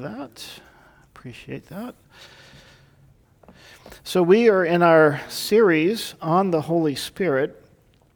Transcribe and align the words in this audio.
that. 0.00 0.44
Appreciate 1.14 1.68
that. 1.68 1.94
So, 4.04 4.22
we 4.22 4.48
are 4.48 4.64
in 4.64 4.82
our 4.82 5.20
series 5.28 6.14
on 6.20 6.50
the 6.50 6.60
Holy 6.60 6.94
Spirit. 6.94 7.64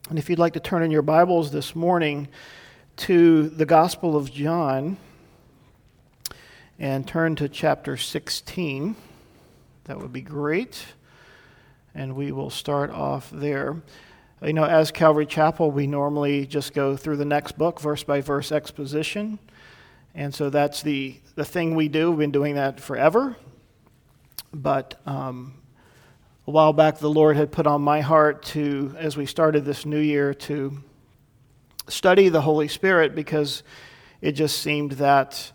And 0.08 0.18
if 0.18 0.28
you'd 0.30 0.38
like 0.38 0.52
to 0.52 0.60
turn 0.60 0.82
in 0.82 0.90
your 0.90 1.02
Bibles 1.02 1.50
this 1.50 1.74
morning 1.74 2.28
to 2.98 3.48
the 3.48 3.66
Gospel 3.66 4.16
of 4.16 4.32
John 4.32 4.96
and 6.78 7.06
turn 7.06 7.36
to 7.36 7.48
chapter 7.48 7.96
16, 7.96 8.94
that 9.84 9.98
would 9.98 10.12
be 10.12 10.20
great. 10.20 10.84
And 11.94 12.14
we 12.14 12.32
will 12.32 12.50
start 12.50 12.90
off 12.90 13.30
there. 13.30 13.82
You 14.42 14.52
know, 14.52 14.64
as 14.64 14.90
Calvary 14.90 15.26
Chapel, 15.26 15.70
we 15.70 15.86
normally 15.86 16.46
just 16.46 16.74
go 16.74 16.96
through 16.96 17.16
the 17.16 17.24
next 17.24 17.58
book, 17.58 17.80
verse 17.80 18.02
by 18.02 18.20
verse 18.20 18.52
exposition. 18.52 19.38
And 20.14 20.34
so 20.34 20.50
that's 20.50 20.82
the, 20.82 21.16
the 21.34 21.44
thing 21.44 21.74
we 21.74 21.88
do. 21.88 22.10
We've 22.10 22.18
been 22.18 22.32
doing 22.32 22.56
that 22.56 22.80
forever. 22.80 23.36
But 24.52 25.00
um, 25.06 25.54
a 26.46 26.50
while 26.50 26.72
back, 26.72 26.98
the 26.98 27.10
Lord 27.10 27.36
had 27.36 27.50
put 27.50 27.66
on 27.66 27.80
my 27.80 28.00
heart 28.00 28.42
to, 28.46 28.94
as 28.98 29.16
we 29.16 29.24
started 29.26 29.64
this 29.64 29.86
new 29.86 29.98
year, 29.98 30.34
to 30.34 30.82
study 31.88 32.28
the 32.28 32.42
Holy 32.42 32.68
Spirit 32.68 33.14
because 33.14 33.62
it 34.20 34.32
just 34.32 34.58
seemed 34.58 34.92
that 34.92 35.52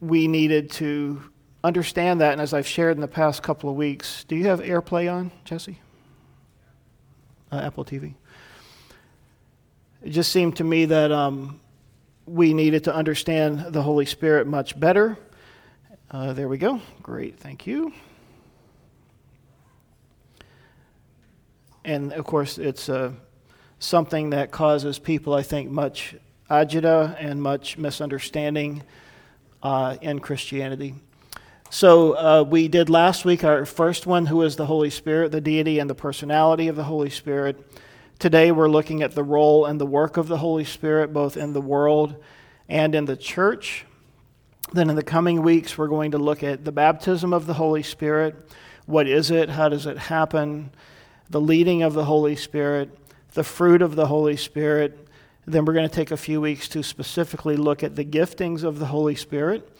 we 0.00 0.28
needed 0.28 0.70
to 0.72 1.22
understand 1.62 2.20
that. 2.20 2.32
And 2.32 2.40
as 2.40 2.52
I've 2.52 2.66
shared 2.66 2.96
in 2.96 3.00
the 3.00 3.08
past 3.08 3.42
couple 3.42 3.70
of 3.70 3.76
weeks, 3.76 4.24
do 4.24 4.36
you 4.36 4.44
have 4.48 4.60
AirPlay 4.60 5.12
on, 5.12 5.32
Jesse? 5.44 5.80
Uh, 7.50 7.56
Apple 7.56 7.84
TV. 7.84 8.14
It 10.02 10.10
just 10.10 10.30
seemed 10.30 10.56
to 10.56 10.64
me 10.64 10.84
that 10.84 11.10
um, 11.10 11.60
we 12.26 12.54
needed 12.54 12.84
to 12.84 12.94
understand 12.94 13.72
the 13.72 13.82
Holy 13.82 14.06
Spirit 14.06 14.46
much 14.46 14.78
better. 14.78 15.18
Uh, 16.10 16.32
there 16.32 16.48
we 16.48 16.58
go. 16.58 16.80
Great, 17.02 17.38
thank 17.38 17.66
you. 17.66 17.92
And 21.84 22.12
of 22.12 22.24
course, 22.24 22.56
it's 22.56 22.88
uh, 22.88 23.12
something 23.78 24.30
that 24.30 24.50
causes 24.50 24.98
people, 24.98 25.34
I 25.34 25.42
think, 25.42 25.70
much 25.70 26.14
agita 26.50 27.16
and 27.18 27.42
much 27.42 27.76
misunderstanding 27.76 28.82
uh, 29.62 29.96
in 30.00 30.20
Christianity. 30.20 30.94
So, 31.70 32.12
uh, 32.12 32.44
we 32.44 32.68
did 32.68 32.88
last 32.88 33.24
week 33.24 33.42
our 33.42 33.66
first 33.66 34.06
one, 34.06 34.26
who 34.26 34.42
is 34.42 34.56
the 34.56 34.66
Holy 34.66 34.90
Spirit, 34.90 35.32
the 35.32 35.40
deity 35.40 35.78
and 35.78 35.90
the 35.90 35.94
personality 35.94 36.68
of 36.68 36.76
the 36.76 36.84
Holy 36.84 37.10
Spirit. 37.10 37.60
Today, 38.24 38.52
we're 38.52 38.70
looking 38.70 39.02
at 39.02 39.14
the 39.14 39.22
role 39.22 39.66
and 39.66 39.78
the 39.78 39.84
work 39.84 40.16
of 40.16 40.28
the 40.28 40.38
Holy 40.38 40.64
Spirit, 40.64 41.12
both 41.12 41.36
in 41.36 41.52
the 41.52 41.60
world 41.60 42.16
and 42.70 42.94
in 42.94 43.04
the 43.04 43.18
church. 43.18 43.84
Then, 44.72 44.88
in 44.88 44.96
the 44.96 45.02
coming 45.02 45.42
weeks, 45.42 45.76
we're 45.76 45.88
going 45.88 46.12
to 46.12 46.16
look 46.16 46.42
at 46.42 46.64
the 46.64 46.72
baptism 46.72 47.34
of 47.34 47.44
the 47.44 47.52
Holy 47.52 47.82
Spirit. 47.82 48.34
What 48.86 49.06
is 49.06 49.30
it? 49.30 49.50
How 49.50 49.68
does 49.68 49.84
it 49.84 49.98
happen? 49.98 50.70
The 51.28 51.40
leading 51.42 51.82
of 51.82 51.92
the 51.92 52.06
Holy 52.06 52.34
Spirit, 52.34 52.98
the 53.34 53.44
fruit 53.44 53.82
of 53.82 53.94
the 53.94 54.06
Holy 54.06 54.38
Spirit. 54.38 55.06
Then, 55.44 55.66
we're 55.66 55.74
going 55.74 55.86
to 55.86 55.94
take 55.94 56.10
a 56.10 56.16
few 56.16 56.40
weeks 56.40 56.66
to 56.68 56.82
specifically 56.82 57.58
look 57.58 57.82
at 57.82 57.94
the 57.94 58.06
giftings 58.06 58.64
of 58.64 58.78
the 58.78 58.86
Holy 58.86 59.16
Spirit. 59.16 59.70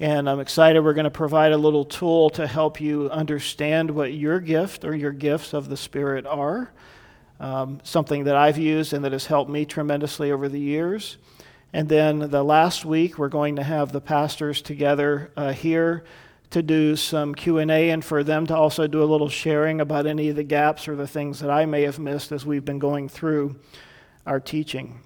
And 0.00 0.28
I'm 0.28 0.40
excited 0.40 0.82
we're 0.82 0.94
going 0.94 1.04
to 1.04 1.12
provide 1.12 1.52
a 1.52 1.56
little 1.56 1.84
tool 1.84 2.28
to 2.30 2.48
help 2.48 2.80
you 2.80 3.08
understand 3.10 3.92
what 3.92 4.12
your 4.14 4.40
gift 4.40 4.84
or 4.84 4.96
your 4.96 5.12
gifts 5.12 5.54
of 5.54 5.68
the 5.68 5.76
Spirit 5.76 6.26
are 6.26 6.72
um, 7.40 7.80
something 7.82 8.24
that 8.24 8.36
I've 8.36 8.58
used 8.58 8.92
and 8.92 9.04
that 9.04 9.12
has 9.12 9.26
helped 9.26 9.50
me 9.50 9.64
tremendously 9.64 10.32
over 10.32 10.48
the 10.48 10.60
years. 10.60 11.18
And 11.72 11.88
then 11.88 12.30
the 12.30 12.42
last 12.42 12.84
week, 12.84 13.18
we're 13.18 13.28
going 13.28 13.56
to 13.56 13.62
have 13.62 13.92
the 13.92 14.00
pastors 14.00 14.62
together 14.62 15.30
uh, 15.36 15.52
here 15.52 16.04
to 16.50 16.62
do 16.62 16.96
some 16.96 17.34
q&a 17.34 17.90
and 17.90 18.04
for 18.04 18.24
them 18.24 18.46
to 18.46 18.56
also 18.56 18.86
do 18.86 19.02
a 19.02 19.04
little 19.04 19.28
sharing 19.28 19.80
about 19.80 20.06
any 20.06 20.28
of 20.28 20.36
the 20.36 20.42
gaps 20.42 20.88
or 20.88 20.96
the 20.96 21.06
things 21.06 21.40
that 21.40 21.50
i 21.50 21.66
may 21.66 21.82
have 21.82 21.98
missed 21.98 22.32
as 22.32 22.46
we've 22.46 22.64
been 22.64 22.78
going 22.78 23.08
through 23.08 23.54
our 24.26 24.40
teaching 24.40 25.00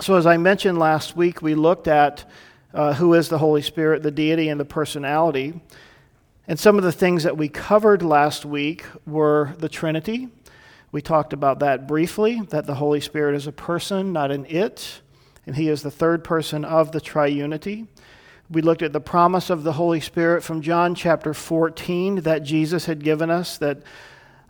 so 0.00 0.16
as 0.16 0.26
i 0.26 0.36
mentioned 0.36 0.78
last 0.78 1.16
week 1.16 1.42
we 1.42 1.54
looked 1.54 1.86
at 1.86 2.24
uh, 2.72 2.94
who 2.94 3.12
is 3.14 3.28
the 3.28 3.38
holy 3.38 3.62
spirit 3.62 4.02
the 4.02 4.10
deity 4.10 4.48
and 4.48 4.58
the 4.58 4.64
personality 4.64 5.60
and 6.48 6.58
some 6.58 6.76
of 6.76 6.84
the 6.84 6.92
things 6.92 7.22
that 7.24 7.36
we 7.36 7.48
covered 7.48 8.02
last 8.02 8.44
week 8.44 8.86
were 9.06 9.54
the 9.58 9.68
trinity 9.68 10.28
we 10.94 11.02
talked 11.02 11.32
about 11.32 11.58
that 11.58 11.88
briefly 11.88 12.40
that 12.50 12.66
the 12.66 12.76
Holy 12.76 13.00
Spirit 13.00 13.34
is 13.34 13.48
a 13.48 13.52
person, 13.52 14.12
not 14.12 14.30
an 14.30 14.46
it, 14.48 15.00
and 15.44 15.56
He 15.56 15.68
is 15.68 15.82
the 15.82 15.90
third 15.90 16.22
person 16.22 16.64
of 16.64 16.92
the 16.92 17.00
triunity. 17.00 17.88
We 18.48 18.62
looked 18.62 18.80
at 18.80 18.92
the 18.92 19.00
promise 19.00 19.50
of 19.50 19.64
the 19.64 19.72
Holy 19.72 19.98
Spirit 19.98 20.44
from 20.44 20.62
John 20.62 20.94
chapter 20.94 21.34
14 21.34 22.20
that 22.20 22.44
Jesus 22.44 22.86
had 22.86 23.02
given 23.02 23.28
us 23.28 23.58
that 23.58 23.78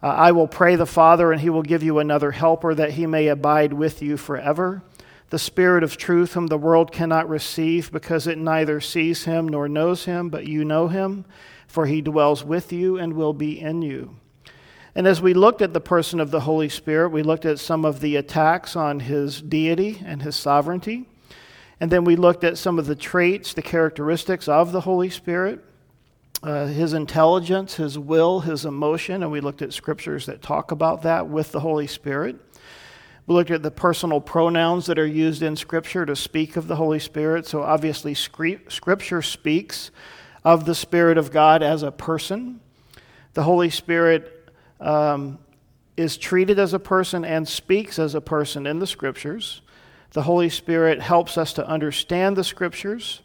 uh, 0.03 0.09
I 0.09 0.33
will 0.33 0.47
pray 0.47 0.77
the 0.77 0.85
Father, 0.85 1.33
and 1.33 1.41
He 1.41 1.49
will 1.49 1.63
give 1.63 1.83
you 1.83 1.99
another 1.99 2.33
helper 2.33 2.75
that 2.75 2.91
He 2.91 3.07
may 3.07 3.29
abide 3.29 3.73
with 3.73 4.03
you 4.03 4.19
forever. 4.19 4.83
The 5.31 5.39
Spirit 5.39 5.83
of 5.83 5.97
truth, 5.97 6.35
whom 6.35 6.49
the 6.49 6.59
world 6.59 6.93
cannot 6.93 7.27
receive 7.27 7.91
because 7.91 8.27
it 8.27 8.37
neither 8.37 8.83
sees 8.83 9.25
Him 9.25 9.49
nor 9.49 9.67
knows 9.67 10.05
Him, 10.05 10.29
but 10.29 10.47
you 10.47 10.63
know 10.63 10.89
Him, 10.89 11.25
for 11.67 11.87
He 11.87 12.03
dwells 12.03 12.45
with 12.45 12.71
you 12.71 12.99
and 12.99 13.15
will 13.15 13.33
be 13.33 13.59
in 13.59 13.81
you. 13.81 14.17
And 14.95 15.07
as 15.07 15.21
we 15.21 15.35
looked 15.35 15.61
at 15.61 15.73
the 15.73 15.81
person 15.81 16.21
of 16.21 16.31
the 16.31 16.41
Holy 16.41 16.69
Spirit, 16.69 17.09
we 17.09 17.23
looked 17.23 17.45
at 17.45 17.59
some 17.59 17.85
of 17.85 18.01
the 18.01 18.17
attacks 18.17 18.77
on 18.77 19.01
his 19.01 19.43
deity 19.43 20.01
and 20.05 20.23
his 20.23 20.37
sovereignty. 20.37 21.07
And 21.81 21.91
then 21.91 22.05
we 22.05 22.15
looked 22.15 22.45
at 22.45 22.59
some 22.59 22.79
of 22.79 22.87
the 22.87 22.95
traits, 22.95 23.55
the 23.55 23.63
characteristics 23.63 24.47
of 24.49 24.71
the 24.71 24.83
Holy 24.83 25.11
Spirit, 25.11 25.65
uh, 26.43 26.67
his 26.67 26.93
intelligence, 26.93 27.75
his 27.75 27.99
will, 27.99 28.41
his 28.41 28.65
emotion, 28.65 29.23
and 29.23 29.33
we 29.33 29.41
looked 29.41 29.63
at 29.63 29.73
scriptures 29.73 30.27
that 30.27 30.43
talk 30.43 30.71
about 30.71 31.03
that 31.03 31.29
with 31.29 31.51
the 31.51 31.61
Holy 31.61 31.87
Spirit. 31.87 32.37
We 33.27 33.35
looked 33.35 33.51
at 33.51 33.63
the 33.63 33.71
personal 33.71 34.21
pronouns 34.21 34.87
that 34.87 34.99
are 34.99 35.07
used 35.07 35.43
in 35.43 35.57
Scripture 35.57 36.05
to 36.05 36.15
speak 36.15 36.57
of 36.57 36.69
the 36.69 36.77
Holy 36.77 36.99
Spirit. 36.99 37.47
So 37.47 37.63
obviously, 37.63 38.13
Scripture 38.13 39.23
speaks 39.23 39.91
of 40.45 40.67
the 40.67 40.75
Spirit 40.75 41.17
of 41.17 41.31
God 41.31 41.63
as 41.63 41.83
a 41.83 41.91
person. 41.91 42.61
The 43.33 43.45
Holy 43.45 43.71
Spirit 43.71 44.34
um, 44.85 45.39
is 45.97 46.17
treated 46.17 46.59
as 46.59 46.75
a 46.75 46.79
person 46.79 47.25
and 47.25 47.49
speaks 47.49 47.99
as 47.99 48.15
a 48.15 48.21
person 48.21 48.67
in 48.67 48.79
the 48.79 48.87
scriptures. 48.87 49.63
The 50.13 50.23
Holy 50.23 50.49
Spirit 50.49 51.01
helps 51.01 51.37
us 51.37 51.53
to 51.55 51.67
understand 51.67 52.37
the 52.37 52.45
scriptures. 52.45 53.21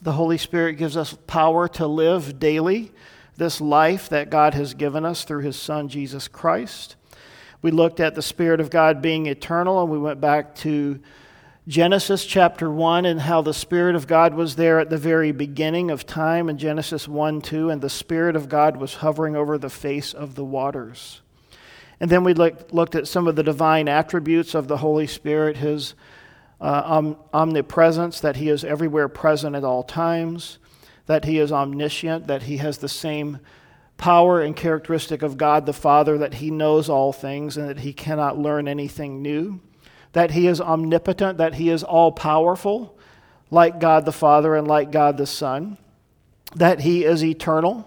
The 0.00 0.12
Holy 0.12 0.38
Spirit 0.38 0.74
gives 0.74 0.96
us 0.96 1.16
power 1.26 1.68
to 1.68 1.86
live 1.86 2.38
daily 2.38 2.92
this 3.36 3.60
life 3.60 4.08
that 4.08 4.30
God 4.30 4.54
has 4.54 4.72
given 4.72 5.04
us 5.04 5.24
through 5.24 5.42
his 5.42 5.56
Son, 5.56 5.88
Jesus 5.88 6.28
Christ. 6.28 6.96
We 7.60 7.70
looked 7.70 8.00
at 8.00 8.14
the 8.14 8.22
Spirit 8.22 8.60
of 8.60 8.70
God 8.70 9.02
being 9.02 9.26
eternal, 9.26 9.82
and 9.82 9.90
we 9.90 9.98
went 9.98 10.20
back 10.20 10.54
to 10.56 11.00
Genesis 11.68 12.24
chapter 12.24 12.70
1 12.70 13.04
and 13.04 13.22
how 13.22 13.42
the 13.42 13.52
Spirit 13.52 13.96
of 13.96 14.06
God 14.06 14.34
was 14.34 14.54
there 14.54 14.78
at 14.78 14.88
the 14.88 14.96
very 14.96 15.32
beginning 15.32 15.90
of 15.90 16.06
time 16.06 16.48
in 16.48 16.58
Genesis 16.58 17.08
1 17.08 17.40
2, 17.40 17.70
and 17.70 17.82
the 17.82 17.90
Spirit 17.90 18.36
of 18.36 18.48
God 18.48 18.76
was 18.76 18.94
hovering 18.94 19.34
over 19.34 19.58
the 19.58 19.68
face 19.68 20.14
of 20.14 20.36
the 20.36 20.44
waters. 20.44 21.22
And 21.98 22.08
then 22.08 22.22
we 22.22 22.34
looked, 22.34 22.72
looked 22.72 22.94
at 22.94 23.08
some 23.08 23.26
of 23.26 23.34
the 23.34 23.42
divine 23.42 23.88
attributes 23.88 24.54
of 24.54 24.68
the 24.68 24.76
Holy 24.76 25.08
Spirit, 25.08 25.56
his 25.56 25.94
uh, 26.60 26.82
om- 26.84 27.16
omnipresence, 27.34 28.20
that 28.20 28.36
he 28.36 28.48
is 28.48 28.62
everywhere 28.62 29.08
present 29.08 29.56
at 29.56 29.64
all 29.64 29.82
times, 29.82 30.58
that 31.06 31.24
he 31.24 31.40
is 31.40 31.50
omniscient, 31.50 32.28
that 32.28 32.44
he 32.44 32.58
has 32.58 32.78
the 32.78 32.88
same 32.88 33.40
power 33.96 34.40
and 34.40 34.54
characteristic 34.54 35.20
of 35.20 35.36
God 35.36 35.66
the 35.66 35.72
Father, 35.72 36.16
that 36.16 36.34
he 36.34 36.48
knows 36.48 36.88
all 36.88 37.12
things 37.12 37.56
and 37.56 37.68
that 37.68 37.80
he 37.80 37.92
cannot 37.92 38.38
learn 38.38 38.68
anything 38.68 39.20
new 39.20 39.60
that 40.16 40.30
he 40.30 40.46
is 40.46 40.62
omnipotent, 40.62 41.36
that 41.36 41.56
he 41.56 41.68
is 41.68 41.82
all 41.82 42.10
powerful, 42.10 42.96
like 43.50 43.78
God 43.78 44.06
the 44.06 44.12
Father 44.12 44.56
and 44.56 44.66
like 44.66 44.90
God 44.90 45.18
the 45.18 45.26
Son, 45.26 45.76
that 46.54 46.80
he 46.80 47.04
is 47.04 47.22
eternal. 47.22 47.86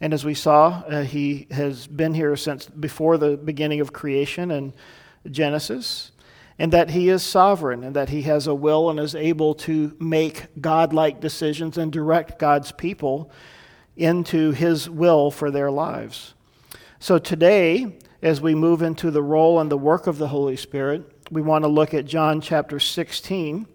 And 0.00 0.14
as 0.14 0.24
we 0.24 0.32
saw, 0.32 0.82
uh, 0.88 1.02
he 1.02 1.46
has 1.50 1.86
been 1.86 2.14
here 2.14 2.34
since 2.34 2.64
before 2.64 3.18
the 3.18 3.36
beginning 3.36 3.80
of 3.80 3.92
creation 3.92 4.50
and 4.50 4.72
Genesis, 5.30 6.12
and 6.58 6.72
that 6.72 6.92
he 6.92 7.10
is 7.10 7.22
sovereign, 7.22 7.84
and 7.84 7.94
that 7.94 8.08
he 8.08 8.22
has 8.22 8.46
a 8.46 8.54
will 8.54 8.88
and 8.88 8.98
is 8.98 9.14
able 9.14 9.54
to 9.56 9.94
make 10.00 10.46
God-like 10.58 11.20
decisions 11.20 11.76
and 11.76 11.92
direct 11.92 12.38
God's 12.38 12.72
people 12.72 13.30
into 13.98 14.52
his 14.52 14.88
will 14.88 15.30
for 15.30 15.50
their 15.50 15.70
lives. 15.70 16.32
So 17.00 17.18
today, 17.18 17.98
as 18.22 18.40
we 18.40 18.54
move 18.54 18.80
into 18.80 19.10
the 19.10 19.22
role 19.22 19.60
and 19.60 19.70
the 19.70 19.76
work 19.76 20.06
of 20.06 20.16
the 20.16 20.28
Holy 20.28 20.56
Spirit, 20.56 21.12
we 21.30 21.42
want 21.42 21.64
to 21.64 21.68
look 21.68 21.92
at 21.92 22.04
John 22.04 22.40
chapter 22.40 22.78
16, 22.78 23.66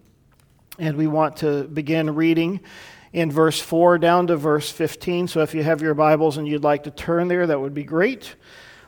and 0.78 0.96
we 0.96 1.06
want 1.06 1.36
to 1.38 1.64
begin 1.64 2.14
reading 2.14 2.60
in 3.12 3.30
verse 3.30 3.60
4 3.60 3.98
down 3.98 4.28
to 4.28 4.36
verse 4.36 4.70
15. 4.70 5.28
So 5.28 5.40
if 5.40 5.54
you 5.54 5.62
have 5.62 5.82
your 5.82 5.92
Bibles 5.94 6.38
and 6.38 6.48
you'd 6.48 6.64
like 6.64 6.84
to 6.84 6.90
turn 6.90 7.28
there, 7.28 7.46
that 7.46 7.60
would 7.60 7.74
be 7.74 7.84
great. 7.84 8.36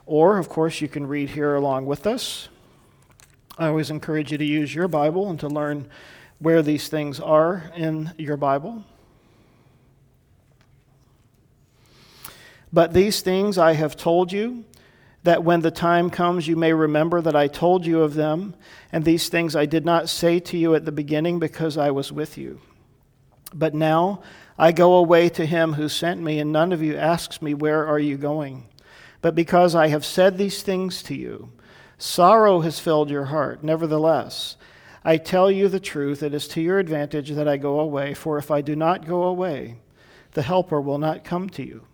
Or, 0.06 0.38
of 0.38 0.48
course, 0.48 0.80
you 0.80 0.88
can 0.88 1.06
read 1.06 1.30
here 1.30 1.54
along 1.54 1.84
with 1.86 2.06
us. 2.06 2.48
I 3.58 3.68
always 3.68 3.90
encourage 3.90 4.32
you 4.32 4.38
to 4.38 4.44
use 4.44 4.74
your 4.74 4.88
Bible 4.88 5.28
and 5.28 5.38
to 5.40 5.48
learn 5.48 5.88
where 6.38 6.62
these 6.62 6.88
things 6.88 7.20
are 7.20 7.70
in 7.76 8.12
your 8.16 8.36
Bible. 8.36 8.82
But 12.72 12.92
these 12.92 13.20
things 13.20 13.58
I 13.58 13.74
have 13.74 13.94
told 13.94 14.32
you, 14.32 14.64
that 15.24 15.42
when 15.42 15.60
the 15.60 15.70
time 15.70 16.10
comes 16.10 16.46
you 16.46 16.54
may 16.54 16.72
remember 16.72 17.20
that 17.20 17.34
I 17.34 17.48
told 17.48 17.84
you 17.84 18.02
of 18.02 18.14
them, 18.14 18.54
and 18.92 19.04
these 19.04 19.28
things 19.28 19.56
I 19.56 19.66
did 19.66 19.84
not 19.84 20.08
say 20.08 20.38
to 20.40 20.56
you 20.56 20.74
at 20.74 20.84
the 20.84 20.92
beginning 20.92 21.38
because 21.38 21.76
I 21.76 21.90
was 21.90 22.12
with 22.12 22.38
you. 22.38 22.60
But 23.52 23.74
now 23.74 24.22
I 24.58 24.70
go 24.70 24.94
away 24.94 25.28
to 25.30 25.46
him 25.46 25.72
who 25.72 25.88
sent 25.88 26.20
me, 26.20 26.38
and 26.38 26.52
none 26.52 26.72
of 26.72 26.82
you 26.82 26.96
asks 26.96 27.42
me, 27.42 27.54
Where 27.54 27.86
are 27.86 27.98
you 27.98 28.16
going? 28.16 28.66
But 29.22 29.34
because 29.34 29.74
I 29.74 29.88
have 29.88 30.04
said 30.04 30.36
these 30.36 30.62
things 30.62 31.02
to 31.04 31.14
you, 31.14 31.50
sorrow 31.96 32.60
has 32.60 32.78
filled 32.78 33.10
your 33.10 33.24
heart. 33.26 33.64
Nevertheless, 33.64 34.56
I 35.02 35.16
tell 35.16 35.50
you 35.50 35.68
the 35.68 35.80
truth, 35.80 36.22
it 36.22 36.34
is 36.34 36.46
to 36.48 36.60
your 36.60 36.78
advantage 36.78 37.30
that 37.30 37.48
I 37.48 37.56
go 37.56 37.80
away, 37.80 38.12
for 38.12 38.36
if 38.36 38.50
I 38.50 38.60
do 38.60 38.76
not 38.76 39.06
go 39.06 39.22
away, 39.22 39.78
the 40.32 40.42
Helper 40.42 40.80
will 40.80 40.98
not 40.98 41.24
come 41.24 41.48
to 41.50 41.66
you. 41.66 41.86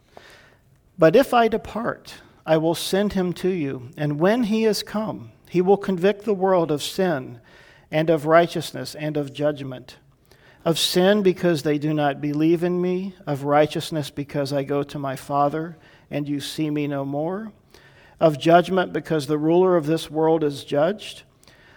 But 0.98 1.14
if 1.14 1.32
I 1.32 1.48
depart, 1.48 2.14
I 2.46 2.56
will 2.56 2.74
send 2.74 3.12
him 3.12 3.32
to 3.34 3.48
you, 3.48 3.90
and 3.96 4.18
when 4.18 4.44
he 4.44 4.64
is 4.64 4.82
come, 4.82 5.32
he 5.48 5.60
will 5.60 5.76
convict 5.76 6.24
the 6.24 6.34
world 6.34 6.70
of 6.70 6.82
sin, 6.82 7.40
and 7.90 8.08
of 8.08 8.26
righteousness, 8.26 8.94
and 8.94 9.16
of 9.16 9.32
judgment. 9.32 9.96
Of 10.64 10.78
sin, 10.78 11.22
because 11.22 11.62
they 11.62 11.78
do 11.78 11.92
not 11.92 12.20
believe 12.20 12.62
in 12.62 12.80
me, 12.80 13.14
of 13.26 13.44
righteousness, 13.44 14.10
because 14.10 14.52
I 14.52 14.62
go 14.62 14.82
to 14.82 14.98
my 14.98 15.16
Father, 15.16 15.76
and 16.10 16.28
you 16.28 16.40
see 16.40 16.70
me 16.70 16.86
no 16.86 17.04
more, 17.04 17.52
of 18.20 18.38
judgment, 18.38 18.92
because 18.92 19.26
the 19.26 19.38
ruler 19.38 19.76
of 19.76 19.86
this 19.86 20.10
world 20.10 20.44
is 20.44 20.64
judged. 20.64 21.22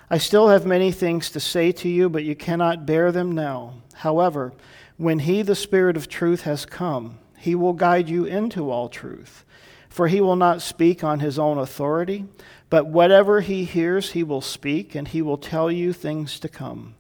I 0.10 0.18
still 0.18 0.50
have 0.50 0.66
many 0.66 0.92
things 0.92 1.30
to 1.32 1.40
say 1.40 1.72
to 1.72 1.90
you, 1.90 2.10
but 2.10 2.24
you 2.24 2.36
cannot 2.36 2.86
bear 2.86 3.12
them 3.12 3.32
now. 3.32 3.76
However, 3.96 4.54
when 4.98 5.20
he, 5.20 5.42
the 5.42 5.56
Spirit 5.56 5.98
of 5.98 6.08
truth, 6.08 6.42
has 6.42 6.66
come, 6.66 7.18
he 7.38 7.56
will 7.56 7.74
guide 7.74 8.10
you 8.10 8.26
into 8.26 8.70
all 8.70 8.90
truth. 8.90 9.44
For 9.94 10.08
he 10.08 10.20
will 10.20 10.36
not 10.36 10.64
speak 10.64 11.04
on 11.04 11.20
his 11.20 11.38
own 11.38 11.60
authority, 11.60 12.26
but 12.72 12.88
whatever 12.88 13.42
he 13.42 13.64
hears, 13.64 14.14
he 14.14 14.24
will 14.24 14.42
speak, 14.42 14.96
and 14.96 15.08
he 15.08 15.22
will 15.22 15.38
tell 15.38 15.72
you 15.72 15.94
things 15.94 16.40
to 16.40 16.50
come. 16.50 16.96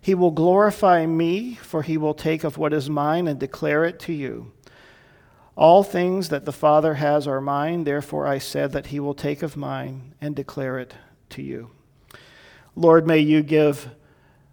He 0.00 0.12
will 0.12 0.32
glorify 0.32 1.06
me, 1.06 1.54
for 1.54 1.82
he 1.82 1.96
will 1.96 2.14
take 2.14 2.42
of 2.42 2.58
what 2.58 2.72
is 2.72 2.90
mine 2.90 3.28
and 3.28 3.38
declare 3.38 3.84
it 3.84 4.00
to 4.00 4.12
you. 4.12 4.50
All 5.54 5.84
things 5.84 6.30
that 6.30 6.44
the 6.44 6.52
Father 6.52 6.94
has 6.94 7.28
are 7.28 7.40
mine, 7.40 7.84
therefore 7.84 8.26
I 8.26 8.38
said 8.38 8.72
that 8.72 8.86
he 8.86 8.98
will 8.98 9.14
take 9.14 9.44
of 9.44 9.56
mine 9.56 10.16
and 10.20 10.34
declare 10.34 10.80
it 10.80 10.94
to 11.30 11.42
you. 11.42 11.70
Lord, 12.74 13.06
may 13.06 13.20
you 13.20 13.44
give 13.44 13.88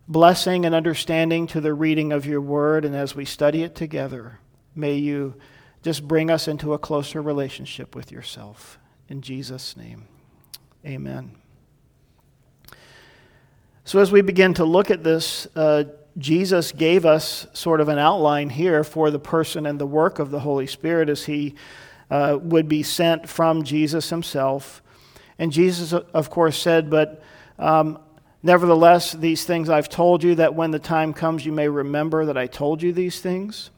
blessing 0.08 0.64
and 0.64 0.76
understanding 0.76 1.48
to 1.48 1.60
the 1.60 1.74
reading 1.74 2.12
of 2.12 2.28
your 2.28 2.40
word, 2.40 2.86
and 2.86 2.96
as 2.96 3.16
we 3.16 3.26
study 3.26 3.64
it 3.64 3.74
together, 3.74 4.38
May 4.80 4.96
you 4.96 5.36
just 5.82 6.08
bring 6.08 6.30
us 6.30 6.48
into 6.48 6.74
a 6.74 6.80
closer 6.80 7.22
relationship 7.22 7.96
with 7.96 8.12
yourself. 8.12 8.78
In 9.08 9.22
Jesus' 9.22 9.78
name, 9.78 10.08
amen. 10.86 11.32
So, 13.86 14.00
as 14.00 14.12
we 14.12 14.22
begin 14.22 14.54
to 14.56 14.66
look 14.66 14.92
at 14.92 15.04
this, 15.04 15.48
uh, 15.56 15.86
Jesus 16.18 16.72
gave 16.72 17.06
us 17.06 17.48
sort 17.54 17.82
of 17.82 17.88
an 17.88 17.98
outline 17.98 18.50
here 18.50 18.84
for 18.84 19.10
the 19.10 19.20
person 19.20 19.66
and 19.66 19.80
the 19.80 19.88
work 19.88 20.20
of 20.20 20.32
the 20.32 20.40
Holy 20.42 20.68
Spirit 20.68 21.10
as 21.10 21.26
he 21.26 21.56
uh, 22.12 22.38
would 22.42 22.68
be 22.68 22.84
sent 22.84 23.28
from 23.30 23.64
Jesus 23.64 24.10
himself. 24.10 24.84
And 25.40 25.52
Jesus, 25.52 25.94
of 25.94 26.30
course, 26.30 26.62
said, 26.62 26.90
But 26.90 27.24
um, 27.58 28.00
nevertheless, 28.44 29.14
these 29.14 29.46
things 29.46 29.70
I've 29.70 29.90
told 29.90 30.24
you, 30.24 30.36
that 30.36 30.54
when 30.54 30.72
the 30.72 30.80
time 30.80 31.14
comes, 31.14 31.46
you 31.46 31.52
may 31.52 31.70
remember 31.70 32.26
that 32.26 32.38
I 32.38 32.48
told 32.48 32.84
you 32.84 32.92
these 32.92 33.22
things. 33.22 33.70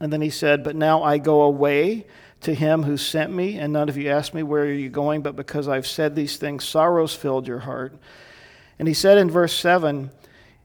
And 0.00 0.12
then 0.12 0.20
he 0.20 0.30
said, 0.30 0.64
But 0.64 0.76
now 0.76 1.02
I 1.02 1.18
go 1.18 1.42
away 1.42 2.06
to 2.42 2.54
him 2.54 2.82
who 2.82 2.96
sent 2.96 3.32
me, 3.32 3.56
and 3.58 3.72
none 3.72 3.88
of 3.88 3.96
you 3.96 4.10
asked 4.10 4.34
me, 4.34 4.42
Where 4.42 4.62
are 4.62 4.72
you 4.72 4.88
going? 4.88 5.22
But 5.22 5.36
because 5.36 5.68
I've 5.68 5.86
said 5.86 6.14
these 6.14 6.36
things, 6.36 6.64
sorrows 6.64 7.14
filled 7.14 7.46
your 7.46 7.60
heart. 7.60 7.96
And 8.78 8.88
he 8.88 8.94
said 8.94 9.18
in 9.18 9.30
verse 9.30 9.54
7, 9.54 10.10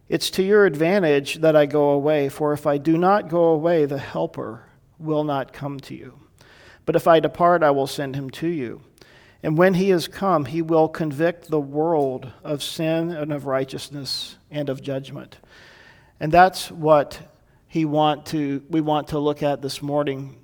It's 0.09 0.29
to 0.31 0.43
your 0.43 0.65
advantage 0.65 1.35
that 1.35 1.55
I 1.55 1.65
go 1.65 1.89
away, 1.89 2.29
for 2.29 2.53
if 2.53 2.65
I 2.65 2.77
do 2.77 2.97
not 2.97 3.29
go 3.29 3.45
away, 3.45 3.85
the 3.85 3.99
Helper 3.99 4.63
will 4.97 5.23
not 5.23 5.53
come 5.53 5.79
to 5.81 5.95
you. 5.95 6.19
But 6.85 6.95
if 6.95 7.07
I 7.07 7.19
depart, 7.19 7.63
I 7.63 7.71
will 7.71 7.87
send 7.87 8.15
him 8.15 8.29
to 8.31 8.47
you. 8.47 8.81
And 9.43 9.57
when 9.57 9.75
he 9.75 9.89
has 9.89 10.07
come, 10.07 10.45
he 10.45 10.61
will 10.61 10.87
convict 10.87 11.49
the 11.49 11.59
world 11.59 12.31
of 12.43 12.63
sin 12.63 13.11
and 13.11 13.31
of 13.31 13.45
righteousness 13.45 14.37
and 14.49 14.67
of 14.67 14.81
judgment. 14.81 15.37
And 16.19 16.31
that's 16.31 16.71
what 16.71 17.19
he 17.77 17.85
want 17.85 18.25
to, 18.25 18.63
we 18.71 18.81
want 18.81 19.09
to 19.09 19.19
look 19.19 19.43
at 19.43 19.61
this 19.61 19.83
morning 19.83 20.35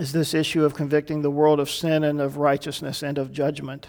is 0.00 0.10
this 0.10 0.34
issue 0.34 0.64
of 0.64 0.74
convicting 0.74 1.22
the 1.22 1.30
world 1.30 1.60
of 1.60 1.70
sin 1.70 2.02
and 2.02 2.20
of 2.20 2.38
righteousness 2.38 3.04
and 3.04 3.18
of 3.18 3.30
judgment. 3.30 3.86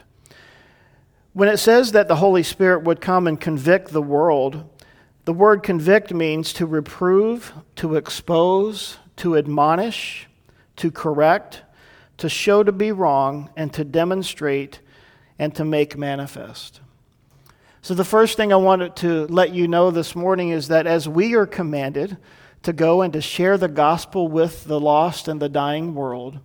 When 1.33 1.49
it 1.49 1.57
says 1.57 1.93
that 1.93 2.07
the 2.07 2.17
Holy 2.17 2.43
Spirit 2.43 2.83
would 2.83 3.01
come 3.01 3.25
and 3.25 3.41
convict 3.41 3.89
the 3.89 4.01
world, 4.01 4.69
the 5.25 5.33
word 5.33 5.63
convict 5.63 6.13
means 6.13 6.53
to 6.53 6.67
reprove, 6.67 7.51
to 7.77 7.95
expose, 7.95 8.97
to 9.15 9.35
admonish, 9.35 10.27
to 10.75 10.91
correct, 10.91 11.63
to 12.17 12.29
show 12.29 12.61
to 12.61 12.71
be 12.71 12.91
wrong, 12.91 13.49
and 13.57 13.73
to 13.73 13.83
demonstrate 13.83 14.81
and 15.39 15.55
to 15.55 15.65
make 15.65 15.97
manifest. 15.97 16.79
So, 17.81 17.95
the 17.95 18.05
first 18.05 18.37
thing 18.37 18.53
I 18.53 18.57
wanted 18.57 18.95
to 18.97 19.25
let 19.25 19.51
you 19.51 19.67
know 19.67 19.89
this 19.89 20.15
morning 20.15 20.49
is 20.49 20.67
that 20.67 20.85
as 20.85 21.09
we 21.09 21.33
are 21.33 21.47
commanded 21.47 22.17
to 22.63 22.73
go 22.73 23.01
and 23.01 23.13
to 23.13 23.21
share 23.21 23.57
the 23.57 23.67
gospel 23.67 24.27
with 24.27 24.65
the 24.65 24.79
lost 24.79 25.27
and 25.27 25.41
the 25.41 25.49
dying 25.49 25.95
world, 25.95 26.39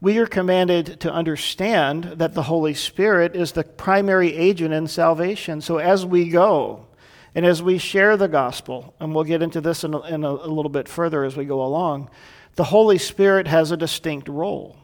we 0.00 0.18
are 0.18 0.26
commanded 0.26 1.00
to 1.00 1.12
understand 1.12 2.04
that 2.16 2.34
the 2.34 2.44
Holy 2.44 2.74
Spirit 2.74 3.34
is 3.34 3.52
the 3.52 3.64
primary 3.64 4.34
agent 4.34 4.74
in 4.74 4.86
salvation. 4.86 5.60
So 5.60 5.78
as 5.78 6.04
we 6.04 6.28
go 6.28 6.86
and 7.34 7.44
as 7.44 7.62
we 7.62 7.78
share 7.78 8.16
the 8.16 8.28
gospel, 8.28 8.94
and 9.00 9.14
we'll 9.14 9.24
get 9.24 9.42
into 9.42 9.60
this 9.60 9.84
in 9.84 9.94
a, 9.94 10.00
in 10.02 10.24
a, 10.24 10.30
a 10.30 10.48
little 10.48 10.70
bit 10.70 10.88
further 10.88 11.24
as 11.24 11.36
we 11.36 11.44
go 11.44 11.62
along, 11.62 12.10
the 12.54 12.64
Holy 12.64 12.98
Spirit 12.98 13.46
has 13.46 13.70
a 13.70 13.76
distinct 13.76 14.28
role. 14.28 14.76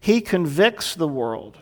He 0.00 0.20
convicts 0.20 0.94
the 0.94 1.08
world. 1.08 1.58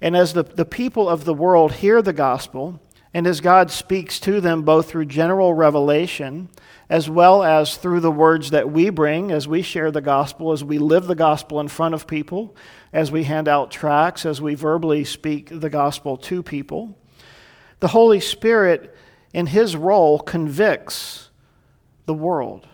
And 0.00 0.16
as 0.16 0.32
the, 0.32 0.42
the 0.42 0.64
people 0.64 1.08
of 1.08 1.24
the 1.24 1.34
world 1.34 1.72
hear 1.72 2.00
the 2.02 2.12
gospel, 2.12 2.80
and 3.12 3.26
as 3.26 3.40
God 3.40 3.70
speaks 3.70 4.20
to 4.20 4.40
them 4.40 4.62
both 4.62 4.88
through 4.88 5.06
general 5.06 5.54
revelation 5.54 6.48
as 6.90 7.08
well 7.08 7.44
as 7.44 7.76
through 7.76 8.00
the 8.00 8.10
words 8.10 8.50
that 8.50 8.68
we 8.68 8.90
bring 8.90 9.30
as 9.30 9.46
we 9.46 9.62
share 9.62 9.92
the 9.92 10.00
gospel, 10.00 10.50
as 10.50 10.64
we 10.64 10.76
live 10.76 11.06
the 11.06 11.14
gospel 11.14 11.60
in 11.60 11.68
front 11.68 11.94
of 11.94 12.08
people, 12.08 12.54
as 12.92 13.12
we 13.12 13.22
hand 13.22 13.46
out 13.46 13.70
tracts, 13.70 14.26
as 14.26 14.42
we 14.42 14.56
verbally 14.56 15.04
speak 15.04 15.48
the 15.52 15.70
gospel 15.70 16.16
to 16.16 16.42
people, 16.42 16.98
the 17.78 17.88
Holy 17.88 18.18
Spirit, 18.18 18.94
in 19.32 19.46
his 19.46 19.76
role, 19.76 20.18
convicts 20.18 21.30
the 22.06 22.12
world. 22.12 22.66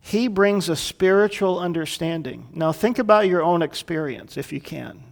He 0.00 0.28
brings 0.28 0.68
a 0.68 0.76
spiritual 0.76 1.58
understanding. 1.58 2.48
Now, 2.52 2.70
think 2.70 3.00
about 3.00 3.26
your 3.26 3.42
own 3.42 3.62
experience, 3.62 4.36
if 4.36 4.52
you 4.52 4.60
can. 4.60 5.02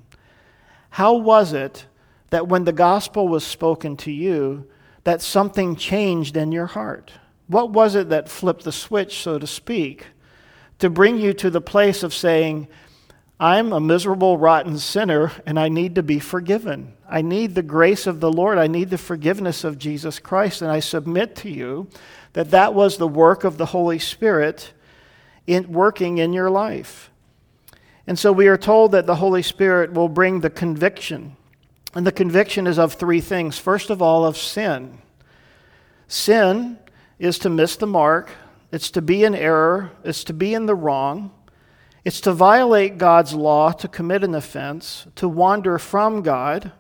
How 0.91 1.15
was 1.15 1.53
it 1.53 1.87
that 2.31 2.47
when 2.47 2.63
the 2.63 2.73
gospel 2.73 3.27
was 3.27 3.43
spoken 3.43 3.97
to 3.99 4.13
you, 4.13 4.69
that 5.03 5.21
something 5.21 5.75
changed 5.75 6.37
in 6.37 6.53
your 6.53 6.67
heart? 6.67 7.11
What 7.47 7.71
was 7.71 7.95
it 7.95 8.09
that 8.09 8.29
flipped 8.29 8.65
the 8.65 8.73
switch, 8.73 9.21
so 9.23 9.39
to 9.39 9.47
speak, 9.47 10.07
to 10.79 10.91
bring 10.91 11.19
you 11.19 11.33
to 11.35 11.51
the 11.51 11.61
place 11.61 12.03
of 12.03 12.15
saying, 12.15 12.69
I'm 13.39 13.73
a 13.73 13.81
miserable, 13.81 14.39
rotten 14.39 14.79
sinner, 14.79 15.33
and 15.45 15.59
I 15.59 15.69
need 15.69 15.97
to 15.97 16.03
be 16.03 16.19
forgiven. 16.19 16.95
I 17.09 17.23
need 17.23 17.55
the 17.55 17.63
grace 17.63 18.07
of 18.07 18.21
the 18.21 18.33
Lord. 18.33 18.59
I 18.59 18.67
need 18.67 18.91
the 18.91 18.99
forgiveness 18.99 19.65
of 19.65 19.79
Jesus 19.79 20.19
Christ. 20.19 20.63
And 20.63 20.71
I 20.71 20.81
submit 20.81 21.37
to 21.37 21.51
you 21.51 21.89
that 22.33 22.51
that 22.53 22.75
was 22.75 22.97
the 22.97 23.09
work 23.09 23.45
of 23.45 23.59
the 23.59 23.67
Holy 23.67 23.99
Spirit 23.99 24.73
in 25.47 25.71
working 25.73 26.19
in 26.19 26.33
your 26.33 26.51
life. 26.51 27.11
And 28.07 28.19
so 28.19 28.33
we 28.33 28.49
are 28.49 28.57
told 28.57 28.93
that 28.93 29.07
the 29.07 29.17
Holy 29.17 29.43
Spirit 29.43 29.93
will 29.93 30.09
bring 30.09 30.41
the 30.41 30.51
conviction 30.51 31.37
and 31.95 32.07
the 32.07 32.13
conviction 32.13 32.67
is 32.67 32.79
of 32.79 32.95
three 32.95 33.21
things. 33.21 33.59
First 33.59 33.89
of 33.89 34.03
all, 34.03 34.25
of 34.25 34.37
sin. 34.37 34.99
Sin 36.09 36.79
is 37.19 37.39
to 37.41 37.51
miss 37.51 37.77
the 37.77 37.87
mark, 37.87 38.31
it's 38.73 38.91
to 38.91 39.03
be 39.03 39.25
in 39.25 39.35
error, 39.35 39.91
it's 40.03 40.25
to 40.25 40.33
be 40.33 40.55
in 40.55 40.67
the 40.67 40.75
wrong, 40.75 41.31
it's 42.05 42.21
to 42.23 42.33
violate 42.33 42.99
God's 42.99 43.33
law, 43.33 43.73
to 43.73 43.89
commit 43.89 44.25
an 44.25 44.35
offense, 44.35 45.07
to 45.17 45.29
wander 45.29 45.79
from 45.79 46.23
God. 46.23 46.73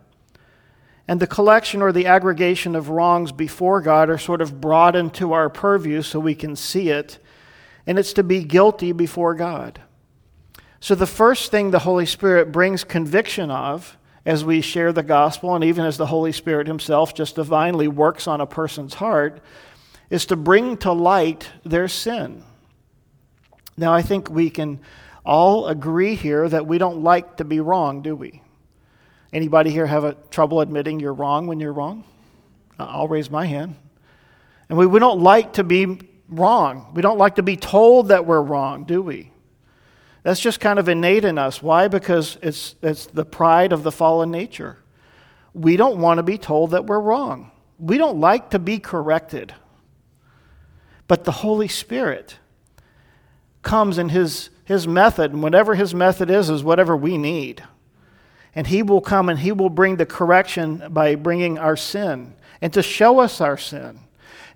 And 1.06 1.20
the 1.20 1.26
collection 1.26 1.82
or 1.82 1.92
the 1.92 2.06
aggregation 2.06 2.74
of 2.74 2.88
wrongs 2.88 3.32
before 3.32 3.80
God 3.80 4.10
are 4.10 4.18
sort 4.18 4.40
of 4.40 4.60
brought 4.60 4.96
into 4.96 5.32
our 5.32 5.48
purview 5.48 6.02
so 6.02 6.18
we 6.18 6.34
can 6.34 6.56
see 6.56 6.88
it. 6.88 7.18
And 7.86 7.98
it's 7.98 8.14
to 8.14 8.22
be 8.22 8.42
guilty 8.42 8.92
before 8.92 9.34
God. 9.34 9.80
So, 10.80 10.94
the 10.94 11.06
first 11.06 11.50
thing 11.50 11.70
the 11.70 11.78
Holy 11.78 12.06
Spirit 12.06 12.52
brings 12.52 12.84
conviction 12.84 13.50
of 13.50 13.96
as 14.26 14.44
we 14.44 14.60
share 14.60 14.92
the 14.92 15.02
gospel, 15.02 15.54
and 15.54 15.64
even 15.64 15.84
as 15.84 15.96
the 15.96 16.06
Holy 16.06 16.32
Spirit 16.32 16.66
Himself 16.66 17.14
just 17.14 17.36
divinely 17.36 17.88
works 17.88 18.26
on 18.26 18.40
a 18.40 18.46
person's 18.46 18.94
heart, 18.94 19.40
is 20.14 20.26
to 20.26 20.36
bring 20.36 20.76
to 20.76 20.92
light 20.92 21.50
their 21.64 21.88
sin. 21.88 22.44
Now, 23.76 23.92
I 23.92 24.00
think 24.02 24.30
we 24.30 24.48
can 24.48 24.78
all 25.26 25.66
agree 25.66 26.14
here 26.14 26.48
that 26.48 26.68
we 26.68 26.78
don't 26.78 27.02
like 27.02 27.38
to 27.38 27.44
be 27.44 27.58
wrong, 27.58 28.00
do 28.00 28.14
we? 28.14 28.40
Anybody 29.32 29.70
here 29.70 29.86
have 29.86 30.04
a 30.04 30.14
trouble 30.30 30.60
admitting 30.60 31.00
you're 31.00 31.12
wrong 31.12 31.48
when 31.48 31.58
you're 31.58 31.72
wrong? 31.72 32.04
Uh, 32.78 32.84
I'll 32.84 33.08
raise 33.08 33.28
my 33.28 33.44
hand. 33.46 33.74
And 34.68 34.78
we, 34.78 34.86
we 34.86 35.00
don't 35.00 35.20
like 35.20 35.54
to 35.54 35.64
be 35.64 35.98
wrong. 36.28 36.92
We 36.94 37.02
don't 37.02 37.18
like 37.18 37.34
to 37.34 37.42
be 37.42 37.56
told 37.56 38.08
that 38.08 38.24
we're 38.24 38.40
wrong, 38.40 38.84
do 38.84 39.02
we? 39.02 39.32
That's 40.22 40.38
just 40.38 40.60
kind 40.60 40.78
of 40.78 40.88
innate 40.88 41.24
in 41.24 41.38
us. 41.38 41.60
Why? 41.60 41.88
Because 41.88 42.38
it's, 42.40 42.76
it's 42.82 43.06
the 43.06 43.24
pride 43.24 43.72
of 43.72 43.82
the 43.82 43.90
fallen 43.90 44.30
nature. 44.30 44.78
We 45.54 45.76
don't 45.76 45.98
want 45.98 46.18
to 46.18 46.22
be 46.22 46.38
told 46.38 46.70
that 46.70 46.86
we're 46.86 47.00
wrong. 47.00 47.50
We 47.80 47.98
don't 47.98 48.20
like 48.20 48.50
to 48.50 48.60
be 48.60 48.78
corrected. 48.78 49.52
But 51.06 51.24
the 51.24 51.32
Holy 51.32 51.68
Spirit 51.68 52.38
comes 53.62 53.98
in 53.98 54.10
his, 54.10 54.50
his 54.64 54.86
method, 54.86 55.32
and 55.32 55.42
whatever 55.42 55.74
his 55.74 55.94
method 55.94 56.30
is, 56.30 56.50
is 56.50 56.62
whatever 56.62 56.96
we 56.96 57.18
need. 57.18 57.64
And 58.54 58.66
he 58.66 58.82
will 58.82 59.00
come 59.00 59.28
and 59.28 59.38
he 59.38 59.52
will 59.52 59.70
bring 59.70 59.96
the 59.96 60.06
correction 60.06 60.84
by 60.90 61.16
bringing 61.16 61.58
our 61.58 61.76
sin 61.76 62.34
and 62.60 62.72
to 62.72 62.82
show 62.82 63.18
us 63.18 63.40
our 63.40 63.56
sin 63.58 63.98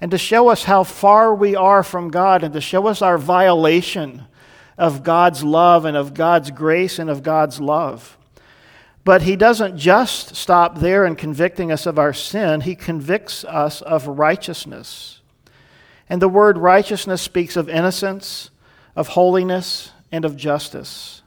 and 0.00 0.10
to 0.12 0.18
show 0.18 0.48
us 0.48 0.64
how 0.64 0.84
far 0.84 1.34
we 1.34 1.56
are 1.56 1.82
from 1.82 2.10
God 2.10 2.44
and 2.44 2.54
to 2.54 2.60
show 2.60 2.86
us 2.86 3.02
our 3.02 3.18
violation 3.18 4.24
of 4.76 5.02
God's 5.02 5.42
love 5.42 5.84
and 5.84 5.96
of 5.96 6.14
God's 6.14 6.52
grace 6.52 7.00
and 7.00 7.10
of 7.10 7.24
God's 7.24 7.60
love. 7.60 8.16
But 9.04 9.22
he 9.22 9.34
doesn't 9.34 9.76
just 9.76 10.36
stop 10.36 10.78
there 10.78 11.04
in 11.04 11.16
convicting 11.16 11.72
us 11.72 11.86
of 11.86 11.98
our 11.98 12.12
sin, 12.12 12.60
he 12.60 12.76
convicts 12.76 13.44
us 13.44 13.82
of 13.82 14.06
righteousness. 14.06 15.17
And 16.08 16.22
the 16.22 16.28
word 16.28 16.58
righteousness 16.58 17.20
speaks 17.20 17.56
of 17.56 17.68
innocence, 17.68 18.50
of 18.96 19.08
holiness, 19.08 19.92
and 20.10 20.24
of 20.24 20.36
justice. 20.36 21.22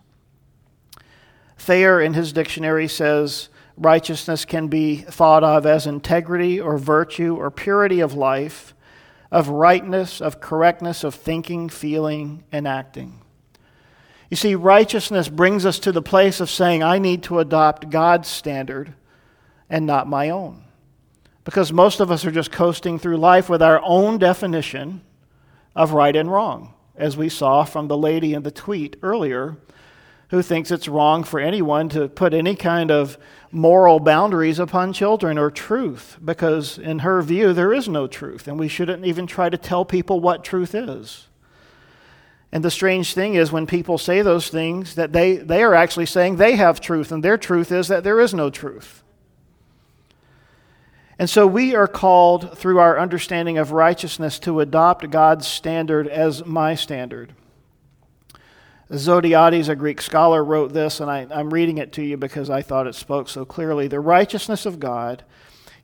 Thayer, 1.57 2.01
in 2.01 2.13
his 2.13 2.33
dictionary, 2.33 2.87
says 2.87 3.49
righteousness 3.77 4.45
can 4.45 4.67
be 4.67 4.97
thought 4.97 5.43
of 5.43 5.65
as 5.65 5.85
integrity 5.85 6.59
or 6.59 6.77
virtue 6.77 7.35
or 7.35 7.51
purity 7.51 7.99
of 7.99 8.15
life, 8.15 8.73
of 9.31 9.49
rightness, 9.49 10.21
of 10.21 10.41
correctness 10.41 11.03
of 11.03 11.15
thinking, 11.15 11.69
feeling, 11.69 12.43
and 12.51 12.67
acting. 12.67 13.21
You 14.29 14.37
see, 14.37 14.55
righteousness 14.55 15.29
brings 15.29 15.65
us 15.65 15.77
to 15.79 15.91
the 15.91 16.01
place 16.01 16.39
of 16.39 16.49
saying, 16.49 16.83
I 16.83 16.99
need 16.99 17.23
to 17.23 17.39
adopt 17.39 17.89
God's 17.89 18.27
standard 18.27 18.93
and 19.69 19.85
not 19.85 20.07
my 20.07 20.29
own. 20.29 20.63
Because 21.43 21.73
most 21.73 21.99
of 21.99 22.11
us 22.11 22.25
are 22.25 22.31
just 22.31 22.51
coasting 22.51 22.99
through 22.99 23.17
life 23.17 23.49
with 23.49 23.61
our 23.61 23.81
own 23.83 24.17
definition 24.17 25.01
of 25.75 25.93
right 25.93 26.15
and 26.15 26.31
wrong, 26.31 26.73
as 26.95 27.17
we 27.17 27.29
saw 27.29 27.63
from 27.63 27.87
the 27.87 27.97
lady 27.97 28.33
in 28.33 28.43
the 28.43 28.51
tweet 28.51 28.97
earlier 29.01 29.57
who 30.31 30.41
thinks 30.41 30.71
it's 30.71 30.87
wrong 30.87 31.25
for 31.25 31.41
anyone 31.41 31.89
to 31.89 32.07
put 32.07 32.33
any 32.33 32.55
kind 32.55 32.89
of 32.89 33.17
moral 33.51 33.99
boundaries 33.99 34.59
upon 34.59 34.93
children 34.93 35.37
or 35.37 35.51
truth, 35.51 36.17
because 36.23 36.77
in 36.77 36.99
her 36.99 37.21
view, 37.21 37.51
there 37.51 37.73
is 37.73 37.89
no 37.89 38.07
truth, 38.07 38.47
and 38.47 38.57
we 38.57 38.69
shouldn't 38.69 39.05
even 39.05 39.27
try 39.27 39.49
to 39.49 39.57
tell 39.57 39.83
people 39.83 40.21
what 40.21 40.41
truth 40.41 40.73
is. 40.73 41.27
And 42.49 42.63
the 42.63 42.71
strange 42.71 43.13
thing 43.13 43.35
is, 43.35 43.51
when 43.51 43.67
people 43.67 43.97
say 43.97 44.21
those 44.21 44.47
things, 44.47 44.95
that 44.95 45.11
they, 45.11 45.35
they 45.35 45.63
are 45.63 45.73
actually 45.73 46.05
saying 46.05 46.37
they 46.37 46.55
have 46.55 46.79
truth, 46.79 47.11
and 47.11 47.21
their 47.21 47.37
truth 47.37 47.69
is 47.69 47.89
that 47.89 48.05
there 48.05 48.21
is 48.21 48.33
no 48.33 48.49
truth. 48.49 49.00
And 51.21 51.29
so 51.29 51.45
we 51.45 51.75
are 51.75 51.87
called, 51.87 52.57
through 52.57 52.79
our 52.79 52.97
understanding 52.97 53.59
of 53.59 53.71
righteousness, 53.71 54.39
to 54.39 54.59
adopt 54.59 55.07
God's 55.11 55.45
standard 55.45 56.07
as 56.07 56.43
my 56.47 56.73
standard. 56.73 57.33
Zodhiates, 58.89 59.69
a 59.69 59.75
Greek 59.75 60.01
scholar, 60.01 60.43
wrote 60.43 60.73
this, 60.73 60.99
and 60.99 61.11
I, 61.11 61.27
am 61.29 61.53
reading 61.53 61.77
it 61.77 61.91
to 61.91 62.03
you 62.03 62.17
because 62.17 62.49
I 62.49 62.63
thought 62.63 62.87
it 62.87 62.95
spoke 62.95 63.29
so 63.29 63.45
clearly. 63.45 63.87
The 63.87 63.99
righteousness 63.99 64.65
of 64.65 64.79
God 64.79 65.23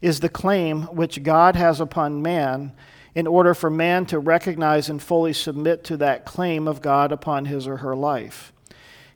is 0.01 0.21
the 0.21 0.27
claim 0.27 0.85
which 0.85 1.21
God 1.21 1.55
has 1.55 1.79
upon 1.79 2.23
man 2.23 2.71
in 3.13 3.27
order 3.27 3.53
for 3.53 3.69
man 3.69 4.07
to 4.07 4.17
recognize 4.17 4.89
and 4.89 4.99
fully 4.99 5.33
submit 5.33 5.83
to 5.83 5.97
that 5.97 6.25
claim 6.25 6.67
of 6.67 6.81
God 6.81 7.11
upon 7.11 7.45
his 7.45 7.67
or 7.67 7.77
her 7.77 7.95
life. 7.95 8.51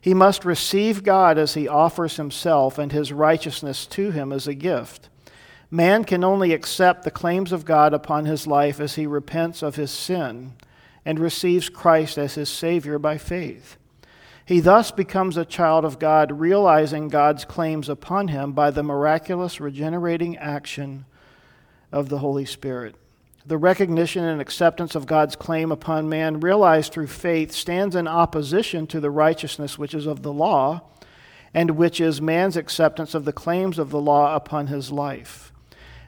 He 0.00 0.14
must 0.14 0.44
receive 0.44 1.02
God 1.02 1.36
as 1.36 1.54
he 1.54 1.66
offers 1.66 2.16
himself 2.16 2.78
and 2.78 2.92
his 2.92 3.12
righteousness 3.12 3.86
to 3.86 4.12
him 4.12 4.30
as 4.30 4.46
a 4.46 4.54
gift. 4.54 5.08
Man 5.74 6.04
can 6.04 6.22
only 6.22 6.52
accept 6.52 7.02
the 7.02 7.10
claims 7.10 7.50
of 7.50 7.64
God 7.64 7.94
upon 7.94 8.26
his 8.26 8.46
life 8.46 8.78
as 8.78 8.96
he 8.96 9.06
repents 9.06 9.62
of 9.62 9.76
his 9.76 9.90
sin 9.90 10.52
and 11.02 11.18
receives 11.18 11.70
Christ 11.70 12.18
as 12.18 12.34
his 12.34 12.50
Savior 12.50 12.98
by 12.98 13.16
faith. 13.16 13.78
He 14.44 14.60
thus 14.60 14.90
becomes 14.90 15.38
a 15.38 15.46
child 15.46 15.86
of 15.86 15.98
God, 15.98 16.40
realizing 16.40 17.08
God's 17.08 17.46
claims 17.46 17.88
upon 17.88 18.28
him 18.28 18.52
by 18.52 18.70
the 18.70 18.82
miraculous 18.82 19.62
regenerating 19.62 20.36
action 20.36 21.06
of 21.90 22.10
the 22.10 22.18
Holy 22.18 22.44
Spirit. 22.44 22.94
The 23.46 23.56
recognition 23.56 24.24
and 24.24 24.42
acceptance 24.42 24.94
of 24.94 25.06
God's 25.06 25.36
claim 25.36 25.72
upon 25.72 26.06
man, 26.06 26.40
realized 26.40 26.92
through 26.92 27.06
faith, 27.06 27.50
stands 27.50 27.96
in 27.96 28.06
opposition 28.06 28.86
to 28.88 29.00
the 29.00 29.10
righteousness 29.10 29.78
which 29.78 29.94
is 29.94 30.04
of 30.04 30.20
the 30.20 30.34
law, 30.34 30.82
and 31.54 31.70
which 31.72 31.98
is 31.98 32.20
man's 32.20 32.58
acceptance 32.58 33.14
of 33.14 33.24
the 33.24 33.32
claims 33.32 33.78
of 33.78 33.88
the 33.88 34.00
law 34.00 34.36
upon 34.36 34.66
his 34.66 34.92
life. 34.92 35.51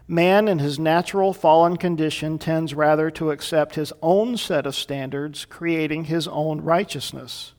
Man, 0.06 0.49
in 0.49 0.58
his 0.58 0.78
natural 0.78 1.32
fallen 1.32 1.78
condition, 1.78 2.38
tends 2.38 2.75
rather 2.75 3.11
to 3.12 3.30
accept 3.30 3.75
his 3.75 3.92
own 4.02 4.37
set 4.37 4.66
of 4.66 4.75
standards, 4.75 5.46
creating 5.46 6.04
his 6.04 6.28
own 6.28 6.61
righteousness. 6.61 7.54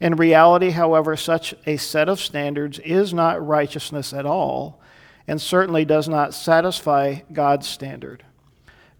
In 0.00 0.16
reality, 0.16 0.70
however, 0.70 1.16
such 1.16 1.54
a 1.64 1.76
set 1.76 2.08
of 2.08 2.18
standards 2.18 2.80
is 2.80 3.14
not 3.14 3.46
righteousness 3.46 4.12
at 4.12 4.26
all, 4.26 4.80
and 5.28 5.40
certainly 5.40 5.84
does 5.84 6.08
not 6.08 6.34
satisfy 6.34 7.20
God's 7.32 7.68
standard. 7.68 8.24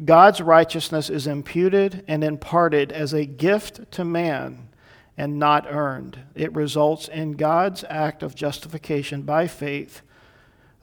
God's 0.05 0.41
righteousness 0.41 1.11
is 1.11 1.27
imputed 1.27 2.05
and 2.07 2.23
imparted 2.23 2.93
as 2.93 3.13
a 3.13 3.27
gift 3.27 3.91
to 3.93 4.05
man 4.05 4.69
and 5.17 5.39
not 5.39 5.67
earned. 5.69 6.21
It 6.37 6.55
results 6.55 7.09
in 7.09 7.33
God's 7.33 7.85
act 7.89 8.23
of 8.23 8.37
justification 8.37 9.23
by 9.23 9.49
faith 9.49 10.03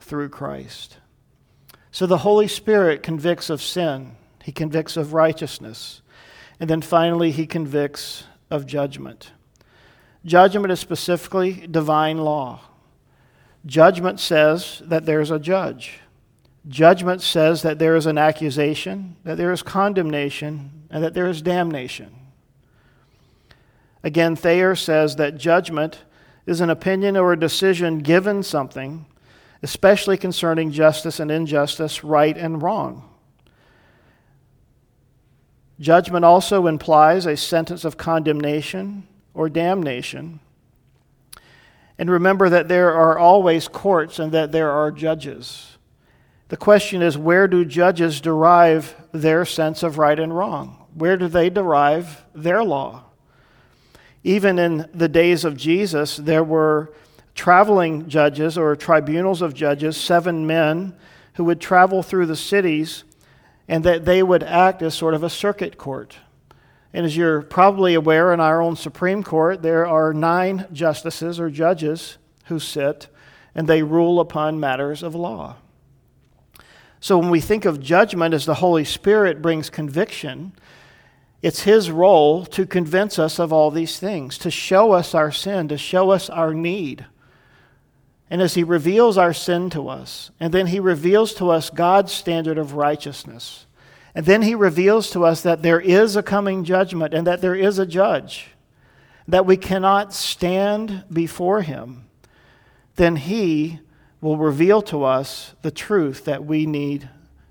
through 0.01 0.29
Christ. 0.29 0.98
So 1.91 2.05
the 2.05 2.19
Holy 2.19 2.48
Spirit 2.48 3.03
convicts 3.03 3.50
of 3.50 3.62
sin, 3.62 4.15
He 4.43 4.51
convicts 4.51 4.96
of 4.98 5.13
righteousness, 5.13 6.01
and 6.60 6.69
then 6.69 6.81
finally, 6.81 7.31
He 7.31 7.48
convicts 7.48 8.24
of 8.51 8.65
judgment. 8.65 9.31
Judgment 10.25 10.72
is 10.72 10.79
specifically 10.79 11.65
divine 11.67 12.17
law. 12.17 12.62
Judgment 13.65 14.19
says 14.19 14.81
that 14.86 15.05
there's 15.05 15.31
a 15.31 15.39
judge. 15.39 16.00
Judgment 16.67 17.22
says 17.22 17.62
that 17.62 17.79
there 17.79 17.96
is 17.96 18.05
an 18.05 18.17
accusation, 18.17 19.15
that 19.24 19.38
there 19.38 19.51
is 19.51 19.63
condemnation, 19.63 20.84
and 20.89 21.03
that 21.03 21.13
there 21.13 21.27
is 21.27 21.41
damnation. 21.41 22.15
Again, 24.03 24.36
Thayer 24.36 24.75
says 24.75 25.15
that 25.15 25.38
judgment 25.38 26.03
is 26.46 26.62
an 26.62 26.69
opinion 26.69 27.17
or 27.17 27.34
a 27.34 27.39
decision 27.39 28.00
given 28.00 28.43
something, 28.43 29.05
especially 29.62 30.18
concerning 30.18 30.72
justice 30.72 31.20
and 31.20 31.30
injustice, 31.30 32.04
right 32.04 32.38
and 32.38 32.62
wrong. 32.62 33.10
Judgment 35.80 36.25
also 36.25 36.68
implies 36.68 37.25
a 37.25 37.38
sentence 37.38 37.86
of 37.86 37.98
condemnation 37.98 39.08
or 39.34 39.50
damnation. 39.50 40.39
And 41.98 42.10
remember 42.10 42.50
that 42.50 42.68
there 42.68 42.94
are 42.94 43.18
always 43.18 43.68
courts 43.68 44.20
and 44.20 44.32
that 44.32 44.51
there 44.51 44.72
are 44.72 44.92
judges. 44.92 45.78
The 46.50 46.58
question 46.58 47.01
is 47.01 47.18
where 47.18 47.48
do 47.48 47.63
judges 47.63 48.22
derive 48.22 48.96
their 49.12 49.46
sense 49.46 49.84
of 49.84 49.98
right 49.98 50.20
and 50.20 50.36
wrong? 50.36 50.88
Where 50.94 51.18
do 51.18 51.28
they 51.28 51.50
derive 51.50 52.25
their 52.34 52.63
law? 52.63 53.04
Even 54.24 54.60
in 54.60 54.89
the 54.94 55.08
days 55.08 55.46
of 55.46 55.56
Jesus, 55.56 56.18
there 56.18 56.44
were 56.44 56.92
traveling 57.39 58.10
judges 58.10 58.58
or 58.58 58.75
tribunals 58.75 59.41
of 59.41 59.53
judges, 59.53 59.96
seven 59.96 60.46
men 60.46 60.93
who 61.36 61.46
would 61.46 61.62
travel 61.62 62.03
through 62.03 62.25
the 62.25 62.36
cities 62.36 63.05
and 63.65 63.86
that 63.86 64.03
they 64.03 64.22
would 64.22 64.43
act 64.43 64.81
as 64.81 64.93
sort 64.93 65.13
of 65.13 65.24
a 65.24 65.29
circuit 65.29 65.77
court. 65.77 66.17
And 66.91 67.05
as 67.05 67.15
you're 67.15 67.41
probably 67.41 67.93
aware, 67.93 68.34
in 68.34 68.41
our 68.41 68.62
own 68.62 68.75
Supreme 68.75 69.24
Court, 69.24 69.62
there 69.62 69.88
are 69.88 70.13
nine 70.13 70.67
justices 70.74 71.39
or 71.39 71.50
judges 71.50 72.17
who 72.48 72.60
sit 72.60 73.08
and 73.55 73.69
they 73.69 73.84
rule 73.84 74.19
upon 74.19 74.60
matters 74.60 75.01
of 75.01 75.15
law. 75.15 75.55
So 77.00 77.17
when 77.19 77.29
we 77.29 77.39
think 77.39 77.63
of 77.63 77.79
judgment 77.79 78.34
as 78.34 78.46
the 78.46 78.55
Holy 78.55 78.84
Spirit 78.84 79.41
brings 79.41 79.69
conviction, 79.69 80.51
it's 81.41 81.62
His 81.62 81.89
role 81.89 82.46
to 82.48 82.65
convince 82.65 83.17
us 83.17 83.39
of 83.39 83.53
all 83.53 83.72
these 83.72 83.98
things, 83.98 84.38
to 84.39 84.51
show 84.51 84.91
us 84.91 85.15
our 85.15 85.31
sin, 85.31 85.69
to 85.69 85.77
show 85.77 86.10
us 86.10 86.29
our 86.29 86.53
need. 86.53 87.05
And 88.29 88.41
as 88.41 88.53
He 88.53 88.63
reveals 88.63 89.17
our 89.17 89.33
sin 89.33 89.69
to 89.71 89.89
us, 89.89 90.31
and 90.39 90.53
then 90.53 90.67
He 90.67 90.79
reveals 90.79 91.33
to 91.36 91.50
us 91.50 91.69
God's 91.69 92.12
standard 92.12 92.57
of 92.57 92.74
righteousness 92.74 93.65
And 94.15 94.25
then 94.25 94.41
he 94.41 94.55
reveals 94.55 95.12
to 95.12 95.24
us 95.24 95.41
that 95.41 95.62
there 95.62 95.79
is 95.79 96.15
a 96.15 96.24
coming 96.24 96.63
judgment 96.63 97.13
and 97.13 97.27
that 97.27 97.41
there 97.41 97.55
is 97.55 97.79
a 97.79 97.86
judge, 97.86 98.48
that 99.27 99.45
we 99.45 99.57
cannot 99.57 100.13
stand 100.13 101.03
before 101.12 101.62
him. 101.62 102.05
Then 102.95 103.15
he 103.15 103.79
will 104.19 104.38
reveal 104.38 104.81
to 104.83 105.03
us 105.03 105.53
the 105.62 105.71
truth 105.71 106.25
that 106.25 106.43
we 106.43 106.65
need 106.65 107.09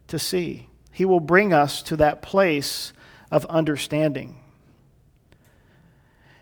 to 0.08 0.18
see. 0.18 0.68
He 0.92 1.04
will 1.04 1.20
bring 1.20 1.52
us 1.52 1.82
to 1.84 1.96
that 1.96 2.22
place 2.22 2.92
of 3.30 3.46
understanding. 3.46 4.40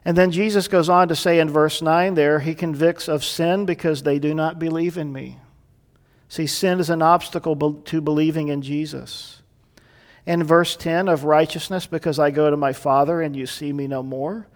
And 0.06 0.16
then 0.16 0.30
Jesus 0.30 0.68
goes 0.68 0.88
on 0.88 1.08
to 1.08 1.16
say 1.16 1.40
in 1.40 1.50
verse 1.50 1.82
9 1.82 2.14
there, 2.14 2.38
he 2.38 2.54
convicts 2.54 3.08
of 3.08 3.25
sin 3.25 3.66
because 3.66 4.04
they 4.04 4.20
do 4.20 4.34
not 4.34 4.56
believe 4.56 4.96
in 4.96 5.12
me. 5.12 5.40
See, 6.28 6.46
sin 6.46 6.78
is 6.78 6.90
an 6.90 7.02
obstacle 7.02 7.56
to 7.72 8.00
believing 8.00 8.46
in 8.46 8.62
Jesus. 8.62 9.42
In 10.25 10.44
verse 10.44 10.76
10, 10.76 11.08
of 11.08 11.25
righteousness 11.25 11.86
because 11.86 12.20
I 12.20 12.30
go 12.30 12.48
to 12.48 12.56
my 12.56 12.72
Father 12.72 13.20
and 13.20 13.34
you 13.34 13.46
see 13.46 13.72
me 13.72 13.88
no 13.88 14.00
more. 14.00 14.46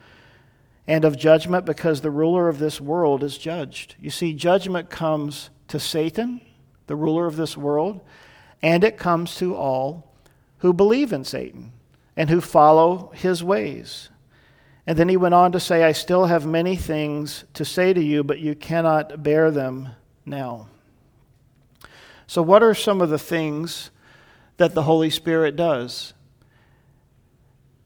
And 0.87 1.05
of 1.05 1.19
judgment 1.19 1.65
because 1.67 2.01
the 2.01 2.13
ruler 2.13 2.49
of 2.49 2.61
this 2.61 2.81
world 2.81 3.25
is 3.25 3.37
judged. 3.37 3.97
You 4.01 4.11
see, 4.11 4.33
judgment 4.35 4.89
comes 4.89 5.51
to 5.67 5.81
Satan, 5.81 6.41
the 6.87 6.95
ruler 6.95 7.27
of 7.27 7.35
this 7.35 7.57
world, 7.57 8.03
and 8.63 8.85
it 8.85 8.97
comes 8.97 9.35
to 9.39 9.57
all 9.57 10.15
who 10.59 10.73
believe 10.73 11.13
in 11.13 11.25
Satan 11.25 11.73
and 12.17 12.31
who 12.31 12.41
follow 12.41 13.11
his 13.17 13.43
ways. 13.43 14.11
And 14.87 14.99
then 14.99 15.09
he 15.09 15.17
went 15.17 15.35
on 15.35 15.53
to 15.53 15.61
say, 15.61 15.85
I 15.85 15.93
still 15.93 16.27
have 16.27 16.47
many 16.47 16.77
things 16.77 17.45
to 17.55 17.65
say 17.65 17.93
to 17.93 18.03
you, 18.03 18.25
but 18.25 18.41
you 18.41 18.55
cannot 18.55 19.23
bear 19.23 19.51
them 19.51 19.91
now. 20.25 20.69
So, 22.27 22.43
what 22.43 22.63
are 22.63 22.75
some 22.75 23.01
of 23.01 23.11
the 23.11 23.19
things 23.19 23.91
that 24.57 24.75
the 24.75 24.85
Holy 24.85 25.11
Spirit 25.11 25.57
does? 25.57 26.15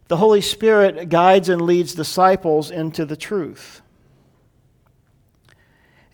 The 0.08 0.18
Holy 0.18 0.42
Spirit 0.42 1.08
guides 1.08 1.48
and 1.48 1.62
leads 1.62 1.94
disciples 1.94 2.70
into 2.70 3.06
the 3.06 3.16
truth. 3.16 3.80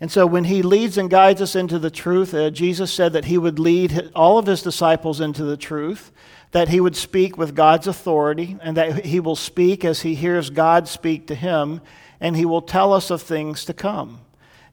And 0.00 0.10
so, 0.10 0.26
when 0.26 0.44
he 0.44 0.62
leads 0.62 0.96
and 0.96 1.10
guides 1.10 1.42
us 1.42 1.56
into 1.56 1.78
the 1.78 1.90
truth, 1.90 2.32
uh, 2.32 2.50
Jesus 2.50 2.92
said 2.92 3.12
that 3.12 3.26
he 3.26 3.36
would 3.36 3.58
lead 3.58 4.10
all 4.14 4.38
of 4.38 4.46
his 4.46 4.62
disciples 4.62 5.20
into 5.20 5.44
the 5.44 5.56
truth 5.56 6.12
that 6.52 6.68
he 6.68 6.80
would 6.80 6.96
speak 6.96 7.38
with 7.38 7.54
God's 7.54 7.86
authority 7.86 8.56
and 8.60 8.76
that 8.76 9.04
he 9.04 9.20
will 9.20 9.36
speak 9.36 9.84
as 9.84 10.02
he 10.02 10.14
hears 10.14 10.50
God 10.50 10.88
speak 10.88 11.26
to 11.28 11.34
him, 11.34 11.80
and 12.20 12.36
he 12.36 12.44
will 12.44 12.62
tell 12.62 12.92
us 12.92 13.10
of 13.10 13.22
things 13.22 13.64
to 13.64 13.72
come. 13.72 14.20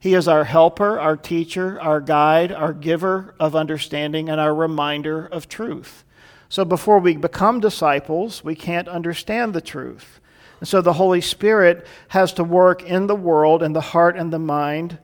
He 0.00 0.14
is 0.14 0.28
our 0.28 0.44
helper, 0.44 0.98
our 0.98 1.16
teacher, 1.16 1.80
our 1.80 2.00
guide, 2.00 2.52
our 2.52 2.72
giver 2.72 3.34
of 3.40 3.56
understanding, 3.56 4.28
and 4.28 4.40
our 4.40 4.54
reminder 4.54 5.26
of 5.26 5.48
truth. 5.48 6.04
So 6.48 6.64
before 6.64 6.98
we 6.98 7.16
become 7.16 7.60
disciples, 7.60 8.42
we 8.44 8.54
can't 8.54 8.88
understand 8.88 9.54
the 9.54 9.60
truth. 9.60 10.20
And 10.60 10.68
so 10.68 10.80
the 10.80 10.94
Holy 10.94 11.20
Spirit 11.20 11.86
has 12.08 12.32
to 12.34 12.44
work 12.44 12.82
in 12.82 13.06
the 13.06 13.14
world, 13.14 13.62
in 13.62 13.72
the 13.72 13.80
heart 13.80 14.16
and 14.16 14.32
the 14.32 14.38
mind 14.38 14.98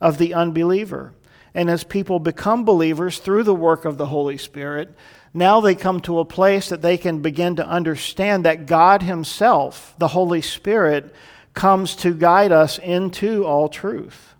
of 0.00 0.18
the 0.18 0.34
unbeliever. 0.34 1.14
And 1.54 1.70
as 1.70 1.84
people 1.84 2.18
become 2.18 2.64
believers 2.64 3.18
through 3.18 3.44
the 3.44 3.54
work 3.54 3.84
of 3.84 3.96
the 3.96 4.06
Holy 4.06 4.38
Spirit, 4.38 4.94
now 5.34 5.60
they 5.60 5.74
come 5.74 6.00
to 6.00 6.18
a 6.18 6.24
place 6.24 6.68
that 6.68 6.82
they 6.82 6.98
can 6.98 7.20
begin 7.20 7.56
to 7.56 7.66
understand 7.66 8.44
that 8.44 8.66
God 8.66 9.02
Himself, 9.02 9.94
the 9.98 10.08
Holy 10.08 10.42
Spirit, 10.42 11.14
comes 11.54 11.96
to 11.96 12.14
guide 12.14 12.52
us 12.52 12.78
into 12.78 13.44
all 13.44 13.68
truth. 13.68 14.34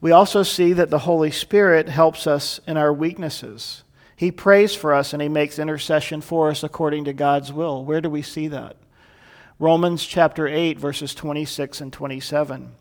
We 0.00 0.12
also 0.12 0.42
see 0.42 0.72
that 0.74 0.90
the 0.90 1.00
Holy 1.00 1.30
Spirit 1.30 1.88
helps 1.88 2.26
us 2.26 2.60
in 2.66 2.76
our 2.76 2.92
weaknesses. 2.92 3.82
He 4.16 4.30
prays 4.30 4.74
for 4.74 4.92
us 4.92 5.12
and 5.12 5.22
He 5.22 5.28
makes 5.28 5.58
intercession 5.58 6.20
for 6.20 6.50
us 6.50 6.62
according 6.62 7.04
to 7.06 7.12
God's 7.12 7.52
will. 7.52 7.84
Where 7.84 8.00
do 8.00 8.10
we 8.10 8.22
see 8.22 8.48
that? 8.48 8.76
Romans 9.58 10.04
chapter 10.04 10.46
8, 10.46 10.78
verses 10.78 11.14
26 11.14 11.80
and 11.80 11.92
27. 11.92 12.72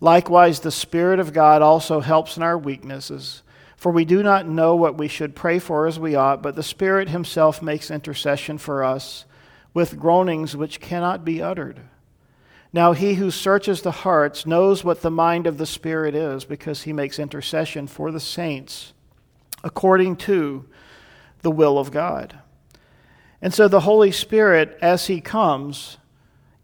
Likewise, 0.00 0.60
the 0.60 0.70
Spirit 0.70 1.20
of 1.20 1.32
God 1.32 1.62
also 1.62 2.00
helps 2.00 2.36
in 2.36 2.42
our 2.42 2.58
weaknesses. 2.58 3.42
For 3.84 3.92
we 3.92 4.06
do 4.06 4.22
not 4.22 4.48
know 4.48 4.74
what 4.74 4.96
we 4.96 5.08
should 5.08 5.36
pray 5.36 5.58
for 5.58 5.86
as 5.86 6.00
we 6.00 6.14
ought, 6.14 6.42
but 6.42 6.56
the 6.56 6.62
Spirit 6.62 7.10
Himself 7.10 7.60
makes 7.60 7.90
intercession 7.90 8.56
for 8.56 8.82
us 8.82 9.26
with 9.74 9.98
groanings 9.98 10.56
which 10.56 10.80
cannot 10.80 11.22
be 11.22 11.42
uttered. 11.42 11.80
Now, 12.72 12.94
He 12.94 13.16
who 13.16 13.30
searches 13.30 13.82
the 13.82 13.90
hearts 13.90 14.46
knows 14.46 14.84
what 14.84 15.02
the 15.02 15.10
mind 15.10 15.46
of 15.46 15.58
the 15.58 15.66
Spirit 15.66 16.14
is, 16.14 16.46
because 16.46 16.84
He 16.84 16.94
makes 16.94 17.18
intercession 17.18 17.86
for 17.86 18.10
the 18.10 18.20
saints 18.20 18.94
according 19.62 20.16
to 20.16 20.64
the 21.42 21.50
will 21.50 21.76
of 21.76 21.90
God. 21.90 22.38
And 23.42 23.52
so, 23.52 23.68
the 23.68 23.80
Holy 23.80 24.12
Spirit, 24.12 24.78
as 24.80 25.08
He 25.08 25.20
comes 25.20 25.98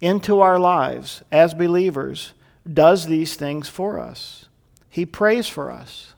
into 0.01 0.41
our 0.41 0.59
lives 0.59 1.23
as 1.31 1.53
believers, 1.53 2.33
does 2.73 3.05
these 3.05 3.35
things 3.35 3.69
for 3.69 3.99
us. 3.99 4.47
He 4.89 5.05
prays 5.05 5.49
for 5.49 5.71
us. 5.71 6.15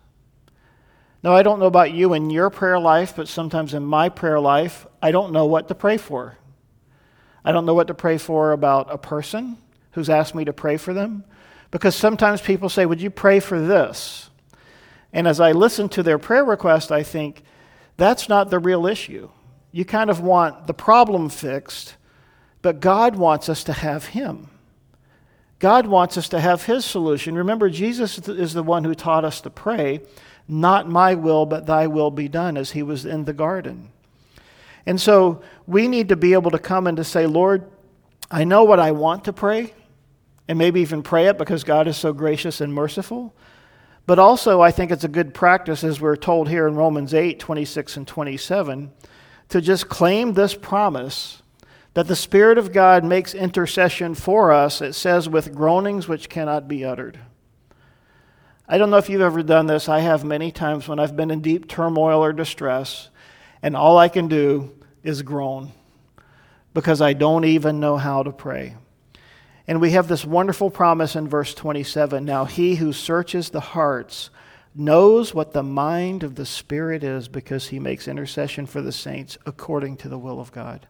Now, 1.23 1.35
I 1.35 1.43
don't 1.43 1.61
know 1.61 1.67
about 1.67 1.93
you 1.93 2.15
in 2.15 2.31
your 2.31 2.51
prayer 2.51 2.81
life, 2.81 3.15
but 3.15 3.29
sometimes 3.29 3.75
in 3.75 3.85
my 3.85 4.09
prayer 4.09 4.41
life, 4.41 4.87
I 5.01 5.13
don't 5.13 5.33
know 5.33 5.47
what 5.47 5.69
to 5.69 5.75
pray 5.75 5.97
for. 5.97 6.37
I 7.45 7.53
don't 7.53 7.67
know 7.67 7.75
what 7.75 7.87
to 7.89 7.95
pray 7.95 8.19
for 8.19 8.53
about 8.53 8.93
a 8.93 8.99
person 8.99 9.57
who's 9.93 10.11
asked 10.11 10.35
me 10.35 10.45
to 10.45 10.53
pray 10.53 10.77
for 10.77 10.93
them. 10.93 11.25
Because 11.71 11.95
sometimes 11.95 12.41
people 12.41 12.69
say, 12.69 12.87
Would 12.87 13.01
you 13.01 13.11
pray 13.11 13.41
for 13.41 13.61
this? 13.61 14.31
And 15.13 15.29
as 15.29 15.41
I 15.41 15.53
listen 15.53 15.89
to 15.91 16.03
their 16.03 16.19
prayer 16.19 16.45
request, 16.45 16.91
I 16.91 17.03
think, 17.03 17.43
That's 17.97 18.29
not 18.29 18.51
the 18.51 18.59
real 18.59 18.87
issue. 18.87 19.31
You 19.71 19.85
kind 19.85 20.11
of 20.11 20.21
want 20.21 20.67
the 20.67 20.75
problem 20.75 21.29
fixed, 21.29 21.95
but 22.61 22.81
God 22.81 23.17
wants 23.17 23.49
us 23.49 23.65
to 23.65 23.73
have 23.73 24.07
Him. 24.07 24.49
God 25.59 25.87
wants 25.87 26.19
us 26.19 26.29
to 26.31 26.41
have 26.41 26.65
His 26.65 26.85
solution. 26.85 27.37
Remember, 27.37 27.71
Jesus 27.71 28.19
is 28.29 28.53
the 28.53 28.63
one 28.63 28.85
who 28.85 28.95
taught 28.95 29.25
us 29.25 29.41
to 29.43 29.51
pray. 29.51 30.01
Not 30.53 30.87
my 30.87 31.15
will, 31.15 31.47
but 31.47 31.65
thy 31.65 31.87
will 31.87 32.11
be 32.11 32.29
done, 32.29 32.59
as 32.59 32.73
he 32.73 32.83
was 32.83 33.07
in 33.07 33.25
the 33.25 33.33
garden. 33.33 33.91
And 34.85 35.01
so 35.01 35.41
we 35.67 35.89
need 35.89 36.11
to 36.11 36.17
be 36.17 36.35
able 36.35 36.51
to 36.51 36.59
come 36.59 36.87
and 36.87 36.99
to 36.99 37.05
say, 37.05 37.27
Lord, 37.27 37.65
I 38.31 38.45
know 38.45 38.63
what 38.63 38.79
I 38.79 38.91
want 38.91 39.25
to 39.25 39.33
pray, 39.33 39.73
and 40.47 40.59
maybe 40.59 40.83
even 40.83 41.03
pray 41.03 41.29
it 41.29 41.39
because 41.39 41.65
God 41.65 41.89
is 41.89 41.97
so 41.97 42.13
gracious 42.13 42.61
and 42.61 42.75
merciful. 42.75 43.35
But 44.05 44.19
also, 44.19 44.61
I 44.61 44.73
think 44.73 44.91
it's 44.91 45.05
a 45.05 45.09
good 45.09 45.33
practice, 45.33 45.83
as 45.83 46.03
we're 46.03 46.17
told 46.17 46.51
here 46.51 46.69
in 46.69 46.75
Romans 46.75 47.15
8 47.15 47.39
26 47.39 47.97
and 47.97 48.07
27, 48.07 48.93
to 49.49 49.61
just 49.63 49.89
claim 49.89 50.35
this 50.35 50.55
promise 50.55 51.41
that 51.95 52.09
the 52.09 52.17
Spirit 52.17 52.59
of 52.59 52.75
God 52.75 53.05
makes 53.05 53.33
intercession 53.33 54.15
for 54.15 54.53
us, 54.53 54.83
it 54.83 54.93
says, 54.93 55.31
with 55.31 55.55
groanings 55.55 56.09
which 56.09 56.29
cannot 56.29 56.69
be 56.69 56.85
uttered. 56.85 57.19
I 58.69 58.79
don't 58.79 58.91
know 58.91 58.99
if 58.99 59.09
you've 59.09 59.21
ever 59.21 59.43
done 59.43 59.67
this. 59.67 59.89
I 59.89 60.01
have 60.01 60.25
many 60.25 60.53
times 60.53 60.89
when 60.89 60.99
I've 60.99 61.17
been 61.17 61.31
in 61.31 61.41
deep 61.41 61.69
turmoil 61.69 62.23
or 62.23 62.33
distress, 62.33 63.09
and 63.63 63.77
all 63.77 63.99
I 63.99 64.09
can 64.09 64.29
do 64.29 64.71
is 65.03 65.23
groan 65.23 65.73
because 66.75 67.01
I 67.01 67.13
don't 67.13 67.45
even 67.45 67.81
know 67.81 67.97
how 67.97 68.23
to 68.23 68.33
pray. 68.33 68.77
And 69.67 69.81
we 69.81 69.91
have 69.91 70.09
this 70.09 70.25
wonderful 70.25 70.71
promise 70.71 71.15
in 71.17 71.29
verse 71.29 71.55
27 71.55 72.25
Now 72.25 72.45
he 72.45 72.77
who 72.77 72.93
searches 72.93 73.51
the 73.51 73.61
hearts 73.61 74.31
knows 74.75 75.35
what 75.35 75.53
the 75.53 75.63
mind 75.63 76.23
of 76.23 76.35
the 76.35 76.47
Spirit 76.47 77.05
is 77.05 77.29
because 77.29 77.69
he 77.69 77.79
makes 77.79 78.09
intercession 78.09 78.67
for 78.67 78.81
the 78.81 78.93
saints 78.93 79.37
according 79.45 79.97
to 79.99 80.09
the 80.09 80.19
will 80.19 80.41
of 80.41 80.53
God. 80.53 80.87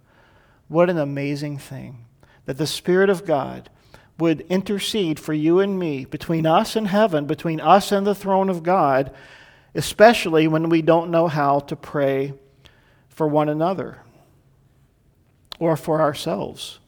What 0.69 0.89
an 0.89 0.99
amazing 0.99 1.59
thing 1.59 2.05
that 2.45 2.59
the 2.59 2.67
Spirit 2.67 3.11
of 3.11 3.27
God 3.27 3.71
would 4.19 4.43
intercede 4.43 5.19
for 5.19 5.33
you 5.33 5.61
and 5.61 5.79
me 5.79 6.05
between 6.05 6.47
us 6.47 6.77
and 6.77 6.89
heaven, 6.89 7.27
between 7.27 7.61
us 7.61 7.93
and 7.93 8.07
the 8.07 8.15
throne 8.15 8.49
of 8.49 8.63
God, 8.63 9.13
especially 9.75 10.47
when 10.47 10.69
we 10.69 10.83
don't 10.83 11.11
know 11.11 11.29
how 11.29 11.61
to 11.61 11.77
pray 11.77 12.35
for 13.09 13.27
one 13.27 13.49
another 13.49 13.99
or 15.59 15.77
for 15.77 16.01
ourselves. 16.01 16.79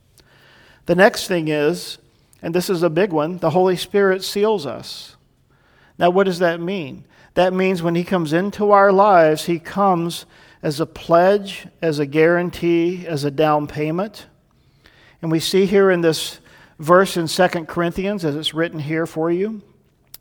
The 0.87 0.94
next 0.94 1.26
thing 1.26 1.48
is, 1.48 1.98
and 2.42 2.54
this 2.54 2.68
is 2.68 2.82
a 2.82 2.90
big 2.90 3.12
one, 3.12 3.38
the 3.38 3.50
Holy 3.50 3.76
Spirit 3.76 4.22
seals 4.22 4.66
us. 4.66 5.16
Now, 5.98 6.10
what 6.10 6.24
does 6.24 6.40
that 6.40 6.60
mean? 6.60 7.04
That 7.34 7.52
means 7.52 7.82
when 7.82 7.94
He 7.94 8.04
comes 8.04 8.32
into 8.32 8.70
our 8.70 8.92
lives, 8.92 9.46
He 9.46 9.58
comes 9.58 10.26
as 10.62 10.80
a 10.80 10.87
pledge, 10.87 11.66
as 11.80 11.98
a 11.98 12.06
guarantee, 12.06 13.06
as 13.06 13.24
a 13.24 13.30
down 13.30 13.66
payment. 13.66 14.26
And 15.22 15.30
we 15.30 15.40
see 15.40 15.66
here 15.66 15.90
in 15.90 16.00
this 16.00 16.38
verse 16.78 17.16
in 17.16 17.26
2 17.26 17.48
Corinthians, 17.66 18.24
as 18.24 18.37
it's 18.37 18.54
written 18.54 18.78
here 18.78 19.06
for 19.06 19.30
you. 19.30 19.62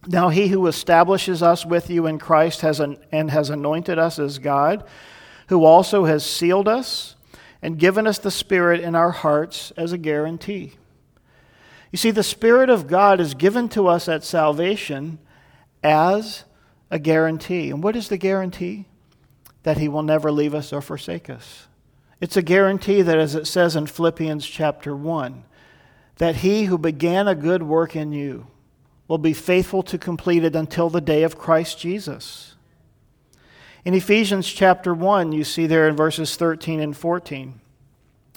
Now, 0.08 0.30
he 0.30 0.48
who 0.48 0.68
establishes 0.68 1.42
us 1.42 1.66
with 1.66 1.90
you 1.90 2.08
in 2.08 2.20
Christ 2.20 2.62
has 2.62 2.80
an, 2.80 2.98
and 3.12 3.32
has 3.32 3.50
anointed 3.50 3.98
us 3.98 4.20
as 4.20 4.40
God, 4.40 4.86
who 5.48 5.64
also 5.64 6.06
has 6.06 6.26
sealed 6.26 6.68
us 6.68 7.16
and 7.62 7.80
given 7.80 8.06
us 8.06 8.18
the 8.18 8.32
Spirit 8.32 8.82
in 8.82 8.96
our 8.96 9.12
hearts 9.12 9.72
as 9.78 9.94
a 9.94 9.98
guarantee. 9.98 10.74
You 11.92 11.98
see, 11.98 12.12
the 12.12 12.24
Spirit 12.24 12.70
of 12.70 12.88
God 12.88 13.22
is 13.22 13.34
given 13.34 13.70
to 13.70 13.88
us 13.88 14.10
at 14.10 14.24
salvation 14.24 15.20
as 15.84 16.44
a 16.92 17.00
guarantee. 17.00 17.70
And 17.70 17.82
what 17.82 17.96
is 17.96 18.10
the 18.10 18.18
guarantee? 18.18 18.86
that 19.64 19.78
He 19.78 19.88
will 19.88 20.04
never 20.04 20.32
leave 20.32 20.54
us 20.54 20.72
or 20.72 20.82
forsake 20.82 21.30
us. 21.30 21.68
It's 22.22 22.38
a 22.38 22.42
guarantee 22.42 23.02
that, 23.02 23.18
as 23.18 23.36
it 23.36 23.48
says 23.48 23.76
in 23.76 23.88
Philippians 23.88 24.46
chapter 24.46 24.96
1, 24.96 25.44
that 26.18 26.38
He 26.38 26.66
who 26.66 26.78
began 26.78 27.28
a 27.28 27.36
good 27.36 27.64
work 27.64 27.96
in 27.96 28.12
you 28.12 28.48
will 29.08 29.18
be 29.18 29.34
faithful 29.34 29.84
to 29.84 29.98
complete 29.98 30.44
it 30.44 30.56
until 30.56 30.90
the 30.90 31.02
day 31.02 31.24
of 31.24 31.38
Christ 31.38 31.80
Jesus. 31.80 32.56
In 33.86 33.94
Ephesians 33.94 34.48
chapter 34.48 34.94
1, 34.94 35.34
you 35.34 35.44
see 35.44 35.68
there 35.68 35.88
in 35.88 35.96
verses 35.96 36.36
13 36.36 36.80
and 36.80 36.96
14, 36.96 37.60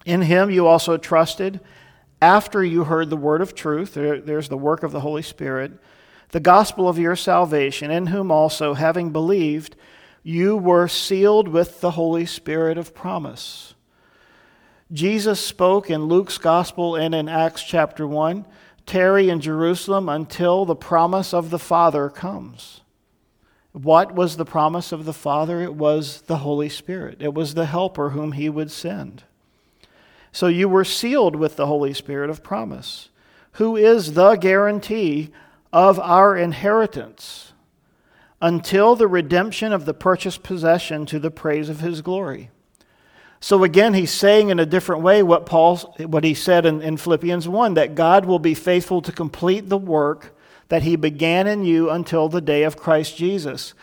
in 0.04 0.22
Him 0.22 0.50
you 0.50 0.66
also 0.66 0.96
trusted 0.96 1.60
after 2.20 2.64
you 2.64 2.84
heard 2.84 3.10
the 3.10 3.16
word 3.16 3.40
of 3.40 3.54
truth, 3.54 3.94
there, 3.94 4.20
there's 4.20 4.48
the 4.48 4.56
work 4.56 4.82
of 4.82 4.92
the 4.92 5.00
Holy 5.00 5.22
Spirit, 5.22 5.72
the 6.30 6.40
gospel 6.40 6.88
of 6.88 6.98
your 6.98 7.16
salvation, 7.16 7.90
in 7.90 8.06
whom 8.06 8.30
also, 8.30 8.74
having 8.74 9.10
believed, 9.10 9.76
you 10.22 10.56
were 10.56 10.88
sealed 10.88 11.46
with 11.46 11.80
the 11.80 11.92
Holy 11.92 12.26
Spirit 12.26 12.78
of 12.78 12.94
promise. 12.94 13.74
Jesus 14.92 15.40
spoke 15.40 15.90
in 15.90 16.04
Luke's 16.04 16.38
gospel 16.38 16.94
and 16.94 17.14
in 17.14 17.28
Acts 17.28 17.62
chapter 17.64 18.06
1 18.06 18.44
tarry 18.86 19.28
in 19.28 19.40
Jerusalem 19.40 20.08
until 20.08 20.64
the 20.64 20.76
promise 20.76 21.34
of 21.34 21.50
the 21.50 21.58
Father 21.58 22.08
comes. 22.08 22.82
What 23.72 24.14
was 24.14 24.36
the 24.36 24.44
promise 24.44 24.92
of 24.92 25.04
the 25.04 25.12
Father? 25.12 25.60
It 25.60 25.74
was 25.74 26.22
the 26.22 26.38
Holy 26.38 26.68
Spirit, 26.68 27.16
it 27.20 27.34
was 27.34 27.54
the 27.54 27.66
Helper 27.66 28.10
whom 28.10 28.32
He 28.32 28.48
would 28.48 28.70
send. 28.70 29.24
So 30.30 30.46
you 30.46 30.68
were 30.68 30.84
sealed 30.84 31.34
with 31.34 31.56
the 31.56 31.66
Holy 31.66 31.92
Spirit 31.92 32.30
of 32.30 32.44
promise, 32.44 33.08
who 33.52 33.76
is 33.76 34.12
the 34.12 34.36
guarantee 34.36 35.32
of 35.72 35.98
our 35.98 36.36
inheritance 36.36 37.52
until 38.40 38.94
the 38.94 39.08
redemption 39.08 39.72
of 39.72 39.84
the 39.84 39.94
purchased 39.94 40.42
possession 40.42 41.06
to 41.06 41.18
the 41.18 41.30
praise 41.30 41.68
of 41.68 41.80
his 41.80 42.02
glory. 42.02 42.50
So 43.40 43.64
again, 43.64 43.94
he's 43.94 44.10
saying 44.10 44.48
in 44.48 44.58
a 44.58 44.66
different 44.66 45.02
way 45.02 45.22
what 45.22 45.46
Paul 45.46 45.76
what 45.98 46.24
he 46.24 46.34
said 46.34 46.66
in, 46.66 46.80
in 46.80 46.96
Philippians 46.96 47.48
1 47.48 47.74
that 47.74 47.94
God 47.94 48.24
will 48.24 48.38
be 48.38 48.54
faithful 48.54 49.02
to 49.02 49.12
complete 49.12 49.68
the 49.68 49.78
work 49.78 50.36
that 50.68 50.82
he 50.82 50.96
began 50.96 51.46
in 51.46 51.64
you 51.64 51.90
until 51.90 52.28
the 52.28 52.40
day 52.40 52.64
of 52.64 52.76
Christ 52.76 53.16
Jesus, 53.16 53.74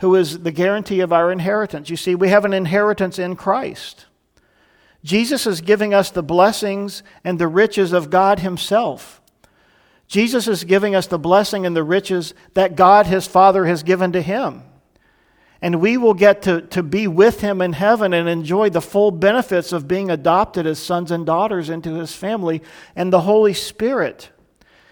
who 0.00 0.14
is 0.14 0.40
the 0.40 0.50
guarantee 0.50 1.00
of 1.00 1.12
our 1.12 1.30
inheritance. 1.30 1.88
You 1.88 1.96
see, 1.96 2.14
we 2.14 2.28
have 2.28 2.44
an 2.44 2.52
inheritance 2.52 3.18
in 3.18 3.36
Christ. 3.36 4.06
Jesus 5.04 5.46
is 5.46 5.60
giving 5.60 5.92
us 5.92 6.10
the 6.10 6.22
blessings 6.22 7.02
and 7.24 7.38
the 7.38 7.48
riches 7.48 7.92
of 7.92 8.10
God 8.10 8.40
Himself. 8.40 9.20
Jesus 10.06 10.46
is 10.46 10.64
giving 10.64 10.94
us 10.94 11.06
the 11.06 11.18
blessing 11.18 11.64
and 11.66 11.76
the 11.76 11.82
riches 11.82 12.34
that 12.54 12.76
God, 12.76 13.06
His 13.06 13.26
Father, 13.26 13.66
has 13.66 13.82
given 13.82 14.12
to 14.12 14.22
Him. 14.22 14.62
And 15.62 15.80
we 15.80 15.96
will 15.96 16.14
get 16.14 16.42
to, 16.42 16.62
to 16.62 16.82
be 16.82 17.06
with 17.06 17.40
Him 17.40 17.62
in 17.62 17.72
heaven 17.72 18.12
and 18.12 18.28
enjoy 18.28 18.68
the 18.68 18.82
full 18.82 19.12
benefits 19.12 19.72
of 19.72 19.88
being 19.88 20.10
adopted 20.10 20.66
as 20.66 20.80
sons 20.80 21.12
and 21.12 21.24
daughters 21.24 21.70
into 21.70 21.94
His 21.94 22.14
family. 22.14 22.62
And 22.96 23.12
the 23.12 23.20
Holy 23.20 23.54
Spirit 23.54 24.30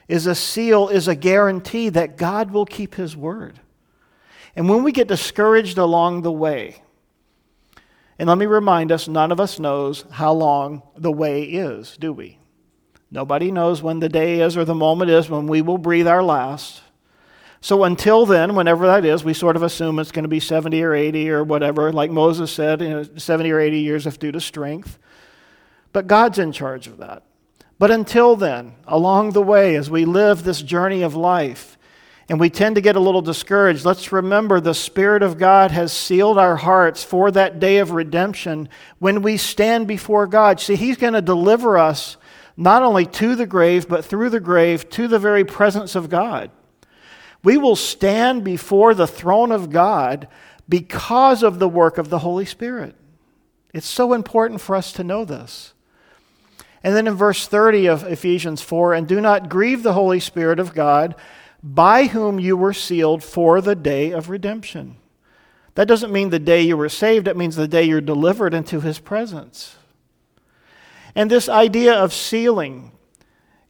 is 0.06 0.26
a 0.26 0.34
seal, 0.34 0.88
is 0.88 1.08
a 1.08 1.16
guarantee 1.16 1.88
that 1.88 2.16
God 2.16 2.52
will 2.52 2.66
keep 2.66 2.94
His 2.94 3.16
word. 3.16 3.58
And 4.54 4.68
when 4.68 4.84
we 4.84 4.92
get 4.92 5.08
discouraged 5.08 5.76
along 5.76 6.22
the 6.22 6.32
way, 6.32 6.82
and 8.18 8.28
let 8.28 8.38
me 8.38 8.46
remind 8.46 8.92
us 8.92 9.08
none 9.08 9.32
of 9.32 9.40
us 9.40 9.58
knows 9.58 10.04
how 10.10 10.32
long 10.32 10.82
the 10.96 11.10
way 11.10 11.42
is, 11.44 11.96
do 11.96 12.12
we? 12.12 12.38
Nobody 13.10 13.50
knows 13.50 13.82
when 13.82 13.98
the 13.98 14.08
day 14.08 14.40
is 14.40 14.56
or 14.56 14.64
the 14.64 14.74
moment 14.74 15.10
is 15.10 15.28
when 15.28 15.46
we 15.46 15.62
will 15.62 15.78
breathe 15.78 16.06
our 16.06 16.22
last. 16.22 16.82
So 17.62 17.84
until 17.84 18.24
then, 18.24 18.54
whenever 18.54 18.86
that 18.86 19.04
is, 19.04 19.22
we 19.22 19.34
sort 19.34 19.56
of 19.56 19.62
assume 19.62 19.98
it's 19.98 20.12
going 20.12 20.22
to 20.22 20.28
be 20.28 20.40
70 20.40 20.82
or 20.82 20.94
80 20.94 21.30
or 21.30 21.44
whatever, 21.44 21.92
like 21.92 22.10
Moses 22.10 22.50
said, 22.50 22.80
you 22.80 22.88
know, 22.88 23.02
70 23.02 23.50
or 23.50 23.60
80 23.60 23.80
years 23.80 24.06
if 24.06 24.18
due 24.18 24.32
to 24.32 24.40
strength. 24.40 24.98
But 25.92 26.06
God's 26.06 26.38
in 26.38 26.52
charge 26.52 26.86
of 26.86 26.98
that. 26.98 27.22
But 27.78 27.90
until 27.90 28.36
then, 28.36 28.74
along 28.86 29.32
the 29.32 29.42
way, 29.42 29.76
as 29.76 29.90
we 29.90 30.04
live 30.04 30.42
this 30.42 30.62
journey 30.62 31.02
of 31.02 31.14
life, 31.14 31.76
and 32.30 32.38
we 32.38 32.48
tend 32.48 32.76
to 32.76 32.80
get 32.80 32.94
a 32.94 33.00
little 33.00 33.22
discouraged. 33.22 33.84
Let's 33.84 34.12
remember 34.12 34.60
the 34.60 34.72
Spirit 34.72 35.24
of 35.24 35.36
God 35.36 35.72
has 35.72 35.92
sealed 35.92 36.38
our 36.38 36.54
hearts 36.54 37.02
for 37.02 37.32
that 37.32 37.58
day 37.58 37.78
of 37.78 37.90
redemption 37.90 38.68
when 39.00 39.20
we 39.20 39.36
stand 39.36 39.88
before 39.88 40.28
God. 40.28 40.60
See, 40.60 40.76
He's 40.76 40.96
going 40.96 41.14
to 41.14 41.22
deliver 41.22 41.76
us 41.76 42.16
not 42.56 42.84
only 42.84 43.04
to 43.04 43.34
the 43.34 43.46
grave, 43.46 43.88
but 43.88 44.04
through 44.04 44.30
the 44.30 44.38
grave 44.38 44.88
to 44.90 45.08
the 45.08 45.18
very 45.18 45.44
presence 45.44 45.96
of 45.96 46.08
God. 46.08 46.52
We 47.42 47.56
will 47.56 47.76
stand 47.76 48.44
before 48.44 48.94
the 48.94 49.06
throne 49.06 49.52
of 49.52 49.70
God 49.70 50.28
because 50.68 51.42
of 51.42 51.58
the 51.58 51.68
work 51.68 51.98
of 51.98 52.10
the 52.10 52.18
Holy 52.20 52.44
Spirit. 52.44 52.94
It's 53.72 53.88
so 53.88 54.12
important 54.12 54.60
for 54.60 54.76
us 54.76 54.92
to 54.94 55.04
know 55.04 55.24
this. 55.24 55.72
And 56.82 56.94
then 56.94 57.06
in 57.06 57.14
verse 57.14 57.46
30 57.46 57.86
of 57.86 58.04
Ephesians 58.04 58.62
4 58.62 58.94
and 58.94 59.06
do 59.06 59.20
not 59.20 59.48
grieve 59.48 59.82
the 59.82 59.92
Holy 59.92 60.20
Spirit 60.20 60.58
of 60.58 60.74
God 60.74 61.14
by 61.62 62.06
whom 62.06 62.40
you 62.40 62.56
were 62.56 62.72
sealed 62.72 63.22
for 63.22 63.60
the 63.60 63.74
day 63.74 64.12
of 64.12 64.30
redemption. 64.30 64.96
That 65.74 65.88
doesn't 65.88 66.12
mean 66.12 66.30
the 66.30 66.38
day 66.38 66.62
you 66.62 66.76
were 66.76 66.88
saved, 66.88 67.28
it 67.28 67.36
means 67.36 67.56
the 67.56 67.68
day 67.68 67.84
you're 67.84 68.00
delivered 68.00 68.54
into 68.54 68.80
his 68.80 68.98
presence. 68.98 69.76
And 71.14 71.30
this 71.30 71.48
idea 71.48 71.94
of 71.94 72.12
sealing 72.12 72.92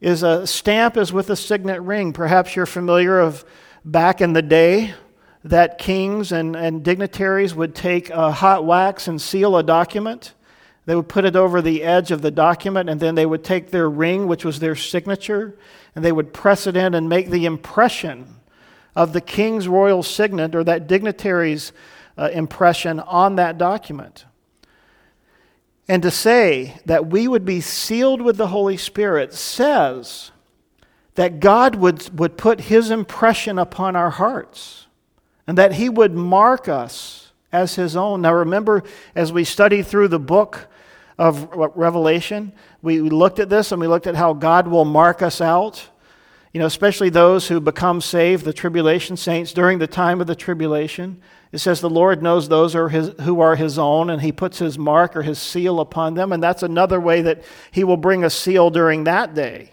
is 0.01 0.23
a 0.23 0.47
stamp 0.47 0.97
is 0.97 1.13
with 1.13 1.31
a 1.31 1.37
signet 1.37 1.81
ring. 1.83 2.13
Perhaps 2.13 2.57
you're 2.57 2.67
familiar 2.67 3.21
of 3.21 3.45
back 3.85 4.21
in 4.21 4.33
the 4.33 4.43
day 4.43 4.95
that 5.45 5.79
kings 5.79 6.33
and, 6.33 6.55
and 6.55 6.83
dignitaries 6.83 7.55
would 7.55 7.75
take 7.75 8.11
a 8.11 8.31
hot 8.31 8.65
wax 8.65 9.09
and 9.09 9.21
seal 9.21 9.57
a 9.57 9.63
document. 9.63 10.35
They 10.87 10.95
would 10.95 11.09
put 11.09 11.25
it 11.25 11.37
over 11.37 11.63
the 11.63 11.83
edge 11.83 12.11
of 12.11 12.23
the 12.23 12.31
document, 12.31 12.89
and 12.89 13.01
then 13.01 13.15
they 13.15 13.27
would 13.27 13.45
take 13.45 13.71
their 13.71 13.89
ring, 13.89 14.27
which 14.27 14.45
was 14.45 14.59
their 14.59 14.75
signature, 14.75 15.57
and 15.95 16.05
they 16.05 16.13
would 16.13 16.33
press 16.33 16.67
it 16.67 16.77
in 16.77 16.95
and 16.95 17.09
make 17.09 17.31
the 17.31 17.45
impression 17.45 18.41
of 18.97 19.13
the 19.13 19.21
king's 19.21 19.69
royal 19.69 20.03
signet 20.03 20.55
or 20.55 20.65
that 20.65 20.87
dignitary's 20.87 21.73
uh, 22.19 22.29
impression 22.33 23.01
on 23.01 23.37
that 23.37 23.57
document. 23.57 24.25
And 25.91 26.05
to 26.05 26.11
say 26.13 26.77
that 26.87 27.09
we 27.09 27.27
would 27.27 27.45
be 27.45 27.61
sealed 27.61 28.23
with 28.23 28.37
the 28.37 28.47
Holy 28.47 28.77
Spirit 28.77 29.35
says 29.35 30.31
that 31.17 31.41
God 31.41 31.75
would, 31.75 32.17
would 32.17 32.37
put 32.37 32.61
his 32.61 32.93
impression 32.93 33.59
upon 33.59 33.97
our 33.97 34.11
hearts 34.11 34.87
and 35.49 35.59
that 35.59 35.73
he 35.73 35.89
would 35.89 36.15
mark 36.15 36.69
us 36.69 37.33
as 37.51 37.75
his 37.75 37.97
own. 37.97 38.21
Now, 38.21 38.35
remember, 38.35 38.85
as 39.17 39.33
we 39.33 39.43
studied 39.43 39.85
through 39.85 40.07
the 40.07 40.21
book 40.21 40.69
of 41.19 41.53
Revelation, 41.53 42.53
we 42.83 43.01
looked 43.01 43.41
at 43.41 43.49
this 43.49 43.73
and 43.73 43.81
we 43.81 43.89
looked 43.89 44.07
at 44.07 44.15
how 44.15 44.33
God 44.33 44.69
will 44.69 44.85
mark 44.85 45.23
us 45.23 45.41
out. 45.41 45.89
You 46.53 46.59
know, 46.59 46.67
especially 46.67 47.11
those 47.11 47.49
who 47.49 47.61
become 47.61 48.01
saved, 48.01 48.45
the 48.45 48.53
tribulation 48.53 49.17
saints, 49.17 49.53
during 49.53 49.79
the 49.79 49.87
time 49.87 50.21
of 50.21 50.27
the 50.27 50.35
tribulation. 50.35 51.21
It 51.53 51.59
says 51.59 51.81
the 51.81 51.91
Lord 51.91 52.23
knows 52.23 52.49
those 52.49 52.75
are 52.75 52.89
his, 52.89 53.13
who 53.21 53.41
are 53.41 53.57
his 53.57 53.79
own, 53.79 54.11
and 54.11 54.21
he 54.21 54.33
puts 54.33 54.59
his 54.59 54.79
mark 54.79 55.17
or 55.17 55.23
his 55.23 55.39
seal 55.39 55.79
upon 55.81 56.15
them. 56.15 56.33
And 56.33 56.43
that's 56.43 56.63
another 56.63 57.01
way 57.01 57.23
that 57.23 57.43
he 57.71 57.85
will 57.85 57.97
bring 57.97 58.25
a 58.25 58.31
seal 58.31 58.71
during 58.71 59.05
that 59.05 59.35
day. 59.35 59.73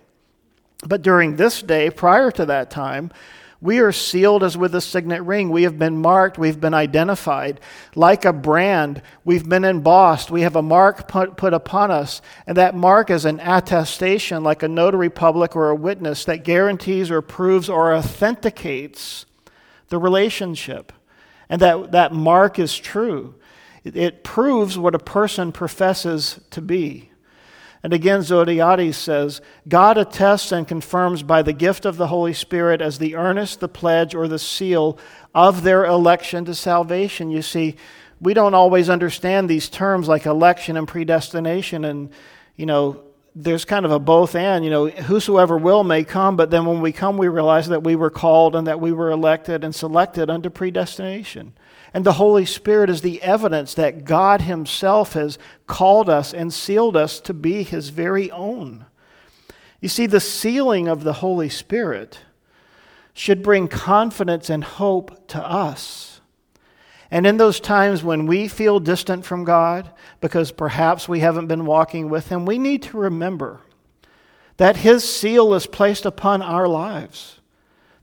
But 0.86 1.02
during 1.02 1.36
this 1.36 1.62
day, 1.63 1.90
prior 1.90 2.30
to 2.32 2.46
that 2.46 2.70
time, 2.70 3.12
we 3.60 3.80
are 3.80 3.91
sealed 3.91 4.43
as 4.43 4.56
with 4.56 4.76
a 4.76 4.82
signet 4.82 5.24
ring. 5.24 5.50
We 5.50 5.63
have 5.63 5.80
been 5.80 5.98
marked. 6.00 6.38
We've 6.38 6.60
been 6.60 6.76
identified. 6.76 7.60
Like 7.96 8.24
a 8.24 8.32
brand, 8.32 9.02
we've 9.26 9.48
been 9.48 9.63
embossed. 9.63 10.30
We 10.30 10.41
have 10.41 10.56
a 10.56 10.62
mark 10.62 11.08
put, 11.08 11.38
put 11.38 11.54
upon 11.54 11.89
us. 11.89 12.22
And 12.46 12.56
that 12.58 12.76
mark 12.76 13.10
is 13.10 13.26
an 13.26 13.39
attestation, 13.39 14.43
like 14.43 14.62
a 14.62 14.67
notary 14.67 15.10
public 15.10 15.56
or 15.56 15.70
a 15.70 15.76
witness, 15.76 16.24
that 16.26 16.43
guarantees 16.43 17.10
or 17.10 17.22
proves 17.22 17.67
or 17.67 17.96
authenticates 17.96 19.26
the 19.89 19.98
relationship. 19.98 20.93
And 21.50 21.60
that, 21.62 21.91
that 21.93 22.13
mark 22.13 22.60
is 22.60 22.78
true. 22.78 23.36
It, 23.84 23.96
it 23.96 24.24
proves 24.24 24.78
what 24.78 24.93
a 24.93 25.00
person 25.00 25.52
professes 25.52 26.39
to 26.52 26.62
be. 26.62 27.07
And 27.88 27.93
again, 27.93 28.19
Zodhiates 28.19 28.95
says, 28.95 29.39
God 29.65 29.97
attests 29.97 30.52
and 30.52 30.67
confirms 30.67 31.23
by 31.23 31.41
the 31.41 31.54
gift 31.54 31.86
of 31.86 31.95
the 31.95 32.08
Holy 32.08 32.34
Spirit 32.34 32.82
as 32.82 33.00
the 33.00 33.15
earnest, 33.15 33.62
the 33.62 33.69
pledge, 33.69 34.13
or 34.13 34.28
the 34.28 34.38
seal 34.38 35.00
of 35.34 35.63
their 35.63 35.86
election 35.86 36.43
to 36.43 36.54
salvation. 36.54 37.32
You 37.32 37.41
see, 37.41 37.78
we 38.19 38.34
don't 38.34 38.54
always 38.54 38.89
understand 38.89 39.47
these 39.47 39.69
terms 39.69 40.10
like 40.10 40.26
election 40.26 40.76
and 40.76 40.86
predestination. 40.86 41.86
And, 41.86 42.10
you 42.58 42.65
know, 42.65 43.04
there's 43.34 43.63
kind 43.63 43.86
of 43.86 43.93
a 43.93 44.00
both 44.00 44.36
and, 44.36 44.65
you 44.65 44.69
know, 44.69 44.89
whosoever 44.89 45.58
will 45.58 45.86
may 45.86 46.04
come, 46.04 46.36
but 46.36 46.52
then 46.52 46.65
when 46.65 46.82
we 46.82 46.91
come, 46.91 47.17
we 47.17 47.30
realize 47.30 47.69
that 47.69 47.84
we 47.86 47.95
were 47.95 48.10
called 48.10 48.54
and 48.58 48.67
that 48.67 48.82
we 48.82 48.91
were 48.91 49.12
elected 49.12 49.63
and 49.63 49.73
selected 49.73 50.30
under 50.30 50.50
predestination. 50.50 51.54
And 51.93 52.06
the 52.06 52.13
Holy 52.13 52.45
Spirit 52.45 52.89
is 52.89 53.02
the 53.02 53.21
evidence 53.21 53.73
that 53.73 54.06
God 54.06 54.41
Himself 54.41 55.13
has 55.13 55.39
called 55.67 56.10
us 56.10 56.34
and 56.34 56.54
sealed 56.54 56.97
us 56.97 57.19
to 57.21 57.34
be 57.34 57.63
His 57.63 57.89
very 57.89 58.30
own. 58.32 58.86
You 59.80 59.89
see, 59.89 60.06
the 60.06 60.19
sealing 60.19 60.88
of 60.88 61.04
the 61.04 61.13
Holy 61.13 61.50
Spirit 61.50 62.19
should 63.13 63.41
bring 63.41 63.67
confidence 63.67 64.50
and 64.50 64.63
hope 64.63 65.28
to 65.30 65.43
us. 65.43 66.21
And 67.10 67.26
in 67.26 67.38
those 67.38 67.60
times 67.60 68.04
when 68.04 68.26
we 68.26 68.47
feel 68.47 68.80
distant 68.80 69.26
from 69.26 69.43
God, 69.43 69.91
because 70.19 70.52
perhaps 70.52 71.08
we 71.08 71.21
haven't 71.21 71.47
been 71.47 71.65
walking 71.65 72.10
with 72.10 72.28
Him, 72.28 72.45
we 72.45 72.58
need 72.58 72.84
to 72.84 72.97
remember 72.97 73.62
that 74.58 74.78
His 74.78 75.08
seal 75.08 75.54
is 75.54 75.67
placed 75.67 76.06
upon 76.06 76.41
our 76.41 76.67
lives, 76.67 77.39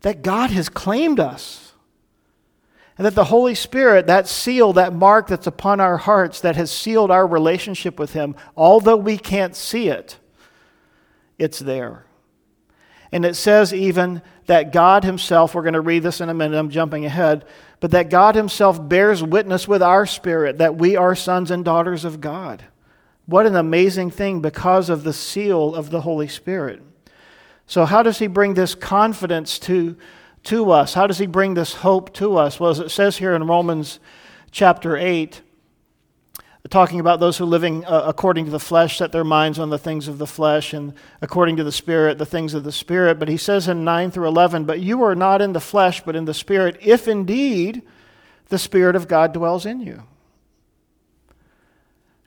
that 0.00 0.22
God 0.22 0.50
has 0.50 0.68
claimed 0.68 1.20
us, 1.20 1.63
and 2.96 3.04
that 3.06 3.14
the 3.14 3.24
Holy 3.24 3.54
Spirit, 3.54 4.06
that 4.06 4.28
seal, 4.28 4.72
that 4.74 4.94
mark 4.94 5.26
that's 5.26 5.46
upon 5.46 5.80
our 5.80 5.96
hearts, 5.96 6.40
that 6.42 6.56
has 6.56 6.70
sealed 6.70 7.10
our 7.10 7.26
relationship 7.26 7.98
with 7.98 8.12
Him, 8.12 8.36
although 8.56 8.96
we 8.96 9.18
can't 9.18 9.56
see 9.56 9.88
it, 9.88 10.18
it's 11.38 11.58
there. 11.58 12.04
And 13.10 13.24
it 13.24 13.34
says 13.34 13.74
even 13.74 14.22
that 14.46 14.72
God 14.72 15.04
Himself, 15.04 15.54
we're 15.54 15.62
going 15.62 15.74
to 15.74 15.80
read 15.80 16.02
this 16.02 16.20
in 16.20 16.28
a 16.28 16.34
minute, 16.34 16.56
I'm 16.56 16.70
jumping 16.70 17.04
ahead, 17.04 17.44
but 17.80 17.90
that 17.90 18.10
God 18.10 18.36
Himself 18.36 18.88
bears 18.88 19.22
witness 19.22 19.66
with 19.66 19.82
our 19.82 20.06
spirit 20.06 20.58
that 20.58 20.76
we 20.76 20.96
are 20.96 21.14
sons 21.14 21.50
and 21.50 21.64
daughters 21.64 22.04
of 22.04 22.20
God. 22.20 22.64
What 23.26 23.46
an 23.46 23.56
amazing 23.56 24.10
thing 24.10 24.40
because 24.40 24.88
of 24.88 25.02
the 25.02 25.12
seal 25.12 25.74
of 25.74 25.90
the 25.90 26.02
Holy 26.02 26.28
Spirit. 26.28 26.82
So, 27.66 27.86
how 27.86 28.02
does 28.02 28.18
He 28.18 28.26
bring 28.26 28.54
this 28.54 28.74
confidence 28.74 29.58
to, 29.60 29.96
to 30.44 30.70
us? 30.70 30.94
How 30.94 31.06
does 31.06 31.18
He 31.18 31.26
bring 31.26 31.54
this 31.54 31.74
hope 31.74 32.12
to 32.14 32.36
us? 32.36 32.58
Well, 32.58 32.70
as 32.70 32.80
it 32.80 32.90
says 32.90 33.18
here 33.18 33.34
in 33.34 33.46
Romans 33.46 34.00
chapter 34.50 34.96
8, 34.96 35.42
talking 36.70 36.98
about 36.98 37.20
those 37.20 37.36
who 37.36 37.44
are 37.44 37.48
living 37.48 37.84
uh, 37.84 38.04
according 38.06 38.46
to 38.46 38.50
the 38.50 38.58
flesh 38.58 38.96
set 38.96 39.12
their 39.12 39.24
minds 39.24 39.58
on 39.58 39.68
the 39.68 39.78
things 39.78 40.08
of 40.08 40.16
the 40.16 40.26
flesh 40.26 40.72
and 40.72 40.94
according 41.20 41.56
to 41.56 41.64
the 41.64 41.70
spirit 41.70 42.16
the 42.16 42.26
things 42.26 42.54
of 42.54 42.64
the 42.64 42.72
spirit 42.72 43.18
but 43.18 43.28
he 43.28 43.36
says 43.36 43.68
in 43.68 43.84
9 43.84 44.10
through 44.10 44.26
11 44.26 44.64
but 44.64 44.80
you 44.80 45.02
are 45.02 45.14
not 45.14 45.42
in 45.42 45.52
the 45.52 45.60
flesh 45.60 46.00
but 46.00 46.16
in 46.16 46.24
the 46.24 46.34
spirit 46.34 46.76
if 46.80 47.06
indeed 47.06 47.82
the 48.48 48.58
spirit 48.58 48.96
of 48.96 49.08
god 49.08 49.32
dwells 49.32 49.66
in 49.66 49.80
you 49.80 50.04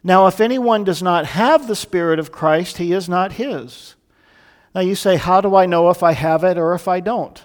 now 0.04 0.28
if 0.28 0.40
anyone 0.40 0.84
does 0.84 1.02
not 1.02 1.26
have 1.26 1.68
the 1.68 1.76
spirit 1.76 2.20
of 2.20 2.32
christ 2.32 2.78
he 2.78 2.94
is 2.94 3.10
not 3.10 3.34
his 3.34 3.96
now 4.76 4.82
you 4.82 4.94
say 4.94 5.16
how 5.18 5.42
do 5.42 5.56
i 5.56 5.66
know 5.66 5.90
if 5.90 6.04
i 6.04 6.12
have 6.12 6.44
it 6.44 6.60
or 6.60 6.76
if 6.76 6.88
i 6.88 7.00
don't 7.00 7.44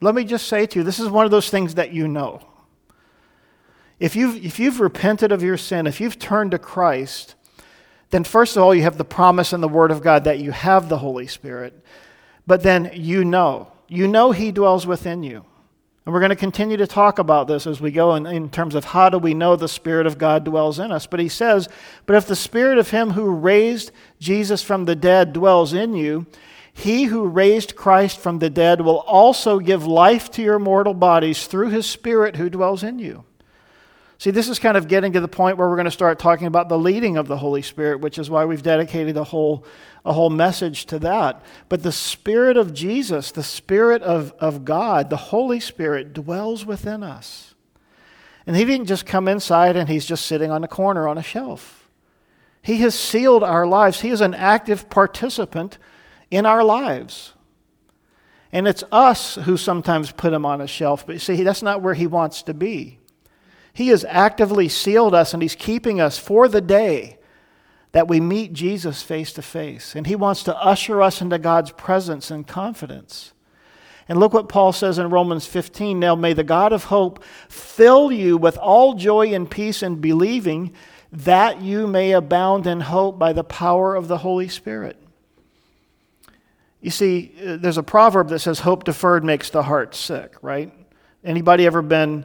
let 0.00 0.14
me 0.14 0.24
just 0.24 0.48
say 0.48 0.66
to 0.66 0.78
you 0.78 0.84
this 0.84 0.98
is 0.98 1.08
one 1.08 1.24
of 1.24 1.30
those 1.30 1.50
things 1.50 1.74
that 1.74 1.92
you 1.92 2.08
know 2.08 2.42
if 4.00 4.16
you've, 4.16 4.42
if 4.42 4.58
you've 4.58 4.80
repented 4.80 5.30
of 5.30 5.42
your 5.42 5.58
sin, 5.58 5.86
if 5.86 6.00
you've 6.00 6.18
turned 6.18 6.52
to 6.52 6.58
Christ, 6.58 7.34
then 8.08 8.24
first 8.24 8.56
of 8.56 8.62
all, 8.62 8.74
you 8.74 8.82
have 8.82 8.96
the 8.96 9.04
promise 9.04 9.52
in 9.52 9.60
the 9.60 9.68
Word 9.68 9.90
of 9.90 10.02
God 10.02 10.24
that 10.24 10.38
you 10.38 10.50
have 10.50 10.88
the 10.88 10.98
Holy 10.98 11.26
Spirit. 11.26 11.84
But 12.46 12.62
then 12.62 12.90
you 12.94 13.24
know. 13.24 13.70
You 13.88 14.08
know 14.08 14.32
He 14.32 14.50
dwells 14.50 14.86
within 14.86 15.22
you. 15.22 15.44
And 16.06 16.14
we're 16.14 16.20
going 16.20 16.30
to 16.30 16.36
continue 16.36 16.78
to 16.78 16.86
talk 16.86 17.18
about 17.18 17.46
this 17.46 17.66
as 17.66 17.78
we 17.78 17.90
go 17.90 18.14
in, 18.14 18.24
in, 18.26 18.48
terms 18.48 18.74
of 18.74 18.86
how 18.86 19.10
do 19.10 19.18
we 19.18 19.34
know 19.34 19.54
the 19.54 19.68
Spirit 19.68 20.06
of 20.06 20.16
God 20.16 20.44
dwells 20.44 20.78
in 20.78 20.90
us. 20.90 21.06
But 21.06 21.20
he 21.20 21.28
says, 21.28 21.68
But 22.06 22.16
if 22.16 22.26
the 22.26 22.34
Spirit 22.34 22.78
of 22.78 22.90
Him 22.90 23.10
who 23.10 23.28
raised 23.28 23.92
Jesus 24.18 24.62
from 24.62 24.86
the 24.86 24.96
dead 24.96 25.34
dwells 25.34 25.74
in 25.74 25.94
you, 25.94 26.26
he 26.72 27.04
who 27.04 27.26
raised 27.26 27.76
Christ 27.76 28.18
from 28.18 28.38
the 28.38 28.50
dead 28.50 28.80
will 28.80 29.00
also 29.00 29.58
give 29.58 29.86
life 29.86 30.30
to 30.32 30.42
your 30.42 30.58
mortal 30.58 30.94
bodies 30.94 31.46
through 31.46 31.70
His 31.70 31.86
Spirit 31.86 32.36
who 32.36 32.48
dwells 32.48 32.82
in 32.82 32.98
you. 32.98 33.24
See, 34.18 34.30
this 34.30 34.48
is 34.50 34.58
kind 34.58 34.76
of 34.76 34.86
getting 34.86 35.14
to 35.14 35.20
the 35.20 35.28
point 35.28 35.56
where 35.56 35.68
we're 35.68 35.76
going 35.76 35.86
to 35.86 35.90
start 35.90 36.18
talking 36.18 36.46
about 36.46 36.68
the 36.68 36.78
leading 36.78 37.16
of 37.16 37.26
the 37.26 37.38
Holy 37.38 37.62
Spirit, 37.62 38.00
which 38.00 38.18
is 38.18 38.28
why 38.28 38.44
we've 38.44 38.62
dedicated 38.62 39.16
a 39.16 39.24
whole, 39.24 39.64
a 40.04 40.12
whole 40.12 40.28
message 40.28 40.84
to 40.86 40.98
that. 40.98 41.42
But 41.70 41.82
the 41.82 41.90
Spirit 41.90 42.58
of 42.58 42.74
Jesus, 42.74 43.32
the 43.32 43.42
Spirit 43.42 44.02
of, 44.02 44.32
of 44.38 44.66
God, 44.66 45.08
the 45.08 45.16
Holy 45.16 45.58
Spirit 45.58 46.12
dwells 46.12 46.66
within 46.66 47.02
us. 47.02 47.54
And 48.46 48.56
He 48.56 48.64
didn't 48.66 48.86
just 48.86 49.06
come 49.06 49.26
inside 49.26 49.74
and 49.74 49.88
He's 49.88 50.04
just 50.04 50.26
sitting 50.26 50.50
on 50.50 50.64
a 50.64 50.68
corner 50.68 51.08
on 51.08 51.16
a 51.16 51.22
shelf. 51.22 51.88
He 52.60 52.78
has 52.78 52.94
sealed 52.94 53.42
our 53.42 53.66
lives, 53.66 54.02
He 54.02 54.10
is 54.10 54.20
an 54.20 54.34
active 54.34 54.90
participant 54.90 55.78
in 56.30 56.46
our 56.46 56.64
lives. 56.64 57.34
And 58.52 58.66
it's 58.66 58.84
us 58.90 59.36
who 59.36 59.56
sometimes 59.56 60.12
put 60.12 60.32
Him 60.32 60.44
on 60.44 60.60
a 60.60 60.66
shelf. 60.66 61.06
But 61.06 61.20
see, 61.20 61.42
that's 61.42 61.62
not 61.62 61.82
where 61.82 61.94
He 61.94 62.06
wants 62.06 62.42
to 62.42 62.54
be. 62.54 62.98
He 63.72 63.88
has 63.88 64.04
actively 64.08 64.68
sealed 64.68 65.14
us 65.14 65.32
and 65.32 65.42
He's 65.42 65.54
keeping 65.54 66.00
us 66.00 66.18
for 66.18 66.48
the 66.48 66.60
day 66.60 67.18
that 67.92 68.08
we 68.08 68.20
meet 68.20 68.52
Jesus 68.52 69.02
face 69.02 69.32
to 69.34 69.42
face. 69.42 69.94
And 69.94 70.06
He 70.06 70.16
wants 70.16 70.42
to 70.44 70.56
usher 70.56 71.00
us 71.02 71.20
into 71.20 71.38
God's 71.38 71.72
presence 71.72 72.30
and 72.30 72.46
confidence. 72.46 73.32
And 74.08 74.18
look 74.18 74.32
what 74.32 74.48
Paul 74.48 74.72
says 74.72 74.98
in 74.98 75.10
Romans 75.10 75.46
15 75.46 75.98
Now 75.98 76.16
may 76.16 76.32
the 76.32 76.42
God 76.42 76.72
of 76.72 76.84
hope 76.84 77.22
fill 77.48 78.10
you 78.10 78.36
with 78.36 78.58
all 78.58 78.94
joy 78.94 79.32
and 79.32 79.48
peace 79.48 79.82
in 79.84 79.96
believing, 79.96 80.72
that 81.12 81.60
you 81.60 81.86
may 81.86 82.12
abound 82.12 82.66
in 82.66 82.80
hope 82.80 83.18
by 83.18 83.32
the 83.32 83.44
power 83.44 83.94
of 83.94 84.08
the 84.08 84.18
Holy 84.18 84.48
Spirit. 84.48 84.99
You 86.80 86.90
see, 86.90 87.34
uh, 87.44 87.56
there's 87.56 87.78
a 87.78 87.82
proverb 87.82 88.28
that 88.28 88.38
says, 88.38 88.60
Hope 88.60 88.84
deferred 88.84 89.24
makes 89.24 89.50
the 89.50 89.62
heart 89.62 89.94
sick, 89.94 90.36
right? 90.42 90.72
Anybody 91.22 91.66
ever 91.66 91.82
been 91.82 92.24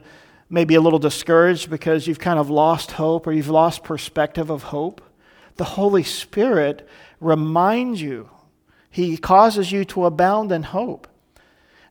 maybe 0.49 0.75
a 0.75 0.81
little 0.81 0.99
discouraged 0.99 1.69
because 1.69 2.07
you've 2.07 2.19
kind 2.19 2.39
of 2.39 2.49
lost 2.49 2.91
hope 2.91 3.27
or 3.27 3.33
you've 3.33 3.49
lost 3.49 3.83
perspective 3.83 4.49
of 4.49 4.63
hope, 4.63 5.01
the 5.57 5.63
Holy 5.63 6.03
Spirit 6.03 6.87
reminds 7.19 8.01
you. 8.01 8.29
He 8.89 9.17
causes 9.17 9.71
you 9.71 9.83
to 9.85 10.05
abound 10.05 10.51
in 10.51 10.63
hope. 10.63 11.07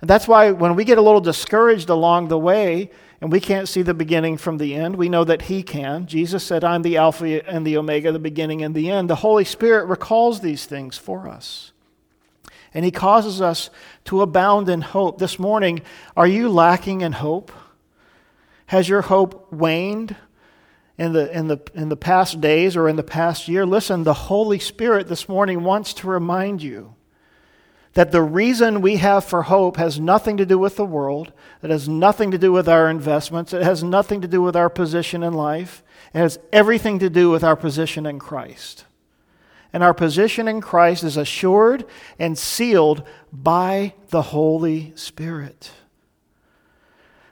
And 0.00 0.08
that's 0.08 0.28
why 0.28 0.50
when 0.50 0.74
we 0.74 0.84
get 0.84 0.98
a 0.98 1.02
little 1.02 1.20
discouraged 1.20 1.90
along 1.90 2.28
the 2.28 2.38
way 2.38 2.90
and 3.20 3.30
we 3.30 3.40
can't 3.40 3.68
see 3.68 3.82
the 3.82 3.94
beginning 3.94 4.36
from 4.38 4.58
the 4.58 4.74
end, 4.74 4.96
we 4.96 5.08
know 5.08 5.24
that 5.24 5.42
He 5.42 5.62
can. 5.62 6.06
Jesus 6.06 6.44
said, 6.44 6.64
I'm 6.64 6.82
the 6.82 6.96
Alpha 6.96 7.46
and 7.46 7.66
the 7.66 7.76
Omega, 7.76 8.12
the 8.12 8.18
beginning 8.18 8.62
and 8.62 8.74
the 8.74 8.90
end. 8.90 9.10
The 9.10 9.16
Holy 9.16 9.44
Spirit 9.44 9.86
recalls 9.86 10.40
these 10.40 10.64
things 10.64 10.96
for 10.96 11.28
us. 11.28 11.73
And 12.74 12.84
He 12.84 12.90
causes 12.90 13.40
us 13.40 13.70
to 14.06 14.20
abound 14.20 14.68
in 14.68 14.82
hope. 14.82 15.18
This 15.18 15.38
morning, 15.38 15.80
are 16.16 16.26
you 16.26 16.48
lacking 16.48 17.00
in 17.00 17.12
hope? 17.12 17.50
Has 18.66 18.88
your 18.88 19.02
hope 19.02 19.52
waned 19.52 20.16
in 20.98 21.12
the, 21.12 21.36
in, 21.36 21.48
the, 21.48 21.60
in 21.74 21.88
the 21.88 21.96
past 21.96 22.40
days 22.40 22.76
or 22.76 22.88
in 22.88 22.96
the 22.96 23.02
past 23.02 23.48
year? 23.48 23.64
Listen, 23.64 24.02
the 24.02 24.14
Holy 24.14 24.58
Spirit 24.58 25.08
this 25.08 25.28
morning 25.28 25.62
wants 25.62 25.94
to 25.94 26.08
remind 26.08 26.62
you 26.62 26.94
that 27.94 28.10
the 28.10 28.22
reason 28.22 28.80
we 28.80 28.96
have 28.96 29.24
for 29.24 29.42
hope 29.42 29.76
has 29.76 29.98
nothing 30.00 30.36
to 30.36 30.46
do 30.46 30.58
with 30.58 30.76
the 30.76 30.84
world, 30.84 31.32
it 31.62 31.70
has 31.70 31.88
nothing 31.88 32.32
to 32.32 32.38
do 32.38 32.52
with 32.52 32.68
our 32.68 32.90
investments, 32.90 33.52
it 33.52 33.62
has 33.62 33.82
nothing 33.82 34.20
to 34.20 34.28
do 34.28 34.42
with 34.42 34.56
our 34.56 34.68
position 34.68 35.22
in 35.22 35.32
life, 35.32 35.82
it 36.12 36.18
has 36.18 36.38
everything 36.52 36.98
to 36.98 37.08
do 37.08 37.30
with 37.30 37.44
our 37.44 37.56
position 37.56 38.04
in 38.04 38.18
Christ. 38.18 38.84
And 39.74 39.82
our 39.82 39.92
position 39.92 40.46
in 40.46 40.60
Christ 40.60 41.02
is 41.02 41.16
assured 41.16 41.84
and 42.16 42.38
sealed 42.38 43.02
by 43.32 43.94
the 44.10 44.22
Holy 44.22 44.92
Spirit. 44.94 45.72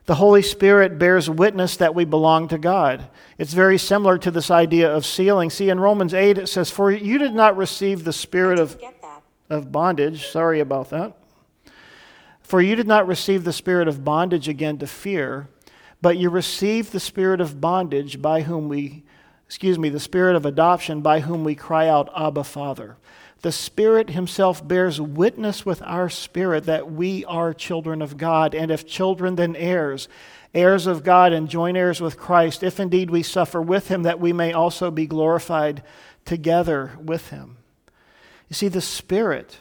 The 0.07 0.16
Holy 0.16 0.42
Spirit 0.42 0.98
bears 0.98 1.31
witness 1.31 1.76
that 1.76 1.94
we 1.94 2.05
belong 2.05 2.48
to 2.48 2.59
God. 2.59 3.09
It's 3.38 3.52
very 3.52 3.78
similar 3.78 4.18
to 4.18 4.33
this 4.33 4.50
idea 4.50 4.92
of 4.92 5.07
sealing. 5.07 5.50
See, 5.50 5.70
in 5.70 5.78
Romans 5.78 6.12
8, 6.12 6.37
it 6.37 6.48
says, 6.48 6.68
For 6.68 6.90
you 6.90 7.16
did 7.16 7.33
not 7.33 7.57
receive 7.57 8.02
the 8.02 8.12
spirit 8.12 8.59
of, 8.59 8.76
of 9.48 9.70
bondage. 9.70 10.26
Sorry 10.26 10.59
about 10.59 10.90
that. 10.90 11.16
For 12.40 12.61
you 12.61 12.74
did 12.74 12.88
not 12.88 13.07
receive 13.07 13.44
the 13.44 13.52
spirit 13.52 13.87
of 13.87 14.05
bondage 14.05 14.48
again 14.48 14.78
to 14.78 14.88
fear, 14.88 15.46
but 16.02 16.18
you 16.18 16.28
received 16.28 16.90
the 16.90 16.98
spirit 16.98 17.40
of 17.40 17.61
bondage 17.61 18.20
by 18.20 18.42
whom 18.42 18.68
we, 18.68 19.05
excuse 19.52 19.78
me, 19.78 19.90
the 19.90 20.00
spirit 20.00 20.34
of 20.34 20.46
adoption 20.46 21.02
by 21.02 21.20
whom 21.20 21.44
we 21.44 21.54
cry 21.54 21.86
out, 21.86 22.10
Abba, 22.16 22.42
Father. 22.42 22.96
The 23.42 23.52
Spirit 23.52 24.08
Himself 24.08 24.66
bears 24.66 24.98
witness 24.98 25.66
with 25.66 25.82
our 25.82 26.08
spirit 26.08 26.64
that 26.64 26.90
we 26.90 27.22
are 27.26 27.52
children 27.52 28.00
of 28.00 28.16
God, 28.16 28.54
and 28.54 28.70
if 28.70 28.86
children, 28.86 29.36
then 29.36 29.54
heirs, 29.54 30.08
heirs 30.54 30.86
of 30.86 31.04
God 31.04 31.34
and 31.34 31.50
joint 31.50 31.76
heirs 31.76 32.00
with 32.00 32.16
Christ, 32.16 32.62
if 32.62 32.80
indeed 32.80 33.10
we 33.10 33.22
suffer 33.22 33.60
with 33.60 33.88
Him, 33.88 34.04
that 34.04 34.18
we 34.18 34.32
may 34.32 34.54
also 34.54 34.90
be 34.90 35.06
glorified 35.06 35.82
together 36.24 36.92
with 36.98 37.28
Him. 37.28 37.58
You 38.48 38.54
see, 38.54 38.68
the 38.68 38.80
Spirit 38.80 39.58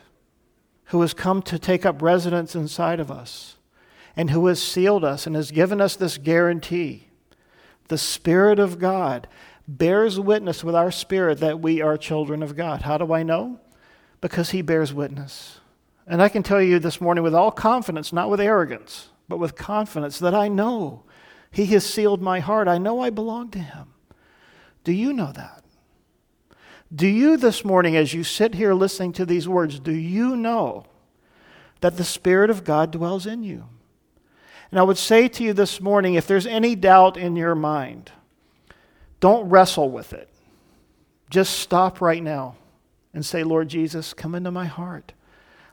who 0.85 1.01
has 1.01 1.13
come 1.13 1.41
to 1.41 1.59
take 1.59 1.85
up 1.85 2.01
residence 2.01 2.55
inside 2.55 3.01
of 3.01 3.11
us 3.11 3.57
and 4.15 4.29
who 4.29 4.47
has 4.47 4.63
sealed 4.63 5.03
us 5.03 5.27
and 5.27 5.35
has 5.35 5.51
given 5.51 5.81
us 5.81 5.97
this 5.97 6.17
guarantee, 6.17 7.07
the 7.89 7.97
Spirit 7.97 8.57
of 8.57 8.79
God 8.79 9.27
bears 9.67 10.19
witness 10.19 10.63
with 10.63 10.75
our 10.75 10.91
spirit 10.91 11.39
that 11.39 11.59
we 11.59 11.81
are 11.81 11.97
children 11.97 12.43
of 12.43 12.55
God. 12.55 12.81
How 12.83 12.97
do 12.97 13.13
I 13.13 13.23
know? 13.23 13.59
because 14.21 14.51
he 14.51 14.61
bears 14.61 14.93
witness. 14.93 15.59
And 16.07 16.21
I 16.21 16.29
can 16.29 16.43
tell 16.43 16.61
you 16.61 16.79
this 16.79 17.01
morning 17.01 17.23
with 17.23 17.35
all 17.35 17.51
confidence, 17.51 18.13
not 18.13 18.29
with 18.29 18.39
arrogance, 18.39 19.09
but 19.27 19.39
with 19.39 19.55
confidence, 19.55 20.19
that 20.19 20.35
I 20.35 20.47
know 20.47 21.03
he 21.51 21.65
has 21.67 21.85
sealed 21.85 22.21
my 22.21 22.39
heart. 22.39 22.67
I 22.67 22.77
know 22.77 23.01
I 23.01 23.09
belong 23.09 23.49
to 23.51 23.59
him. 23.59 23.93
Do 24.83 24.91
you 24.91 25.11
know 25.11 25.31
that? 25.33 25.63
Do 26.93 27.07
you 27.07 27.37
this 27.37 27.65
morning, 27.65 27.95
as 27.95 28.13
you 28.13 28.23
sit 28.23 28.55
here 28.55 28.73
listening 28.73 29.13
to 29.13 29.25
these 29.25 29.47
words, 29.47 29.79
do 29.79 29.93
you 29.93 30.35
know 30.35 30.85
that 31.79 31.97
the 31.97 32.03
Spirit 32.03 32.49
of 32.49 32.63
God 32.63 32.91
dwells 32.91 33.25
in 33.25 33.43
you? 33.43 33.65
And 34.69 34.79
I 34.79 34.83
would 34.83 34.97
say 34.97 35.27
to 35.27 35.43
you 35.43 35.53
this 35.53 35.81
morning 35.81 36.15
if 36.15 36.27
there's 36.27 36.45
any 36.45 36.75
doubt 36.75 37.17
in 37.17 37.35
your 37.35 37.55
mind, 37.55 38.11
don't 39.21 39.49
wrestle 39.49 39.89
with 39.89 40.11
it. 40.11 40.27
Just 41.29 41.59
stop 41.59 42.01
right 42.01 42.21
now 42.21 42.57
and 43.13 43.25
say, 43.25 43.43
Lord 43.43 43.69
Jesus, 43.69 44.13
come 44.13 44.35
into 44.35 44.51
my 44.51 44.65
heart. 44.65 45.13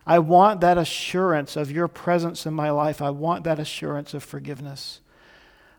I 0.06 0.20
want 0.20 0.60
that 0.60 0.78
assurance 0.78 1.56
of 1.56 1.72
your 1.72 1.88
presence 1.88 2.46
in 2.46 2.54
my 2.54 2.70
life. 2.70 3.02
I 3.02 3.10
want 3.10 3.44
that 3.44 3.58
assurance 3.58 4.14
of 4.14 4.22
forgiveness. 4.22 5.00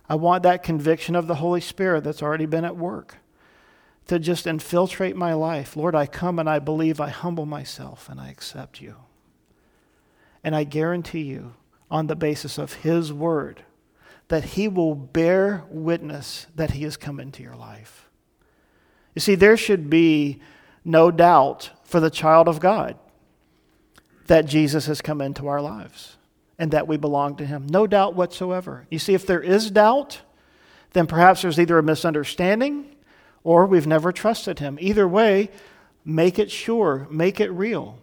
I 0.10 0.16
want 0.16 0.44
that 0.44 0.64
conviction 0.64 1.16
of 1.16 1.28
the 1.28 1.36
Holy 1.36 1.62
Spirit 1.62 2.04
that's 2.04 2.22
already 2.22 2.46
been 2.46 2.66
at 2.66 2.76
work 2.76 3.16
to 4.08 4.20
just 4.20 4.48
infiltrate 4.48 5.16
my 5.16 5.34
life. 5.34 5.76
Lord, 5.76 5.96
I 5.96 6.08
come 6.08 6.40
and 6.40 6.50
I 6.50 6.60
believe, 6.60 7.00
I 7.00 7.10
humble 7.10 7.46
myself 7.46 8.10
and 8.10 8.20
I 8.20 8.30
accept 8.30 8.82
you. 8.82 8.96
And 10.44 10.56
I 10.56 10.64
guarantee 10.64 11.22
you, 11.22 11.54
on 11.92 12.08
the 12.08 12.16
basis 12.16 12.58
of 12.58 12.74
His 12.74 13.12
word, 13.14 13.64
that 14.30 14.44
He 14.44 14.68
will 14.68 14.96
bear 14.96 15.66
witness 15.70 16.48
that 16.56 16.72
He 16.72 16.84
has 16.84 16.98
come 16.98 17.20
into 17.20 17.44
your 17.44 17.56
life. 17.56 18.10
You 19.14 19.20
see, 19.20 19.36
there 19.36 19.58
should 19.58 19.90
be 19.90 20.40
no 20.86 21.12
doubt 21.12 21.72
for 21.84 22.00
the 22.00 22.10
child 22.10 22.48
of 22.48 22.60
God 22.60 22.98
that 24.28 24.46
Jesus 24.46 24.86
has 24.86 25.02
come 25.02 25.22
into 25.22 25.48
our 25.48 25.62
lives 25.62 26.18
and 26.58 26.72
that 26.72 26.88
we 26.88 26.98
belong 26.98 27.36
to 27.38 27.46
Him. 27.46 27.66
No 27.68 27.88
doubt 27.88 28.16
whatsoever. 28.16 28.86
You 28.90 29.00
see, 29.00 29.14
if 29.14 29.26
there 29.26 29.42
is 29.42 29.72
doubt, 29.72 30.22
then 30.94 31.08
perhaps 31.08 31.42
there's 31.42 31.60
either 31.60 31.78
a 31.78 31.84
misunderstanding 31.84 32.96
or 33.44 33.66
we've 33.66 33.88
never 33.88 34.12
trusted 34.12 34.60
Him. 34.60 34.78
Either 34.80 35.08
way, 35.08 35.50
make 36.06 36.38
it 36.38 36.52
sure, 36.52 37.08
make 37.10 37.40
it 37.40 37.50
real. 37.50 38.00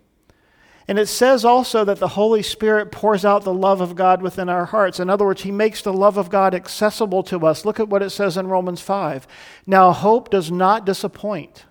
And 0.88 0.98
it 0.98 1.06
says 1.06 1.44
also 1.44 1.84
that 1.84 1.98
the 1.98 2.08
Holy 2.08 2.42
Spirit 2.42 2.92
pours 2.92 3.24
out 3.24 3.42
the 3.42 3.52
love 3.52 3.80
of 3.80 3.96
God 3.96 4.22
within 4.22 4.48
our 4.48 4.66
hearts. 4.66 5.00
In 5.00 5.10
other 5.10 5.24
words, 5.24 5.42
He 5.42 5.50
makes 5.50 5.82
the 5.82 5.92
love 5.92 6.16
of 6.16 6.30
God 6.30 6.54
accessible 6.54 7.24
to 7.24 7.44
us. 7.44 7.64
Look 7.64 7.80
at 7.80 7.88
what 7.88 8.02
it 8.02 8.10
says 8.10 8.36
in 8.36 8.46
Romans 8.46 8.80
5. 8.80 9.26
Now, 9.66 9.92
hope 9.92 10.30
does 10.30 10.50
not 10.50 10.86
disappoint 10.86 11.64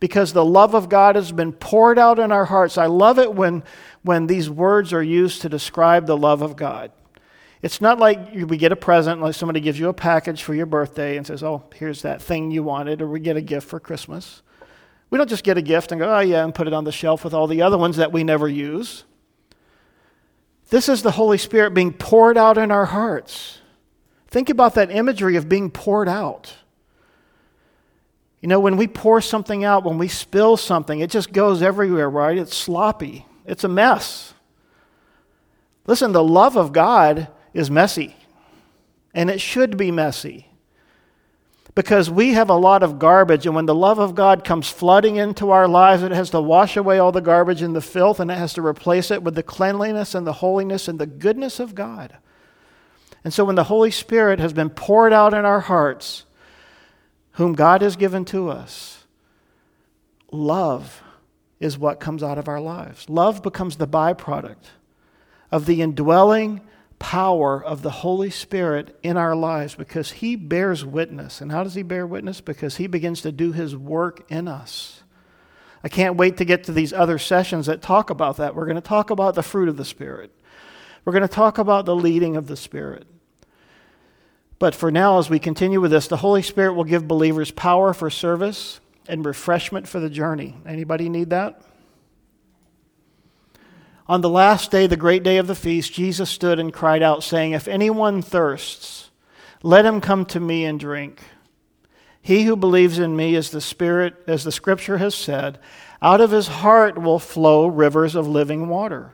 because 0.00 0.32
the 0.32 0.44
love 0.44 0.74
of 0.74 0.88
God 0.88 1.16
has 1.16 1.32
been 1.32 1.52
poured 1.52 1.98
out 1.98 2.18
in 2.18 2.32
our 2.32 2.46
hearts. 2.46 2.78
I 2.78 2.86
love 2.86 3.18
it 3.18 3.34
when, 3.34 3.62
when 4.02 4.26
these 4.26 4.48
words 4.48 4.92
are 4.92 5.02
used 5.02 5.42
to 5.42 5.48
describe 5.50 6.06
the 6.06 6.16
love 6.16 6.40
of 6.40 6.56
God. 6.56 6.92
It's 7.62 7.80
not 7.80 7.98
like 7.98 8.32
we 8.34 8.56
get 8.56 8.72
a 8.72 8.76
present, 8.76 9.20
like 9.20 9.34
somebody 9.34 9.60
gives 9.60 9.78
you 9.78 9.88
a 9.88 9.94
package 9.94 10.42
for 10.42 10.54
your 10.54 10.66
birthday 10.66 11.16
and 11.16 11.26
says, 11.26 11.42
Oh, 11.42 11.64
here's 11.74 12.02
that 12.02 12.22
thing 12.22 12.50
you 12.50 12.62
wanted, 12.62 13.02
or 13.02 13.08
we 13.08 13.20
get 13.20 13.36
a 13.36 13.42
gift 13.42 13.68
for 13.68 13.80
Christmas. 13.80 14.42
We 15.10 15.18
don't 15.18 15.28
just 15.28 15.44
get 15.44 15.56
a 15.56 15.62
gift 15.62 15.92
and 15.92 16.00
go, 16.00 16.16
oh, 16.16 16.20
yeah, 16.20 16.42
and 16.42 16.54
put 16.54 16.66
it 16.66 16.72
on 16.72 16.84
the 16.84 16.92
shelf 16.92 17.22
with 17.24 17.32
all 17.32 17.46
the 17.46 17.62
other 17.62 17.78
ones 17.78 17.96
that 17.96 18.12
we 18.12 18.24
never 18.24 18.48
use. 18.48 19.04
This 20.68 20.88
is 20.88 21.02
the 21.02 21.12
Holy 21.12 21.38
Spirit 21.38 21.74
being 21.74 21.92
poured 21.92 22.36
out 22.36 22.58
in 22.58 22.72
our 22.72 22.86
hearts. 22.86 23.60
Think 24.26 24.50
about 24.50 24.74
that 24.74 24.90
imagery 24.90 25.36
of 25.36 25.48
being 25.48 25.70
poured 25.70 26.08
out. 26.08 26.54
You 28.40 28.48
know, 28.48 28.58
when 28.58 28.76
we 28.76 28.88
pour 28.88 29.20
something 29.20 29.64
out, 29.64 29.84
when 29.84 29.98
we 29.98 30.08
spill 30.08 30.56
something, 30.56 31.00
it 31.00 31.10
just 31.10 31.32
goes 31.32 31.62
everywhere, 31.62 32.10
right? 32.10 32.36
It's 32.36 32.56
sloppy, 32.56 33.26
it's 33.44 33.64
a 33.64 33.68
mess. 33.68 34.34
Listen, 35.86 36.10
the 36.12 36.22
love 36.22 36.56
of 36.56 36.72
God 36.72 37.28
is 37.54 37.70
messy, 37.70 38.16
and 39.14 39.30
it 39.30 39.40
should 39.40 39.76
be 39.76 39.92
messy 39.92 40.48
because 41.76 42.08
we 42.08 42.32
have 42.32 42.48
a 42.48 42.54
lot 42.54 42.82
of 42.82 42.98
garbage, 42.98 43.44
and 43.44 43.54
when 43.54 43.66
the 43.66 43.74
love 43.74 43.98
of 43.98 44.14
God 44.14 44.44
comes 44.44 44.66
flooding 44.66 45.16
into 45.16 45.50
our 45.50 45.68
lives, 45.68 46.02
it 46.02 46.10
has 46.10 46.30
to 46.30 46.40
wash 46.40 46.74
away 46.74 46.98
all 46.98 47.12
the 47.12 47.20
garbage 47.20 47.60
and 47.60 47.76
the 47.76 47.82
filth, 47.82 48.18
and 48.18 48.30
it 48.30 48.38
has 48.38 48.54
to 48.54 48.62
replace 48.64 49.10
it 49.10 49.22
with 49.22 49.34
the 49.34 49.42
cleanliness 49.42 50.14
and 50.14 50.26
the 50.26 50.32
holiness 50.32 50.88
and 50.88 50.98
the 50.98 51.06
goodness 51.06 51.60
of 51.60 51.74
God. 51.74 52.16
And 53.22 53.32
so, 53.32 53.44
when 53.44 53.56
the 53.56 53.64
Holy 53.64 53.90
Spirit 53.90 54.40
has 54.40 54.54
been 54.54 54.70
poured 54.70 55.12
out 55.12 55.34
in 55.34 55.44
our 55.44 55.60
hearts, 55.60 56.24
whom 57.32 57.52
God 57.52 57.82
has 57.82 57.94
given 57.94 58.24
to 58.26 58.48
us, 58.48 59.04
love 60.32 61.02
is 61.60 61.76
what 61.76 62.00
comes 62.00 62.22
out 62.22 62.38
of 62.38 62.48
our 62.48 62.60
lives. 62.60 63.10
Love 63.10 63.42
becomes 63.42 63.76
the 63.76 63.86
byproduct 63.86 64.70
of 65.52 65.66
the 65.66 65.82
indwelling 65.82 66.62
power 66.98 67.62
of 67.62 67.82
the 67.82 67.90
Holy 67.90 68.30
Spirit 68.30 68.98
in 69.02 69.16
our 69.16 69.36
lives 69.36 69.74
because 69.74 70.12
He 70.12 70.36
bears 70.36 70.84
witness. 70.84 71.40
And 71.40 71.52
how 71.52 71.62
does 71.62 71.74
He 71.74 71.82
bear 71.82 72.06
witness? 72.06 72.40
Because 72.40 72.76
He 72.76 72.86
begins 72.86 73.20
to 73.22 73.32
do 73.32 73.52
His 73.52 73.76
work 73.76 74.24
in 74.30 74.48
us. 74.48 75.02
I 75.84 75.88
can't 75.88 76.16
wait 76.16 76.38
to 76.38 76.44
get 76.44 76.64
to 76.64 76.72
these 76.72 76.92
other 76.92 77.18
sessions 77.18 77.66
that 77.66 77.82
talk 77.82 78.10
about 78.10 78.38
that. 78.38 78.54
We're 78.54 78.64
going 78.64 78.76
to 78.76 78.80
talk 78.80 79.10
about 79.10 79.34
the 79.34 79.42
fruit 79.42 79.68
of 79.68 79.76
the 79.76 79.84
Spirit, 79.84 80.32
we're 81.04 81.12
going 81.12 81.22
to 81.22 81.28
talk 81.28 81.58
about 81.58 81.86
the 81.86 81.96
leading 81.96 82.36
of 82.36 82.46
the 82.46 82.56
Spirit. 82.56 83.06
But 84.58 84.74
for 84.74 84.90
now, 84.90 85.18
as 85.18 85.28
we 85.28 85.38
continue 85.38 85.80
with 85.82 85.90
this, 85.90 86.08
the 86.08 86.16
Holy 86.16 86.40
Spirit 86.40 86.72
will 86.74 86.84
give 86.84 87.06
believers 87.06 87.50
power 87.50 87.92
for 87.92 88.08
service 88.08 88.80
and 89.06 89.24
refreshment 89.24 89.86
for 89.86 90.00
the 90.00 90.08
journey. 90.08 90.56
Anybody 90.66 91.08
need 91.10 91.30
that? 91.30 91.60
On 94.08 94.20
the 94.20 94.28
last 94.28 94.70
day, 94.70 94.86
the 94.86 94.96
great 94.96 95.24
day 95.24 95.38
of 95.38 95.48
the 95.48 95.54
feast, 95.54 95.92
Jesus 95.92 96.30
stood 96.30 96.60
and 96.60 96.72
cried 96.72 97.02
out, 97.02 97.24
saying, 97.24 97.52
If 97.52 97.66
anyone 97.66 98.22
thirsts, 98.22 99.10
let 99.62 99.84
him 99.84 100.00
come 100.00 100.24
to 100.26 100.38
me 100.38 100.64
and 100.64 100.78
drink. 100.78 101.20
He 102.22 102.44
who 102.44 102.56
believes 102.56 102.98
in 102.98 103.16
me, 103.16 103.34
as 103.34 103.50
the 103.50 103.60
Spirit, 103.60 104.14
as 104.26 104.44
the 104.44 104.52
Scripture 104.52 104.98
has 104.98 105.14
said, 105.14 105.58
out 106.00 106.20
of 106.20 106.30
his 106.30 106.48
heart 106.48 106.98
will 106.98 107.18
flow 107.18 107.66
rivers 107.66 108.14
of 108.14 108.28
living 108.28 108.68
water. 108.68 109.12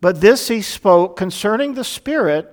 But 0.00 0.20
this 0.20 0.48
he 0.48 0.62
spoke 0.62 1.16
concerning 1.16 1.74
the 1.74 1.84
Spirit, 1.84 2.50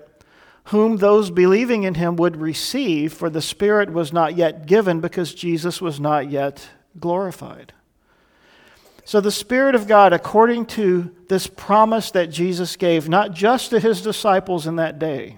whom 0.66 0.98
those 0.98 1.30
believing 1.30 1.84
in 1.84 1.96
him 1.96 2.16
would 2.16 2.38
receive, 2.38 3.14
for 3.14 3.30
the 3.30 3.42
Spirit 3.42 3.92
was 3.92 4.14
not 4.14 4.36
yet 4.36 4.66
given 4.66 5.00
because 5.00 5.34
Jesus 5.34 5.82
was 5.82 6.00
not 6.00 6.32
yet 6.32 6.70
glorified. 7.00 7.74
So, 9.04 9.20
the 9.20 9.32
Spirit 9.32 9.76
of 9.76 9.88
God, 9.88 10.14
according 10.14 10.68
to 10.68 11.14
this 11.28 11.48
promise 11.48 12.12
that 12.12 12.30
Jesus 12.30 12.76
gave, 12.76 13.10
not 13.10 13.34
just 13.34 13.72
to 13.72 13.80
his 13.80 14.02
disciples 14.02 14.68
in 14.68 14.76
that 14.76 15.00
day, 15.00 15.38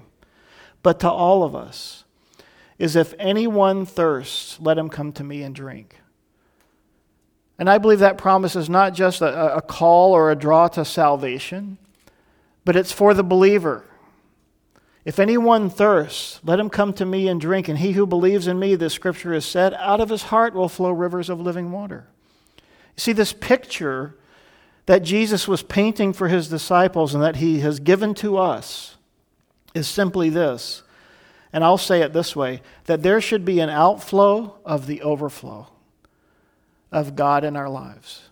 but 0.82 1.00
to 1.00 1.10
all 1.10 1.44
of 1.44 1.56
us, 1.56 2.04
is 2.78 2.96
if 2.96 3.14
anyone 3.18 3.86
thirsts, 3.86 4.60
let 4.60 4.78
him 4.78 4.90
come 4.90 5.14
to 5.14 5.24
me 5.24 5.44
and 5.44 5.56
drink. 5.56 5.96
And 7.58 7.70
I 7.70 7.78
believe 7.78 8.00
that 8.00 8.18
promise 8.18 8.56
is 8.56 8.70
not 8.70 8.94
just 8.94 9.22
a, 9.22 9.56
a 9.56 9.62
call 9.62 10.12
or 10.12 10.32
a 10.32 10.36
draw 10.36 10.68
to 10.70 10.84
salvation, 10.84 11.78
but 12.66 12.76
it's 12.76 12.92
for 12.92 13.14
the 13.14 13.24
believer. 13.24 13.86
If 15.06 15.20
anyone 15.20 15.70
thirsts, 15.70 16.40
let 16.44 16.60
him 16.60 16.70
come 16.70 16.94
to 16.94 17.06
me 17.06 17.28
and 17.28 17.40
drink. 17.40 17.68
And 17.68 17.78
he 17.78 17.92
who 17.92 18.06
believes 18.06 18.48
in 18.48 18.58
me, 18.58 18.76
the 18.76 18.90
scripture 18.90 19.34
has 19.34 19.46
said, 19.46 19.74
out 19.76 20.02
of 20.02 20.10
his 20.10 20.24
heart 20.24 20.54
will 20.54 20.70
flow 20.70 20.92
rivers 20.92 21.30
of 21.30 21.40
living 21.40 21.72
water. 21.72 22.08
See, 22.98 23.14
this 23.14 23.34
picture 23.34 24.16
that 24.86 25.04
Jesus 25.04 25.48
was 25.48 25.64
painting 25.64 26.14
for 26.14 26.28
his 26.28 26.50
disciples 26.50 27.14
and 27.14 27.24
that 27.24 27.38
he 27.38 27.60
has 27.60 27.80
given 27.80 28.14
to 28.16 28.38
us 28.38 28.98
is 29.74 29.88
simply 29.88 30.30
this. 30.30 30.84
And 31.52 31.64
I'll 31.64 31.78
say 31.78 32.02
it 32.02 32.14
this 32.14 32.36
way 32.36 32.62
that 32.86 33.04
there 33.04 33.22
should 33.22 33.46
be 33.46 33.60
an 33.60 33.70
outflow 33.70 34.56
of 34.66 34.88
the 34.88 35.02
overflow 35.02 35.68
of 36.92 37.16
God 37.16 37.44
in 37.44 37.56
our 37.56 37.70
lives. 37.70 38.24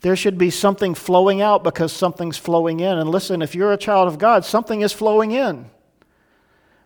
There 0.00 0.16
should 0.16 0.38
be 0.38 0.50
something 0.50 0.94
flowing 0.94 1.40
out 1.40 1.64
because 1.64 1.92
something's 1.92 2.36
flowing 2.36 2.80
in. 2.80 2.98
And 2.98 3.08
listen, 3.08 3.42
if 3.42 3.54
you're 3.54 3.72
a 3.72 3.78
child 3.78 4.08
of 4.08 4.18
God, 4.18 4.44
something 4.44 4.82
is 4.82 4.92
flowing 4.92 5.32
in. 5.32 5.70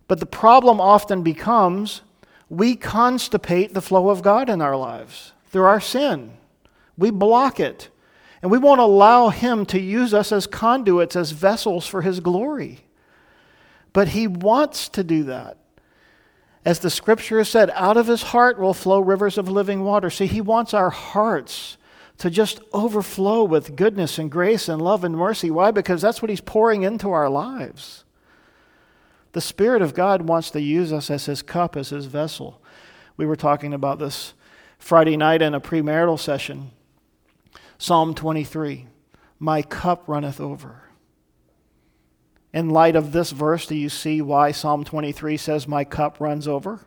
But 0.09 0.21
the 0.21 0.27
problem 0.27 0.81
often 0.81 1.23
becomes 1.23 2.03
we 2.49 2.77
constipate 2.77 3.73
the 3.73 3.83
flow 3.83 4.09
of 4.09 4.23
God 4.23 4.49
in 4.49 4.61
our 4.61 4.77
lives 4.77 5.33
through 5.51 5.65
our 5.65 5.81
sin. 5.81 6.33
We 7.01 7.11
block 7.11 7.59
it. 7.59 7.89
And 8.43 8.51
we 8.51 8.59
won't 8.59 8.81
allow 8.81 9.31
Him 9.31 9.65
to 9.67 9.81
use 9.81 10.15
us 10.15 10.33
as 10.33 10.47
conduits, 10.47 11.17
as 11.17 11.31
vessels 11.31 11.87
for 11.87 12.03
His 12.03 12.21
glory. 12.21 12.81
But 13.93 14.09
He 14.09 14.27
wants 14.27 14.89
to 14.91 15.03
do 15.03 15.25
that. 15.25 15.57
As 16.63 16.79
the 16.79 16.91
scripture 16.91 17.39
has 17.39 17.49
said, 17.49 17.71
out 17.75 17.97
of 17.97 18.07
His 18.07 18.23
heart 18.23 18.59
will 18.59 18.75
flow 18.75 19.01
rivers 19.01 19.39
of 19.39 19.49
living 19.49 19.83
water. 19.83 20.11
See, 20.11 20.27
He 20.27 20.43
wants 20.43 20.75
our 20.75 20.91
hearts 20.91 21.79
to 22.19 22.29
just 22.29 22.61
overflow 22.75 23.45
with 23.45 23.77
goodness 23.77 24.19
and 24.19 24.31
grace 24.31 24.69
and 24.69 24.81
love 24.81 25.03
and 25.03 25.17
mercy. 25.17 25.51
Why? 25.51 25.71
Because 25.71 26.03
that's 26.03 26.21
what 26.21 26.29
He's 26.29 26.43
pouring 26.43 26.83
into 26.83 27.11
our 27.11 27.31
lives. 27.31 28.05
The 29.33 29.41
Spirit 29.41 29.81
of 29.81 29.95
God 29.95 30.23
wants 30.23 30.51
to 30.51 30.61
use 30.61 30.93
us 30.93 31.11
as 31.11 31.25
His 31.25 31.41
cup, 31.41 31.77
as 31.77 31.89
His 31.89 32.07
vessel. 32.07 32.61
We 33.17 33.25
were 33.25 33.37
talking 33.37 33.73
about 33.73 33.99
this 33.99 34.35
Friday 34.79 35.17
night 35.17 35.41
in 35.41 35.55
a 35.55 35.61
premarital 35.61 36.19
session. 36.19 36.73
Psalm 37.81 38.13
23 38.13 38.87
My 39.39 39.63
cup 39.63 40.07
runneth 40.07 40.39
over. 40.39 40.83
In 42.53 42.69
light 42.69 42.95
of 42.95 43.13
this 43.13 43.31
verse, 43.31 43.67
do 43.67 43.75
you 43.75 43.89
see 43.89 44.21
why 44.21 44.53
Psalm 44.53 44.85
23 44.85 45.39
says, 45.39 45.67
My 45.67 45.85
cup 45.85 46.21
runs 46.21 46.47
over? 46.47 46.81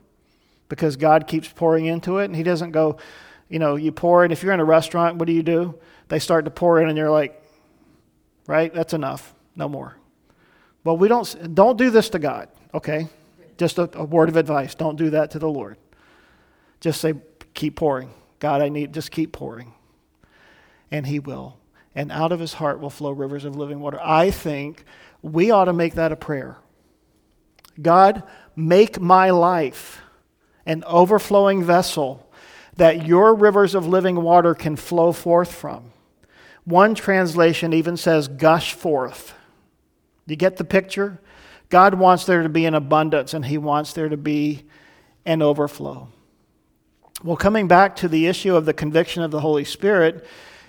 Because 0.70 0.96
God 0.96 1.28
keeps 1.28 1.48
pouring 1.48 1.88
into 1.88 2.20
it, 2.20 2.26
and 2.26 2.36
He 2.36 2.44
doesn't 2.44 2.74
go, 2.74 2.98
you 3.50 3.58
know, 3.58 3.76
you 3.76 3.92
pour, 3.92 4.24
and 4.24 4.32
if 4.32 4.44
you're 4.44 4.54
in 4.54 4.60
a 4.60 4.66
restaurant, 4.66 5.18
what 5.18 5.26
do 5.26 5.34
you 5.34 5.42
do? 5.42 5.80
They 6.10 6.20
start 6.20 6.46
to 6.46 6.52
pour 6.52 6.80
in, 6.80 6.88
and 6.88 6.96
you're 6.96 7.10
like, 7.10 7.44
right, 8.46 8.72
that's 8.72 8.94
enough, 8.94 9.34
no 9.56 9.68
more. 9.68 9.98
Well, 10.84 10.98
we 10.98 11.08
don't, 11.08 11.56
don't 11.56 11.78
do 11.78 11.90
this 11.90 12.10
to 12.10 12.20
God, 12.20 12.50
okay? 12.72 13.08
Just 13.58 13.80
a, 13.80 13.90
a 13.98 14.04
word 14.04 14.30
of 14.30 14.36
advice. 14.36 14.76
Don't 14.76 14.96
do 14.96 15.10
that 15.10 15.32
to 15.32 15.40
the 15.40 15.50
Lord. 15.50 15.78
Just 16.82 17.02
say, 17.02 17.16
keep 17.56 17.78
pouring. 17.78 18.12
God, 18.38 18.62
I 18.62 18.70
need, 18.70 18.94
just 18.94 19.10
keep 19.10 19.32
pouring. 19.32 19.74
And 20.94 21.08
He 21.08 21.20
will. 21.20 21.58
And 21.94 22.12
out 22.12 22.32
of 22.32 22.40
His 22.40 22.54
heart 22.54 22.80
will 22.80 22.90
flow 22.90 23.12
rivers 23.12 23.44
of 23.44 23.58
living 23.58 23.82
water. 23.82 24.00
I 24.02 24.32
think 24.32 24.86
we 25.22 25.52
ought 25.52 25.66
to 25.66 25.74
make 25.74 25.96
that 25.96 26.14
a 26.14 26.16
prayer. 26.16 26.58
God, 27.82 28.24
make 28.56 29.02
my 29.02 29.32
life 29.32 30.02
an 30.66 30.84
overflowing 30.86 31.64
vessel 31.64 32.30
that 32.76 33.06
your 33.06 33.36
rivers 33.36 33.76
of 33.76 33.88
living 33.88 34.22
water 34.22 34.54
can 34.54 34.76
flow 34.76 35.12
forth 35.12 35.52
from. 35.52 35.92
One 36.66 36.96
translation 36.96 37.74
even 37.74 37.98
says, 37.98 38.28
gush 38.28 38.74
forth. 38.74 39.34
You 40.26 40.36
get 40.36 40.58
the 40.58 40.64
picture? 40.64 41.20
God 41.70 41.96
wants 41.96 42.26
there 42.26 42.44
to 42.44 42.50
be 42.50 42.66
an 42.66 42.76
abundance 42.76 43.34
and 43.34 43.46
He 43.46 43.58
wants 43.58 43.94
there 43.94 44.10
to 44.10 44.18
be 44.18 44.64
an 45.26 45.42
overflow. 45.42 46.08
Well, 47.24 47.38
coming 47.38 47.68
back 47.68 47.96
to 47.98 48.08
the 48.08 48.28
issue 48.28 48.56
of 48.56 48.66
the 48.66 48.74
conviction 48.74 49.24
of 49.24 49.32
the 49.32 49.40
Holy 49.40 49.66
Spirit, 49.66 50.26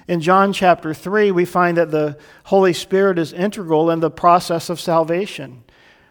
in 0.07 0.21
John 0.21 0.53
chapter 0.53 0.93
3, 0.93 1.31
we 1.31 1.45
find 1.45 1.77
that 1.77 1.91
the 1.91 2.19
Holy 2.45 2.73
Spirit 2.73 3.19
is 3.19 3.33
integral 3.33 3.91
in 3.91 4.01
the 4.01 4.11
process 4.11 4.69
of 4.69 4.81
salvation. 4.81 5.65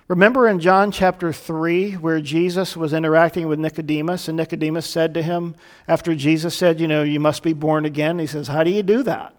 Remember 0.08 0.48
in 0.48 0.60
John 0.60 0.92
chapter 0.92 1.32
3, 1.32 1.94
where 1.94 2.20
Jesus 2.20 2.76
was 2.76 2.94
interacting 2.94 3.48
with 3.48 3.60
Nicodemus, 3.60 4.28
and 4.28 4.36
Nicodemus 4.36 4.86
said 4.86 5.14
to 5.14 5.22
him, 5.22 5.56
after 5.88 6.14
Jesus 6.14 6.56
said, 6.56 6.80
You 6.80 6.88
know, 6.88 7.04
you 7.04 7.20
must 7.20 7.42
be 7.44 7.54
born 7.54 7.86
again, 7.86 8.20
he 8.20 8.28
says, 8.28 8.48
How 8.48 8.64
do 8.64 8.72
you 8.72 8.84
do 8.84 9.04
that? 9.04 9.36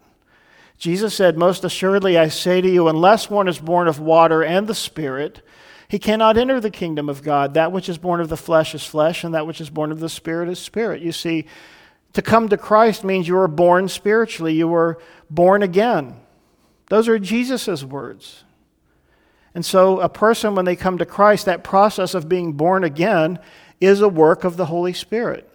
Jesus 0.79 1.15
said, 1.15 1.37
Most 1.37 1.65
assuredly 1.65 2.17
I 2.17 2.29
say 2.29 2.61
to 2.61 2.69
you, 2.69 2.89
unless 2.89 3.29
one 3.29 3.49
is 3.49 3.59
born 3.59 3.89
of 3.89 4.01
water 4.01 4.43
and 4.43 4.67
the 4.67 4.75
Spirit, 4.75 5.43
he 5.89 5.99
cannot 5.99 6.39
enter 6.39 6.61
the 6.61 6.71
kingdom 6.71 7.09
of 7.09 7.23
God. 7.23 7.55
That 7.55 7.71
which 7.71 7.89
is 7.89 7.99
born 7.99 8.21
of 8.21 8.29
the 8.29 8.37
flesh 8.37 8.75
is 8.75 8.85
flesh, 8.85 9.23
and 9.23 9.35
that 9.35 9.47
which 9.47 9.61
is 9.61 9.71
born 9.71 9.93
of 9.93 10.01
the 10.01 10.09
Spirit 10.09 10.49
is 10.49 10.59
spirit. 10.59 11.03
You 11.03 11.13
see, 11.13 11.47
to 12.15 12.23
come 12.23 12.49
to 12.49 12.57
Christ 12.57 13.05
means 13.05 13.29
you 13.29 13.37
are 13.39 13.49
born 13.49 13.89
spiritually, 13.89 14.55
you 14.55 14.69
were 14.69 14.99
born 15.29 15.62
again. 15.62 16.17
Those 16.89 17.09
are 17.09 17.19
Jesus' 17.19 17.85
words. 17.85 18.45
And 19.55 19.65
so, 19.65 20.01
a 20.01 20.09
person, 20.09 20.55
when 20.55 20.65
they 20.65 20.77
come 20.77 20.99
to 20.99 21.07
Christ, 21.07 21.47
that 21.47 21.62
process 21.62 22.15
of 22.15 22.29
being 22.29 22.55
born 22.55 22.83
again 22.83 23.39
is 23.81 24.01
a 24.01 24.09
work 24.09 24.43
of 24.43 24.57
the 24.57 24.67
Holy 24.67 24.93
Spirit. 24.93 25.49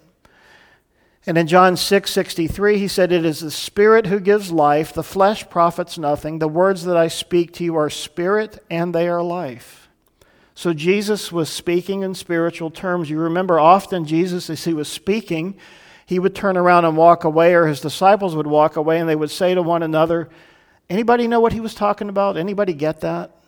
And 1.26 1.38
in 1.38 1.47
John 1.47 1.76
6 1.76 2.10
63, 2.10 2.78
he 2.78 2.88
said, 2.88 3.12
It 3.12 3.26
is 3.26 3.41
the 3.41 3.51
Spirit 3.51 4.07
who 4.07 4.20
gives 4.20 4.51
life, 4.51 4.93
the 4.93 5.03
flesh 5.03 5.49
profits 5.49 5.97
nothing. 5.97 6.39
The 6.39 6.47
words 6.47 6.86
that 6.86 6.95
I 6.95 7.07
speak 7.07 7.51
to 7.53 7.64
you 7.64 7.76
are 7.76 7.89
spirit 7.89 8.64
and 8.70 8.95
they 8.95 9.07
are 9.07 9.22
life. 9.22 9.89
So 10.55 10.74
Jesus 10.74 11.32
was 11.32 11.49
speaking 11.49 12.01
in 12.01 12.16
spiritual 12.16 12.72
terms. 12.72 13.10
You 13.10 13.20
remember 13.20 13.60
often 13.60 14.05
Jesus, 14.05 14.49
as 14.49 14.64
he 14.64 14.74
was 14.74 14.88
speaking, 14.89 15.57
he 16.10 16.20
would 16.20 16.36
turn 16.36 16.57
around 16.57 16.84
and 16.84 16.97
walk 16.97 17.24
away, 17.24 17.53
or 17.53 17.68
his 17.68 17.80
disciples 17.80 18.36
would 18.36 18.47
walk 18.47 18.76
away, 18.76 18.99
and 18.99 19.07
they 19.07 19.16
would 19.16 19.32
say 19.32 19.53
to 19.55 19.62
one 19.62 19.84
another, 19.84 20.30
Anybody 20.89 21.28
know 21.28 21.39
what 21.39 21.53
he 21.53 21.60
was 21.60 21.76
talking 21.76 22.10
about? 22.10 22.36
Anybody 22.36 22.74
get 22.74 23.01
that? 23.01 23.39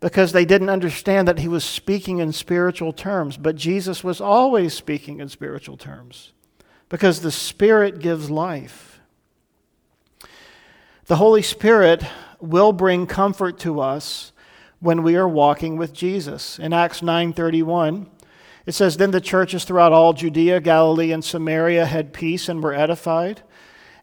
because 0.00 0.32
they 0.32 0.46
didn't 0.46 0.70
understand 0.70 1.28
that 1.28 1.38
he 1.38 1.48
was 1.48 1.62
speaking 1.62 2.18
in 2.18 2.32
spiritual 2.32 2.92
terms. 2.92 3.36
But 3.36 3.54
Jesus 3.54 4.02
was 4.02 4.20
always 4.20 4.74
speaking 4.74 5.20
in 5.20 5.28
spiritual 5.28 5.76
terms 5.76 6.32
because 6.88 7.20
the 7.20 7.30
Spirit 7.30 8.00
gives 8.00 8.30
life. 8.30 9.00
The 11.06 11.16
Holy 11.16 11.42
Spirit 11.42 12.02
will 12.40 12.72
bring 12.72 13.06
comfort 13.06 13.58
to 13.60 13.80
us 13.80 14.32
when 14.80 15.02
we 15.02 15.16
are 15.16 15.28
walking 15.28 15.76
with 15.76 15.92
Jesus. 15.92 16.58
In 16.58 16.72
Acts 16.72 17.02
9:31, 17.02 18.06
it 18.70 18.74
says, 18.74 18.96
Then 18.96 19.10
the 19.10 19.20
churches 19.20 19.64
throughout 19.64 19.92
all 19.92 20.12
Judea, 20.12 20.60
Galilee, 20.60 21.12
and 21.12 21.24
Samaria 21.24 21.86
had 21.86 22.12
peace 22.12 22.48
and 22.48 22.62
were 22.62 22.74
edified. 22.74 23.42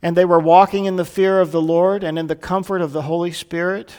And 0.02 0.16
they 0.16 0.26
were 0.26 0.40
walking 0.40 0.86
in 0.86 0.96
the 0.96 1.06
fear 1.06 1.42
of 1.42 1.52
the 1.52 1.62
Lord 1.62 2.04
and 2.04 2.20
in 2.20 2.28
the 2.28 2.36
comfort 2.36 2.82
of 2.82 2.92
the 2.92 3.04
Holy 3.04 3.32
Spirit 3.32 3.94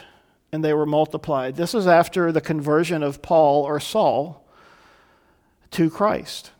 and 0.53 0.65
they 0.65 0.73
were 0.73 0.87
multiplied. 0.87 1.57
This 1.57 1.75
is 1.75 1.87
after 1.87 2.33
the 2.33 2.41
conversion 2.41 3.03
of 3.03 3.23
Paul 3.23 3.65
or 3.65 3.81
Saul 3.81 4.45
to 5.73 5.91
Christ. 5.91 6.53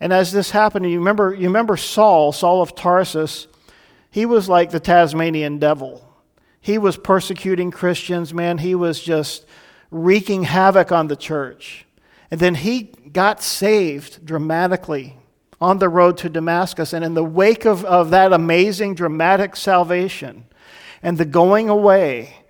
And 0.00 0.12
as 0.12 0.32
this 0.32 0.50
happened, 0.50 0.90
you 0.90 0.98
remember, 0.98 1.34
you 1.34 1.48
remember 1.48 1.76
Saul, 1.76 2.32
Saul 2.32 2.62
of 2.62 2.74
Tarsus, 2.74 3.46
he 4.10 4.26
was 4.26 4.48
like 4.48 4.70
the 4.70 4.80
Tasmanian 4.80 5.58
devil. 5.58 6.08
He 6.60 6.78
was 6.78 6.96
persecuting 6.96 7.70
Christians, 7.70 8.32
man. 8.32 8.58
He 8.58 8.74
was 8.74 9.00
just 9.00 9.44
wreaking 9.90 10.44
havoc 10.44 10.92
on 10.92 11.08
the 11.08 11.16
church. 11.16 11.86
And 12.30 12.40
then 12.40 12.54
he 12.54 12.92
got 13.14 13.42
saved 13.42 14.26
dramatically 14.26 15.16
on 15.60 15.78
the 15.78 15.88
road 15.88 16.18
to 16.18 16.28
Damascus. 16.28 16.92
And 16.92 17.02
in 17.02 17.14
the 17.14 17.24
wake 17.24 17.64
of, 17.64 17.84
of 17.86 18.10
that 18.10 18.34
amazing, 18.34 18.94
dramatic 18.94 19.56
salvation 19.56 20.44
and 21.02 21.16
the 21.16 21.24
going 21.24 21.70
away, 21.70 22.44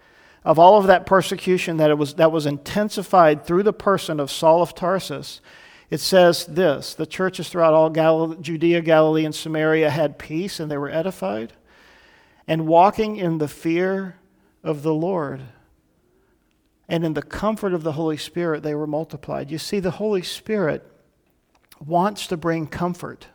of 0.44 0.58
all 0.58 0.76
of 0.76 0.86
that 0.88 1.06
persecution 1.06 1.76
that, 1.78 1.90
it 1.90 1.98
was, 1.98 2.14
that 2.14 2.32
was 2.32 2.46
intensified 2.46 3.46
through 3.46 3.62
the 3.62 3.72
person 3.72 4.20
of 4.20 4.30
Saul 4.30 4.62
of 4.62 4.74
Tarsus, 4.74 5.40
it 5.90 6.00
says 6.00 6.44
this 6.46 6.94
the 6.94 7.06
churches 7.06 7.48
throughout 7.48 7.72
all 7.72 7.90
Gal- 7.90 8.34
Judea, 8.34 8.80
Galilee, 8.80 9.24
and 9.24 9.34
Samaria 9.34 9.90
had 9.90 10.18
peace 10.18 10.60
and 10.60 10.70
they 10.70 10.76
were 10.76 10.90
edified, 10.90 11.52
and 12.46 12.66
walking 12.66 13.16
in 13.16 13.38
the 13.38 13.48
fear 13.48 14.16
of 14.62 14.82
the 14.82 14.94
Lord. 14.94 15.42
And 16.88 17.04
in 17.04 17.14
the 17.14 17.22
comfort 17.22 17.72
of 17.72 17.82
the 17.82 17.92
Holy 17.92 18.16
Spirit, 18.16 18.62
they 18.62 18.74
were 18.74 18.86
multiplied. 18.86 19.50
You 19.50 19.58
see, 19.58 19.80
the 19.80 19.92
Holy 19.92 20.22
Spirit 20.22 20.86
wants 21.84 22.26
to 22.26 22.36
bring 22.36 22.66
comfort 22.66 23.28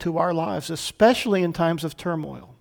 to 0.00 0.18
our 0.18 0.34
lives, 0.34 0.70
especially 0.70 1.42
in 1.42 1.52
times 1.52 1.84
of 1.84 1.96
turmoil. 1.96 2.54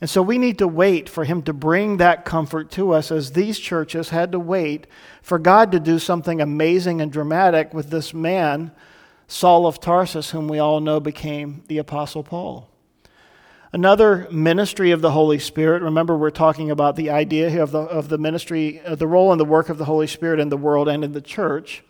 And 0.00 0.10
so 0.10 0.20
we 0.20 0.36
need 0.36 0.58
to 0.58 0.66
wait 0.66 1.08
for 1.08 1.24
him 1.24 1.42
to 1.42 1.52
bring 1.52 1.98
that 1.98 2.24
comfort 2.24 2.72
to 2.72 2.92
us 2.92 3.12
as 3.12 3.32
these 3.32 3.58
churches 3.58 4.08
had 4.08 4.32
to 4.32 4.38
wait 4.38 4.88
for 5.22 5.38
God 5.38 5.70
to 5.72 5.78
do 5.78 6.00
something 6.00 6.40
amazing 6.40 7.00
and 7.00 7.12
dramatic 7.12 7.72
with 7.72 7.90
this 7.90 8.12
man, 8.12 8.72
Saul 9.28 9.64
of 9.64 9.78
Tarsus, 9.78 10.30
whom 10.30 10.48
we 10.48 10.58
all 10.58 10.80
know 10.80 10.98
became 10.98 11.62
the 11.68 11.78
Apostle 11.78 12.24
Paul. 12.24 12.71
Another 13.74 14.28
ministry 14.30 14.90
of 14.90 15.00
the 15.00 15.12
Holy 15.12 15.38
Spirit, 15.38 15.80
remember, 15.80 16.14
we're 16.14 16.28
talking 16.28 16.70
about 16.70 16.94
the 16.94 17.08
idea 17.08 17.62
of 17.62 17.70
the, 17.70 17.78
of 17.78 18.10
the 18.10 18.18
ministry, 18.18 18.82
uh, 18.82 18.94
the 18.96 19.06
role 19.06 19.32
and 19.32 19.40
the 19.40 19.46
work 19.46 19.70
of 19.70 19.78
the 19.78 19.86
Holy 19.86 20.06
Spirit 20.06 20.40
in 20.40 20.50
the 20.50 20.58
world 20.58 20.88
and 20.88 21.02
in 21.02 21.12
the 21.12 21.22
church. 21.22 21.82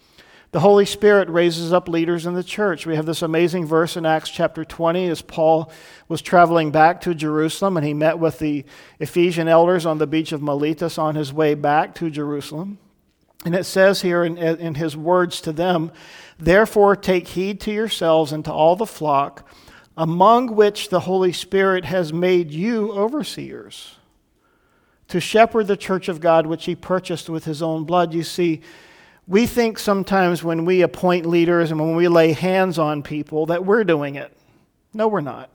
The 0.53 0.61
Holy 0.61 0.87
Spirit 0.87 1.28
raises 1.28 1.72
up 1.72 1.89
leaders 1.89 2.24
in 2.24 2.35
the 2.35 2.45
church. 2.45 2.87
We 2.87 2.95
have 2.95 3.07
this 3.07 3.22
amazing 3.22 3.66
verse 3.66 3.97
in 3.97 4.07
Acts 4.07 4.30
chapter 4.30 4.64
20 4.64 5.09
as 5.09 5.22
Paul 5.22 5.72
was 6.07 6.22
traveling 6.22 6.70
back 6.70 7.01
to 7.01 7.14
Jerusalem 7.14 7.76
and 7.76 7.85
he 7.85 7.95
met 7.95 8.20
with 8.20 8.39
the 8.39 8.64
Ephesian 9.01 9.49
elders 9.49 9.85
on 9.85 9.99
the 9.99 10.07
beach 10.07 10.30
of 10.30 10.41
Miletus 10.41 10.99
on 10.99 11.16
his 11.16 11.33
way 11.33 11.55
back 11.55 11.97
to 11.97 12.11
Jerusalem. 12.11 12.78
And 13.45 13.57
it 13.57 13.64
says 13.64 14.03
here 14.03 14.22
in, 14.22 14.39
in 14.39 14.76
his 14.76 14.97
words 14.97 15.41
to 15.41 15.53
them, 15.53 15.91
Therefore 16.39 16.95
take 16.95 17.26
heed 17.28 17.61
to 17.62 17.72
yourselves 17.72 18.30
and 18.30 18.45
to 18.45 18.53
all 18.53 18.76
the 18.76 18.87
flock, 18.87 19.49
among 19.97 20.55
which 20.55 20.88
the 20.88 21.01
Holy 21.01 21.32
Spirit 21.32 21.84
has 21.84 22.12
made 22.12 22.51
you 22.51 22.93
overseers, 22.93 23.97
to 25.09 25.20
shepherd 25.20 25.66
the 25.66 25.76
church 25.76 26.09
of 26.09 26.20
God 26.20 26.47
which 26.47 26.64
he 26.64 26.74
purchased 26.74 27.28
with 27.28 27.45
his 27.45 27.62
own 27.62 27.84
blood. 27.84 28.14
You 28.14 28.22
see, 28.22 28.62
we 29.26 29.47
think 29.47 29.78
sometimes 29.78 30.43
when 30.43 30.64
we 30.64 30.82
appoint 30.82 31.26
leaders 31.26 31.70
and 31.70 31.80
when 31.80 31.97
we 31.97 32.09
lay 32.09 32.32
hands 32.32 32.78
on 32.78 33.03
people 33.03 33.47
that 33.47 33.64
we're 33.64 33.84
doing 33.84 34.14
it. 34.14 34.36
No, 34.95 35.09
we're 35.09 35.20
not. 35.20 35.51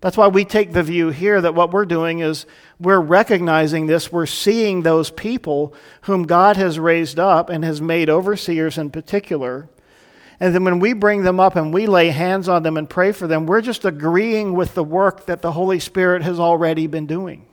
That's 0.00 0.16
why 0.16 0.28
we 0.28 0.44
take 0.44 0.72
the 0.72 0.82
view 0.82 1.08
here 1.08 1.40
that 1.40 1.54
what 1.54 1.72
we're 1.72 1.86
doing 1.86 2.20
is 2.20 2.46
we're 2.78 3.00
recognizing 3.00 3.86
this. 3.86 4.12
We're 4.12 4.26
seeing 4.26 4.82
those 4.82 5.10
people 5.10 5.74
whom 6.02 6.24
God 6.24 6.56
has 6.56 6.78
raised 6.78 7.18
up 7.18 7.50
and 7.50 7.64
has 7.64 7.80
made 7.80 8.10
overseers 8.10 8.78
in 8.78 8.90
particular. 8.90 9.68
And 10.38 10.54
then 10.54 10.64
when 10.64 10.80
we 10.80 10.92
bring 10.92 11.22
them 11.22 11.40
up 11.40 11.56
and 11.56 11.72
we 11.72 11.86
lay 11.86 12.10
hands 12.10 12.48
on 12.48 12.62
them 12.62 12.76
and 12.76 12.88
pray 12.88 13.12
for 13.12 13.26
them, 13.26 13.46
we're 13.46 13.62
just 13.62 13.84
agreeing 13.84 14.52
with 14.52 14.74
the 14.74 14.84
work 14.84 15.26
that 15.26 15.40
the 15.40 15.52
Holy 15.52 15.80
Spirit 15.80 16.22
has 16.22 16.38
already 16.38 16.86
been 16.86 17.06
doing. 17.06 17.46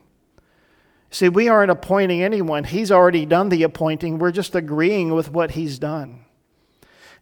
See, 1.10 1.30
we 1.30 1.48
aren't 1.48 1.72
appointing 1.72 2.24
anyone. 2.24 2.64
He's 2.64 2.92
already 2.92 3.26
done 3.26 3.50
the 3.50 3.64
appointing. 3.64 4.18
We're 4.18 4.32
just 4.32 4.56
agreeing 4.56 5.14
with 5.14 5.30
what 5.32 5.52
He's 5.52 5.80
done. 5.80 6.26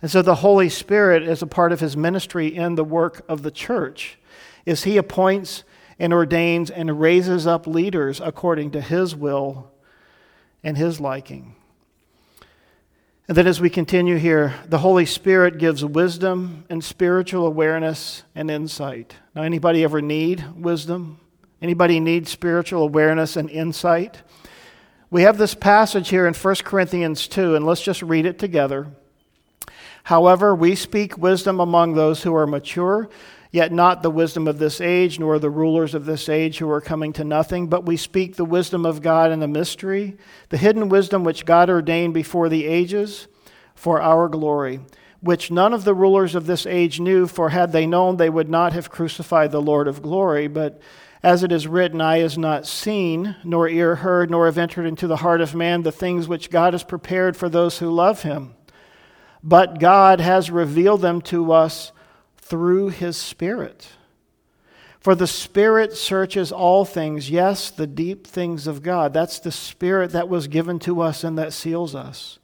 And 0.01 0.09
so 0.09 0.21
the 0.21 0.35
Holy 0.35 0.69
Spirit, 0.69 1.23
as 1.23 1.41
a 1.41 1.47
part 1.47 1.71
of 1.71 1.79
His 1.79 1.95
ministry 1.95 2.47
in 2.47 2.75
the 2.75 2.83
work 2.83 3.23
of 3.27 3.43
the 3.43 3.51
church, 3.51 4.17
is 4.65 4.83
He 4.83 4.97
appoints 4.97 5.63
and 5.99 6.13
ordains 6.13 6.71
and 6.71 6.99
raises 6.99 7.45
up 7.45 7.67
leaders 7.67 8.19
according 8.19 8.71
to 8.71 8.81
His 8.81 9.15
will 9.15 9.71
and 10.63 10.77
His 10.77 10.99
liking. 10.99 11.55
And 13.31 13.37
then 13.37 13.47
as 13.47 13.61
we 13.61 13.69
continue 13.69 14.17
here, 14.17 14.55
the 14.67 14.79
Holy 14.79 15.05
Spirit 15.05 15.57
gives 15.57 15.85
wisdom 15.85 16.65
and 16.69 16.83
spiritual 16.83 17.47
awareness 17.47 18.23
and 18.35 18.51
insight. 18.51 19.15
Now, 19.33 19.43
anybody 19.43 19.85
ever 19.85 20.01
need 20.01 20.43
wisdom? 20.53 21.17
Anybody 21.61 22.01
need 22.01 22.27
spiritual 22.27 22.83
awareness 22.83 23.37
and 23.37 23.49
insight? 23.49 24.21
We 25.09 25.21
have 25.21 25.37
this 25.37 25.55
passage 25.55 26.09
here 26.09 26.27
in 26.27 26.33
1 26.33 26.55
Corinthians 26.65 27.25
2, 27.29 27.55
and 27.55 27.65
let's 27.65 27.81
just 27.81 28.01
read 28.01 28.25
it 28.25 28.37
together. 28.37 28.87
However, 30.03 30.53
we 30.53 30.75
speak 30.75 31.17
wisdom 31.17 31.61
among 31.61 31.93
those 31.93 32.23
who 32.23 32.35
are 32.35 32.45
mature, 32.45 33.07
yet 33.51 33.71
not 33.71 34.01
the 34.01 34.09
wisdom 34.09 34.47
of 34.47 34.59
this 34.59 34.79
age, 34.79 35.19
nor 35.19 35.37
the 35.37 35.49
rulers 35.49 35.93
of 35.93 36.05
this 36.05 36.29
age 36.29 36.57
who 36.57 36.69
are 36.69 36.81
coming 36.81 37.11
to 37.13 37.23
nothing, 37.23 37.67
but 37.67 37.85
we 37.85 37.97
speak 37.97 38.35
the 38.35 38.45
wisdom 38.45 38.85
of 38.85 39.01
God 39.01 39.31
in 39.31 39.39
the 39.39 39.47
mystery, 39.47 40.17
the 40.49 40.57
hidden 40.57 40.87
wisdom 40.87 41.23
which 41.23 41.45
God 41.45 41.69
ordained 41.69 42.13
before 42.13 42.47
the 42.47 42.65
ages 42.65 43.27
for 43.75 44.01
our 44.01 44.29
glory, 44.29 44.79
which 45.19 45.51
none 45.51 45.73
of 45.73 45.83
the 45.83 45.93
rulers 45.93 46.33
of 46.33 46.45
this 46.45 46.65
age 46.65 46.99
knew, 46.99 47.27
for 47.27 47.49
had 47.49 47.73
they 47.73 47.85
known, 47.85 48.17
they 48.17 48.29
would 48.29 48.49
not 48.49 48.73
have 48.73 48.89
crucified 48.89 49.51
the 49.51 49.61
Lord 49.61 49.87
of 49.87 50.01
glory. 50.01 50.47
But 50.47 50.79
as 51.21 51.43
it 51.43 51.51
is 51.51 51.67
written, 51.67 51.99
Eye 51.99 52.19
has 52.19 52.37
not 52.37 52.65
seen, 52.65 53.35
nor 53.43 53.67
ear 53.67 53.95
heard, 53.95 54.31
nor 54.31 54.45
have 54.45 54.57
entered 54.57 54.85
into 54.85 55.07
the 55.07 55.17
heart 55.17 55.41
of 55.41 55.53
man 55.53 55.83
the 55.83 55.91
things 55.91 56.27
which 56.27 56.49
God 56.49 56.73
has 56.73 56.83
prepared 56.83 57.35
for 57.35 57.49
those 57.49 57.79
who 57.79 57.91
love 57.91 58.23
him. 58.23 58.55
But 59.43 59.79
God 59.79 60.21
has 60.21 60.49
revealed 60.49 61.01
them 61.01 61.21
to 61.23 61.51
us 61.51 61.91
through 62.51 62.89
his 62.89 63.15
Spirit. 63.15 63.87
For 64.99 65.15
the 65.15 65.25
Spirit 65.25 65.93
searches 65.93 66.51
all 66.51 66.83
things, 66.83 67.29
yes, 67.29 67.71
the 67.71 67.87
deep 67.87 68.27
things 68.27 68.67
of 68.67 68.83
God. 68.83 69.13
That's 69.13 69.39
the 69.39 69.53
Spirit 69.53 70.11
that 70.11 70.27
was 70.27 70.49
given 70.49 70.77
to 70.79 70.99
us 70.99 71.23
and 71.23 71.37
that 71.37 71.53
seals 71.53 71.95
us. 71.95 72.39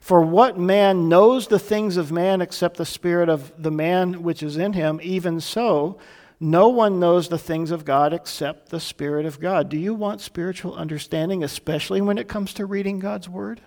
For 0.00 0.22
what 0.22 0.58
man 0.58 1.10
knows 1.10 1.48
the 1.48 1.58
things 1.58 1.98
of 1.98 2.10
man 2.10 2.40
except 2.40 2.78
the 2.78 2.86
Spirit 2.86 3.28
of 3.28 3.52
the 3.62 3.70
man 3.70 4.22
which 4.22 4.42
is 4.42 4.56
in 4.56 4.72
him? 4.72 4.98
Even 5.02 5.40
so, 5.40 5.98
no 6.40 6.70
one 6.70 6.98
knows 6.98 7.28
the 7.28 7.36
things 7.36 7.70
of 7.70 7.84
God 7.84 8.14
except 8.14 8.70
the 8.70 8.80
Spirit 8.80 9.26
of 9.26 9.40
God. 9.40 9.68
Do 9.68 9.76
you 9.76 9.92
want 9.92 10.22
spiritual 10.22 10.74
understanding, 10.74 11.44
especially 11.44 12.00
when 12.00 12.16
it 12.16 12.28
comes 12.28 12.54
to 12.54 12.64
reading 12.64 12.98
God's 12.98 13.28
Word? 13.28 13.60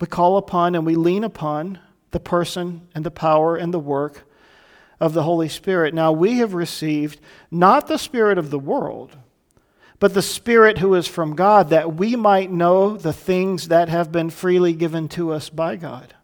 We 0.00 0.06
call 0.06 0.36
upon 0.36 0.76
and 0.76 0.86
we 0.86 0.94
lean 0.94 1.24
upon 1.24 1.80
the 2.12 2.20
person 2.20 2.86
and 2.94 3.04
the 3.04 3.10
power 3.10 3.56
and 3.56 3.74
the 3.74 3.80
work 3.80 4.28
of 5.02 5.14
the 5.14 5.24
Holy 5.24 5.48
Spirit. 5.48 5.94
Now, 5.94 6.12
we 6.12 6.38
have 6.38 6.54
received 6.54 7.18
not 7.50 7.88
the 7.88 7.98
Spirit 7.98 8.38
of 8.38 8.50
the 8.50 8.58
world, 8.58 9.16
but 9.98 10.14
the 10.14 10.22
Spirit 10.22 10.78
who 10.78 10.94
is 10.94 11.08
from 11.08 11.34
God, 11.34 11.70
that 11.70 11.96
we 11.96 12.14
might 12.14 12.52
know 12.52 12.96
the 12.96 13.12
things 13.12 13.66
that 13.66 13.88
have 13.88 14.12
been 14.12 14.30
freely 14.30 14.74
given 14.74 15.08
to 15.08 15.32
us 15.32 15.50
by 15.50 15.74
God. 15.74 16.14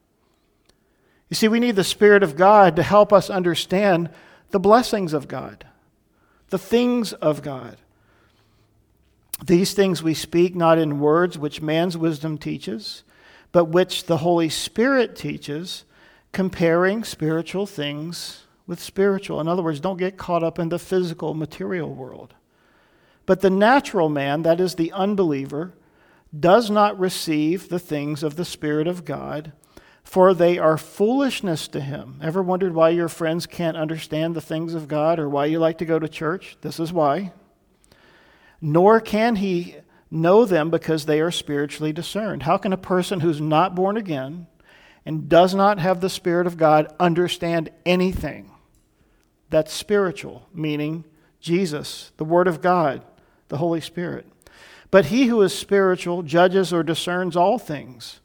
You 1.29 1.35
see, 1.35 1.49
we 1.49 1.59
need 1.59 1.74
the 1.74 1.83
Spirit 1.83 2.22
of 2.22 2.37
God 2.37 2.76
to 2.76 2.85
help 2.85 3.12
us 3.12 3.29
understand 3.29 4.11
the 4.53 4.61
blessings 4.61 5.12
of 5.12 5.26
God, 5.26 5.66
the 6.51 6.59
things 6.59 7.12
of 7.14 7.43
God. 7.43 7.79
These 9.45 9.74
things 9.74 10.05
we 10.05 10.14
speak 10.14 10.55
not 10.55 10.79
in 10.79 11.01
words 11.01 11.37
which 11.37 11.61
man's 11.61 11.97
wisdom 11.99 12.39
teaches, 12.39 13.03
but 13.51 13.64
which 13.64 14.05
the 14.05 14.18
Holy 14.18 14.49
Spirit 14.49 15.16
teaches, 15.16 15.85
comparing 16.31 17.03
spiritual 17.03 17.66
things 17.66 18.45
with 18.68 18.78
spiritual. 18.78 19.40
In 19.40 19.48
other 19.48 19.62
words, 19.62 19.80
don't 19.80 19.96
get 19.96 20.16
caught 20.16 20.44
up 20.44 20.60
in 20.60 20.68
the 20.68 20.78
physical, 20.78 21.34
material 21.34 21.92
world. 21.92 22.34
But 23.26 23.40
the 23.40 23.50
natural 23.50 24.08
man, 24.08 24.42
that 24.42 24.60
is 24.60 24.76
the 24.76 24.92
unbeliever, 24.92 25.74
does 26.38 26.70
not 26.70 26.96
receive 26.96 27.68
the 27.68 27.80
things 27.80 28.22
of 28.22 28.36
the 28.36 28.44
Spirit 28.44 28.86
of 28.86 29.04
God 29.04 29.52
for 30.08 30.32
they 30.32 30.56
are 30.56 30.78
foolishness 30.78 31.68
to 31.68 31.82
him. 31.82 32.18
Ever 32.22 32.42
wondered 32.42 32.74
why 32.74 32.88
your 32.88 33.08
friends 33.08 33.44
can't 33.44 33.76
understand 33.76 34.34
the 34.34 34.40
things 34.40 34.72
of 34.72 34.88
God 34.88 35.18
or 35.18 35.28
why 35.28 35.44
you 35.44 35.58
like 35.58 35.76
to 35.78 35.84
go 35.84 35.98
to 35.98 36.08
church? 36.08 36.56
This 36.62 36.80
is 36.80 36.90
why. 36.94 37.32
Nor 38.58 39.02
can 39.02 39.36
he 39.36 39.76
know 40.10 40.46
them 40.46 40.70
because 40.70 41.04
they 41.04 41.20
are 41.20 41.30
spiritually 41.30 41.92
discerned. 41.92 42.44
How 42.44 42.56
can 42.56 42.72
a 42.72 42.78
person 42.78 43.20
who's 43.20 43.38
not 43.38 43.74
born 43.74 43.98
again 43.98 44.46
and 45.04 45.28
does 45.28 45.54
not 45.54 45.78
have 45.78 46.00
the 46.00 46.08
Spirit 46.08 46.46
of 46.46 46.56
God 46.56 46.90
understand 46.98 47.68
anything 47.84 48.50
that's 49.51 49.72
spiritual, 49.72 50.49
meaning 50.53 51.05
Jesus, 51.40 52.12
the 52.16 52.24
Word 52.24 52.49
of 52.49 52.61
God, 52.61 53.03
the 53.49 53.59
Holy 53.59 53.80
Spirit? 53.80 54.26
But 54.90 55.07
he 55.07 55.26
who 55.26 55.42
is 55.42 55.53
spiritual 55.53 56.22
judges 56.22 56.72
or 56.72 56.82
discerns 56.82 57.36
all 57.36 57.59
things 57.59 58.20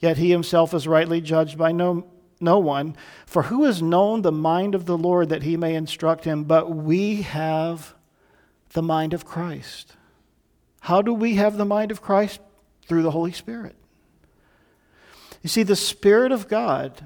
Yet 0.00 0.16
he 0.16 0.30
himself 0.30 0.72
is 0.74 0.88
rightly 0.88 1.20
judged 1.20 1.58
by 1.58 1.72
no, 1.72 2.06
no 2.40 2.58
one. 2.58 2.96
For 3.26 3.44
who 3.44 3.64
has 3.64 3.82
known 3.82 4.22
the 4.22 4.32
mind 4.32 4.74
of 4.74 4.86
the 4.86 4.98
Lord 4.98 5.28
that 5.28 5.42
he 5.42 5.56
may 5.56 5.74
instruct 5.74 6.24
him? 6.24 6.44
But 6.44 6.74
we 6.74 7.22
have 7.22 7.94
the 8.70 8.82
mind 8.82 9.12
of 9.12 9.26
Christ. 9.26 9.94
How 10.80 11.02
do 11.02 11.12
we 11.12 11.34
have 11.34 11.58
the 11.58 11.66
mind 11.66 11.90
of 11.90 12.00
Christ? 12.00 12.40
Through 12.86 13.02
the 13.02 13.10
Holy 13.10 13.32
Spirit. 13.32 13.76
You 15.42 15.48
see, 15.48 15.62
the 15.62 15.76
Spirit 15.76 16.32
of 16.32 16.48
God 16.48 17.04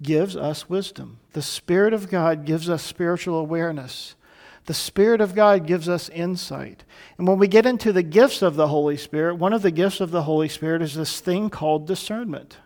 gives 0.00 0.36
us 0.36 0.68
wisdom. 0.68 1.18
The 1.38 1.42
Spirit 1.42 1.94
of 1.94 2.10
God 2.10 2.44
gives 2.44 2.68
us 2.68 2.82
spiritual 2.82 3.36
awareness. 3.38 4.16
The 4.64 4.74
Spirit 4.74 5.20
of 5.20 5.36
God 5.36 5.68
gives 5.68 5.88
us 5.88 6.08
insight. 6.08 6.82
And 7.16 7.28
when 7.28 7.38
we 7.38 7.46
get 7.46 7.64
into 7.64 7.92
the 7.92 8.02
gifts 8.02 8.42
of 8.42 8.56
the 8.56 8.66
Holy 8.66 8.96
Spirit, 8.96 9.36
one 9.36 9.52
of 9.52 9.62
the 9.62 9.70
gifts 9.70 10.00
of 10.00 10.10
the 10.10 10.24
Holy 10.24 10.48
Spirit 10.48 10.82
is 10.82 10.96
this 10.96 11.20
thing 11.20 11.48
called 11.48 11.86
discernment. 11.86 12.56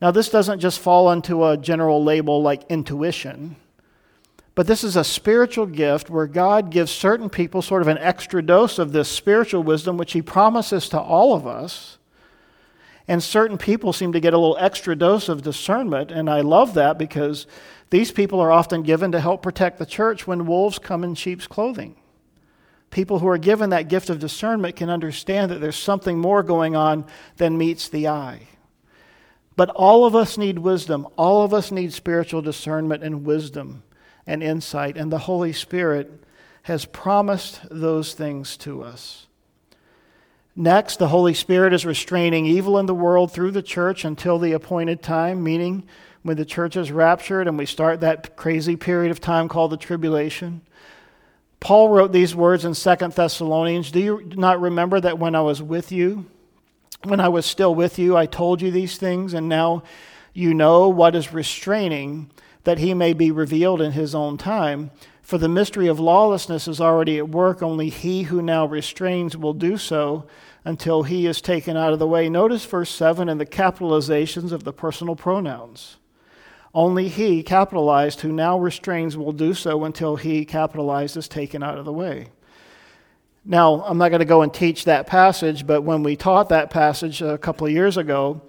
Now, 0.00 0.10
this 0.10 0.30
doesn't 0.30 0.60
just 0.60 0.78
fall 0.78 1.12
into 1.12 1.44
a 1.44 1.58
general 1.58 2.02
label 2.02 2.40
like 2.40 2.62
intuition, 2.70 3.56
but 4.54 4.66
this 4.66 4.82
is 4.82 4.96
a 4.96 5.04
spiritual 5.04 5.66
gift 5.66 6.08
where 6.08 6.26
God 6.26 6.70
gives 6.70 6.90
certain 6.90 7.28
people 7.28 7.60
sort 7.60 7.82
of 7.82 7.88
an 7.88 7.98
extra 7.98 8.42
dose 8.42 8.78
of 8.78 8.92
this 8.92 9.10
spiritual 9.10 9.62
wisdom, 9.62 9.98
which 9.98 10.14
He 10.14 10.22
promises 10.22 10.88
to 10.88 10.98
all 10.98 11.34
of 11.34 11.46
us. 11.46 11.98
And 13.06 13.22
certain 13.22 13.58
people 13.58 13.92
seem 13.92 14.12
to 14.12 14.20
get 14.20 14.32
a 14.32 14.38
little 14.38 14.56
extra 14.58 14.96
dose 14.96 15.28
of 15.28 15.42
discernment, 15.42 16.10
and 16.10 16.30
I 16.30 16.40
love 16.40 16.74
that 16.74 16.98
because 16.98 17.46
these 17.90 18.10
people 18.10 18.40
are 18.40 18.50
often 18.50 18.82
given 18.82 19.12
to 19.12 19.20
help 19.20 19.42
protect 19.42 19.78
the 19.78 19.86
church 19.86 20.26
when 20.26 20.46
wolves 20.46 20.78
come 20.78 21.04
in 21.04 21.14
sheep's 21.14 21.46
clothing. 21.46 21.96
People 22.90 23.18
who 23.18 23.28
are 23.28 23.38
given 23.38 23.70
that 23.70 23.88
gift 23.88 24.08
of 24.08 24.20
discernment 24.20 24.76
can 24.76 24.88
understand 24.88 25.50
that 25.50 25.60
there's 25.60 25.76
something 25.76 26.18
more 26.18 26.42
going 26.42 26.76
on 26.76 27.04
than 27.36 27.58
meets 27.58 27.88
the 27.88 28.08
eye. 28.08 28.48
But 29.56 29.70
all 29.70 30.04
of 30.04 30.16
us 30.16 30.38
need 30.38 30.58
wisdom. 30.58 31.06
All 31.16 31.44
of 31.44 31.52
us 31.52 31.70
need 31.70 31.92
spiritual 31.92 32.42
discernment 32.42 33.02
and 33.02 33.24
wisdom 33.24 33.82
and 34.26 34.42
insight. 34.42 34.96
And 34.96 35.12
the 35.12 35.18
Holy 35.18 35.52
Spirit 35.52 36.24
has 36.62 36.84
promised 36.86 37.60
those 37.70 38.14
things 38.14 38.56
to 38.58 38.82
us. 38.82 39.26
Next, 40.56 41.00
the 41.00 41.08
Holy 41.08 41.34
Spirit 41.34 41.72
is 41.72 41.84
restraining 41.84 42.46
evil 42.46 42.78
in 42.78 42.86
the 42.86 42.94
world 42.94 43.32
through 43.32 43.50
the 43.50 43.62
church 43.62 44.04
until 44.04 44.38
the 44.38 44.52
appointed 44.52 45.02
time, 45.02 45.42
meaning 45.42 45.82
when 46.22 46.36
the 46.36 46.44
church 46.44 46.76
is 46.76 46.92
raptured 46.92 47.48
and 47.48 47.58
we 47.58 47.66
start 47.66 48.00
that 48.00 48.36
crazy 48.36 48.76
period 48.76 49.10
of 49.10 49.20
time 49.20 49.48
called 49.48 49.72
the 49.72 49.76
tribulation. 49.76 50.62
Paul 51.58 51.88
wrote 51.88 52.12
these 52.12 52.36
words 52.36 52.64
in 52.64 52.74
Second 52.74 53.14
Thessalonians 53.14 53.90
Do 53.90 53.98
you 53.98 54.30
not 54.36 54.60
remember 54.60 55.00
that 55.00 55.18
when 55.18 55.34
I 55.34 55.40
was 55.40 55.60
with 55.60 55.90
you, 55.90 56.26
when 57.02 57.20
I 57.20 57.28
was 57.28 57.46
still 57.46 57.74
with 57.74 57.98
you, 57.98 58.16
I 58.16 58.26
told 58.26 58.62
you 58.62 58.70
these 58.70 58.96
things, 58.96 59.34
and 59.34 59.48
now 59.48 59.82
you 60.32 60.54
know 60.54 60.88
what 60.88 61.16
is 61.16 61.32
restraining, 61.32 62.30
that 62.62 62.78
he 62.78 62.94
may 62.94 63.12
be 63.12 63.30
revealed 63.30 63.80
in 63.80 63.92
his 63.92 64.14
own 64.14 64.38
time? 64.38 64.92
For 65.24 65.38
the 65.38 65.48
mystery 65.48 65.86
of 65.86 65.98
lawlessness 65.98 66.68
is 66.68 66.82
already 66.82 67.16
at 67.16 67.30
work, 67.30 67.62
only 67.62 67.88
he 67.88 68.24
who 68.24 68.42
now 68.42 68.66
restrains 68.66 69.38
will 69.38 69.54
do 69.54 69.78
so 69.78 70.26
until 70.66 71.04
he 71.04 71.26
is 71.26 71.40
taken 71.40 71.78
out 71.78 71.94
of 71.94 71.98
the 71.98 72.06
way. 72.06 72.28
Notice 72.28 72.66
verse 72.66 72.90
7 72.90 73.30
and 73.30 73.40
the 73.40 73.46
capitalizations 73.46 74.52
of 74.52 74.64
the 74.64 74.72
personal 74.72 75.16
pronouns. 75.16 75.96
Only 76.74 77.08
he, 77.08 77.42
capitalized, 77.42 78.20
who 78.20 78.32
now 78.32 78.58
restrains, 78.58 79.16
will 79.16 79.32
do 79.32 79.54
so 79.54 79.84
until 79.84 80.16
he, 80.16 80.44
capitalized, 80.44 81.16
is 81.16 81.26
taken 81.26 81.62
out 81.62 81.78
of 81.78 81.86
the 81.86 81.92
way. 81.92 82.26
Now, 83.46 83.82
I'm 83.86 83.96
not 83.96 84.10
going 84.10 84.18
to 84.18 84.26
go 84.26 84.42
and 84.42 84.52
teach 84.52 84.84
that 84.84 85.06
passage, 85.06 85.66
but 85.66 85.82
when 85.82 86.02
we 86.02 86.16
taught 86.16 86.50
that 86.50 86.68
passage 86.68 87.22
a 87.22 87.38
couple 87.38 87.66
of 87.66 87.72
years 87.72 87.96
ago, 87.96 88.42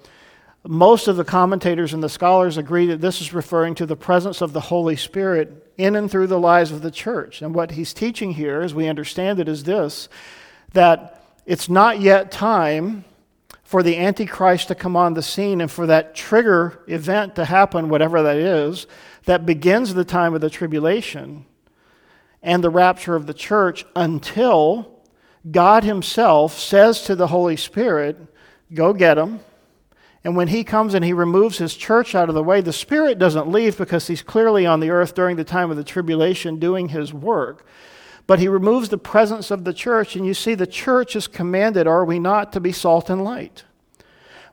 most 0.68 1.08
of 1.08 1.16
the 1.16 1.24
commentators 1.24 1.94
and 1.94 2.02
the 2.02 2.10
scholars 2.10 2.58
agree 2.58 2.88
that 2.88 3.02
this 3.02 3.22
is 3.22 3.34
referring 3.34 3.76
to 3.76 3.86
the 3.86 3.96
presence 3.96 4.42
of 4.42 4.54
the 4.54 4.60
Holy 4.60 4.96
Spirit 4.96 5.72
in 5.78 5.96
and 5.96 6.10
through 6.10 6.28
the 6.28 6.40
lives 6.40 6.72
of 6.72 6.82
the 6.82 6.92
church. 6.92 7.42
And 7.42 7.54
what 7.54 7.72
he's 7.72 7.94
teaching 7.94 8.32
here, 8.32 8.62
as 8.62 8.74
we 8.74 8.88
understand 8.88 9.40
it, 9.40 9.48
is 9.48 9.64
this 9.64 10.10
that 10.74 11.24
it's 11.46 11.70
not 11.70 12.02
yet 12.02 12.32
time 12.32 13.06
for 13.64 13.82
the 13.82 13.98
Antichrist 13.98 14.68
to 14.68 14.76
come 14.76 14.96
on 14.96 15.14
the 15.14 15.22
scene 15.22 15.62
and 15.62 15.72
for 15.72 15.88
that 15.88 16.16
trigger 16.16 16.84
event 16.88 17.36
to 17.36 17.46
happen, 17.46 17.90
whatever 17.90 18.24
that 18.24 18.38
is, 18.38 18.88
that 19.26 19.46
begins 19.46 19.94
the 19.94 20.06
time 20.06 20.34
of 20.34 20.42
the 20.42 20.50
tribulation 20.50 21.46
and 22.44 22.64
the 22.64 22.70
rapture 22.70 23.16
of 23.16 23.26
the 23.26 23.34
church 23.34 23.86
until 23.96 25.02
God 25.50 25.84
Himself 25.84 26.58
says 26.58 27.04
to 27.04 27.16
the 27.16 27.28
Holy 27.28 27.56
Spirit, 27.56 28.18
Go 28.74 28.94
get 28.94 29.18
him. 29.18 29.40
And 30.26 30.36
when 30.36 30.50
he 30.50 30.66
comes 30.66 30.94
and 30.94 31.06
he 31.06 31.14
removes 31.14 31.60
his 31.60 31.76
church 31.76 32.16
out 32.16 32.28
of 32.28 32.36
the 32.36 32.44
way, 32.44 32.60
the 32.60 32.74
Spirit 32.74 33.20
doesn't 33.20 33.48
leave 33.48 33.78
because 33.78 34.08
he's 34.08 34.24
clearly 34.24 34.66
on 34.66 34.82
the 34.82 34.90
earth 34.90 35.14
during 35.14 35.38
the 35.38 35.44
time 35.44 35.72
of 35.72 35.78
the 35.78 35.84
tribulation 35.84 36.60
doing 36.60 36.90
his 36.90 37.14
work. 37.14 37.66
but 38.28 38.40
he 38.40 38.48
removes 38.48 38.90
the 38.90 38.98
presence 38.98 39.52
of 39.52 39.64
the 39.64 39.74
church. 39.74 40.16
And 40.16 40.26
you 40.26 40.34
see, 40.34 40.56
the 40.56 40.68
church 40.68 41.16
is 41.16 41.28
commanded, 41.28 41.88
are 41.88 42.06
we 42.06 42.20
not, 42.20 42.54
to 42.54 42.60
be 42.60 42.72
salt 42.72 43.10
and 43.10 43.24
light? 43.24 43.64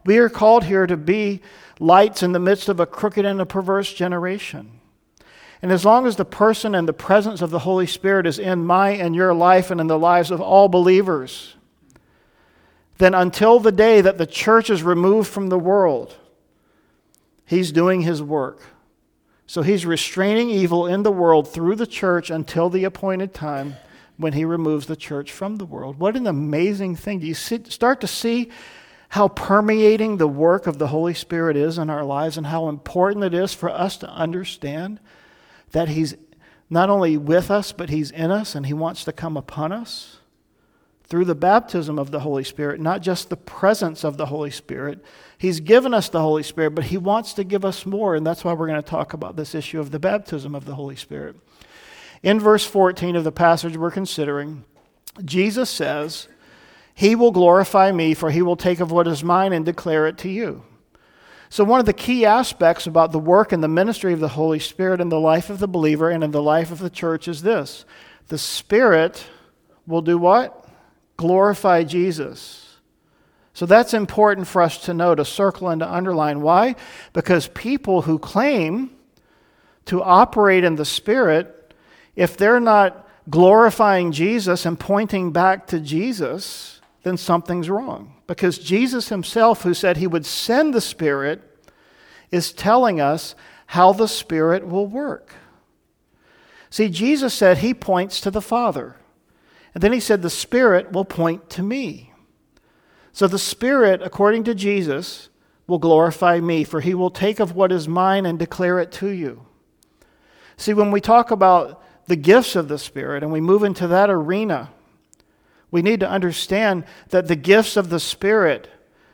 We 0.04 0.18
are 0.18 0.28
called 0.28 0.64
here 0.64 0.86
to 0.86 0.96
be 0.96 1.40
lights 1.78 2.22
in 2.22 2.32
the 2.32 2.38
midst 2.38 2.68
of 2.68 2.80
a 2.80 2.86
crooked 2.86 3.24
and 3.24 3.40
a 3.40 3.46
perverse 3.46 3.92
generation. 3.92 4.80
And 5.62 5.70
as 5.70 5.84
long 5.84 6.06
as 6.06 6.16
the 6.16 6.24
person 6.24 6.74
and 6.74 6.88
the 6.88 6.92
presence 6.92 7.40
of 7.40 7.50
the 7.50 7.60
Holy 7.60 7.86
Spirit 7.86 8.26
is 8.26 8.38
in 8.38 8.64
my 8.64 8.90
and 8.90 9.14
your 9.14 9.32
life 9.32 9.70
and 9.70 9.80
in 9.80 9.86
the 9.86 9.98
lives 9.98 10.30
of 10.30 10.40
all 10.40 10.68
believers, 10.68 11.54
then 12.98 13.14
until 13.14 13.58
the 13.58 13.72
day 13.72 14.00
that 14.00 14.18
the 14.18 14.26
church 14.26 14.70
is 14.70 14.82
removed 14.82 15.28
from 15.28 15.48
the 15.48 15.58
world, 15.58 16.16
he's 17.44 17.72
doing 17.72 18.02
his 18.02 18.22
work. 18.22 18.62
So 19.46 19.62
he's 19.62 19.84
restraining 19.84 20.50
evil 20.50 20.86
in 20.86 21.02
the 21.02 21.12
world 21.12 21.52
through 21.52 21.76
the 21.76 21.86
church 21.86 22.30
until 22.30 22.70
the 22.70 22.84
appointed 22.84 23.34
time 23.34 23.74
when 24.16 24.32
he 24.32 24.44
removes 24.44 24.86
the 24.86 24.96
church 24.96 25.32
from 25.32 25.56
the 25.56 25.64
world. 25.64 25.98
What 25.98 26.16
an 26.16 26.26
amazing 26.26 26.96
thing. 26.96 27.18
Do 27.18 27.26
you 27.26 27.34
see, 27.34 27.62
start 27.64 28.00
to 28.02 28.06
see 28.06 28.50
how 29.10 29.28
permeating 29.28 30.16
the 30.16 30.28
work 30.28 30.66
of 30.66 30.78
the 30.78 30.86
Holy 30.86 31.12
Spirit 31.12 31.56
is 31.56 31.76
in 31.76 31.90
our 31.90 32.04
lives 32.04 32.38
and 32.38 32.46
how 32.46 32.68
important 32.68 33.24
it 33.24 33.34
is 33.34 33.52
for 33.52 33.68
us 33.68 33.98
to 33.98 34.08
understand 34.08 35.00
that 35.72 35.88
He's 35.88 36.14
not 36.70 36.88
only 36.88 37.18
with 37.18 37.50
us, 37.50 37.72
but 37.72 37.90
He's 37.90 38.10
in 38.10 38.30
us 38.30 38.54
and 38.54 38.64
He 38.64 38.72
wants 38.72 39.04
to 39.04 39.12
come 39.12 39.36
upon 39.36 39.72
us 39.72 40.18
through 41.04 41.24
the 41.24 41.34
baptism 41.34 41.98
of 41.98 42.10
the 42.10 42.20
Holy 42.20 42.44
Spirit, 42.44 42.80
not 42.80 43.02
just 43.02 43.28
the 43.28 43.36
presence 43.36 44.04
of 44.04 44.16
the 44.16 44.26
Holy 44.26 44.50
Spirit. 44.50 45.04
He's 45.36 45.60
given 45.60 45.92
us 45.92 46.08
the 46.08 46.22
Holy 46.22 46.42
Spirit, 46.42 46.74
but 46.74 46.84
He 46.84 46.98
wants 46.98 47.34
to 47.34 47.44
give 47.44 47.64
us 47.64 47.84
more, 47.84 48.14
and 48.14 48.26
that's 48.26 48.44
why 48.44 48.52
we're 48.52 48.68
going 48.68 48.82
to 48.82 48.88
talk 48.88 49.12
about 49.12 49.36
this 49.36 49.54
issue 49.54 49.80
of 49.80 49.90
the 49.90 49.98
baptism 49.98 50.54
of 50.54 50.64
the 50.64 50.74
Holy 50.74 50.96
Spirit. 50.96 51.36
In 52.22 52.38
verse 52.38 52.64
14 52.64 53.16
of 53.16 53.24
the 53.24 53.32
passage 53.32 53.76
we're 53.76 53.90
considering, 53.90 54.64
Jesus 55.24 55.68
says, 55.68 56.28
he 56.94 57.14
will 57.14 57.30
glorify 57.30 57.90
me, 57.90 58.14
for 58.14 58.30
he 58.30 58.42
will 58.42 58.56
take 58.56 58.80
of 58.80 58.92
what 58.92 59.08
is 59.08 59.24
mine 59.24 59.52
and 59.52 59.64
declare 59.64 60.06
it 60.06 60.18
to 60.18 60.28
you. 60.28 60.62
So, 61.48 61.64
one 61.64 61.80
of 61.80 61.86
the 61.86 61.92
key 61.92 62.24
aspects 62.24 62.86
about 62.86 63.12
the 63.12 63.18
work 63.18 63.52
and 63.52 63.62
the 63.62 63.68
ministry 63.68 64.12
of 64.12 64.20
the 64.20 64.28
Holy 64.28 64.58
Spirit 64.58 65.00
in 65.00 65.08
the 65.08 65.20
life 65.20 65.50
of 65.50 65.58
the 65.58 65.68
believer 65.68 66.10
and 66.10 66.24
in 66.24 66.30
the 66.30 66.42
life 66.42 66.70
of 66.70 66.78
the 66.78 66.90
church 66.90 67.28
is 67.28 67.42
this 67.42 67.84
the 68.28 68.38
Spirit 68.38 69.26
will 69.86 70.02
do 70.02 70.16
what? 70.16 70.61
Glorify 71.22 71.84
Jesus. 71.84 72.78
So 73.54 73.64
that's 73.64 73.94
important 73.94 74.48
for 74.48 74.60
us 74.60 74.76
to 74.86 74.92
know, 74.92 75.14
to 75.14 75.24
circle 75.24 75.68
and 75.68 75.78
to 75.78 75.88
underline. 75.88 76.40
Why? 76.40 76.74
Because 77.12 77.46
people 77.46 78.02
who 78.02 78.18
claim 78.18 78.90
to 79.84 80.02
operate 80.02 80.64
in 80.64 80.74
the 80.74 80.84
Spirit, 80.84 81.74
if 82.16 82.36
they're 82.36 82.58
not 82.58 83.08
glorifying 83.30 84.10
Jesus 84.10 84.66
and 84.66 84.80
pointing 84.80 85.30
back 85.30 85.68
to 85.68 85.78
Jesus, 85.78 86.80
then 87.04 87.16
something's 87.16 87.70
wrong. 87.70 88.16
Because 88.26 88.58
Jesus 88.58 89.08
himself, 89.08 89.62
who 89.62 89.74
said 89.74 89.98
he 89.98 90.08
would 90.08 90.26
send 90.26 90.74
the 90.74 90.80
Spirit, 90.80 91.40
is 92.32 92.52
telling 92.52 93.00
us 93.00 93.36
how 93.66 93.92
the 93.92 94.08
Spirit 94.08 94.66
will 94.66 94.88
work. 94.88 95.36
See, 96.68 96.88
Jesus 96.88 97.32
said 97.32 97.58
he 97.58 97.74
points 97.74 98.20
to 98.22 98.32
the 98.32 98.42
Father. 98.42 98.96
And 99.74 99.82
then 99.82 99.92
he 99.92 100.00
said 100.00 100.22
the 100.22 100.30
Spirit 100.30 100.92
will 100.92 101.04
point 101.04 101.48
to 101.50 101.62
me. 101.62 102.12
So 103.12 103.26
the 103.26 103.38
Spirit, 103.38 104.02
according 104.02 104.44
to 104.44 104.54
Jesus, 104.54 105.28
will 105.66 105.78
glorify 105.78 106.40
me, 106.40 106.64
for 106.64 106.80
he 106.80 106.94
will 106.94 107.10
take 107.10 107.40
of 107.40 107.54
what 107.54 107.72
is 107.72 107.88
mine 107.88 108.26
and 108.26 108.38
declare 108.38 108.78
it 108.78 108.92
to 108.92 109.08
you. 109.08 109.46
See, 110.56 110.74
when 110.74 110.90
we 110.90 111.00
talk 111.00 111.30
about 111.30 111.82
the 112.06 112.16
gifts 112.16 112.56
of 112.56 112.68
the 112.68 112.78
Spirit 112.78 113.22
and 113.22 113.32
we 113.32 113.40
move 113.40 113.62
into 113.62 113.86
that 113.88 114.10
arena, 114.10 114.70
we 115.70 115.82
need 115.82 116.00
to 116.00 116.08
understand 116.08 116.84
that 117.08 117.28
the 117.28 117.36
gifts 117.36 117.76
of 117.76 117.88
the 117.88 118.00
Spirit, 118.00 118.68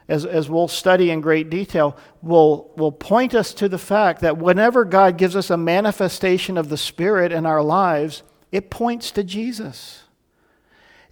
as, 0.08 0.24
as 0.26 0.50
we'll 0.50 0.68
study 0.68 1.10
in 1.10 1.20
great 1.20 1.50
detail, 1.50 1.96
will, 2.22 2.72
will 2.76 2.90
point 2.92 3.34
us 3.34 3.54
to 3.54 3.68
the 3.68 3.78
fact 3.78 4.20
that 4.22 4.38
whenever 4.38 4.84
God 4.84 5.16
gives 5.16 5.36
us 5.36 5.50
a 5.50 5.56
manifestation 5.56 6.58
of 6.58 6.68
the 6.68 6.76
Spirit 6.76 7.30
in 7.30 7.46
our 7.46 7.62
lives, 7.62 8.22
it 8.50 8.70
points 8.70 9.12
to 9.12 9.22
Jesus. 9.22 10.04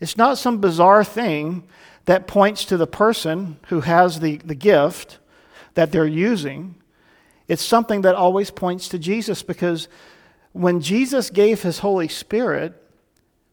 It's 0.00 0.16
not 0.16 0.38
some 0.38 0.58
bizarre 0.58 1.04
thing 1.04 1.64
that 2.04 2.26
points 2.26 2.64
to 2.66 2.76
the 2.76 2.86
person 2.86 3.58
who 3.68 3.80
has 3.80 4.20
the, 4.20 4.36
the 4.38 4.54
gift 4.54 5.18
that 5.74 5.92
they're 5.92 6.06
using. 6.06 6.74
It's 7.48 7.62
something 7.62 8.02
that 8.02 8.14
always 8.14 8.50
points 8.50 8.88
to 8.88 8.98
Jesus 8.98 9.42
because 9.42 9.88
when 10.52 10.80
Jesus 10.80 11.30
gave 11.30 11.62
his 11.62 11.80
Holy 11.80 12.08
Spirit, 12.08 12.82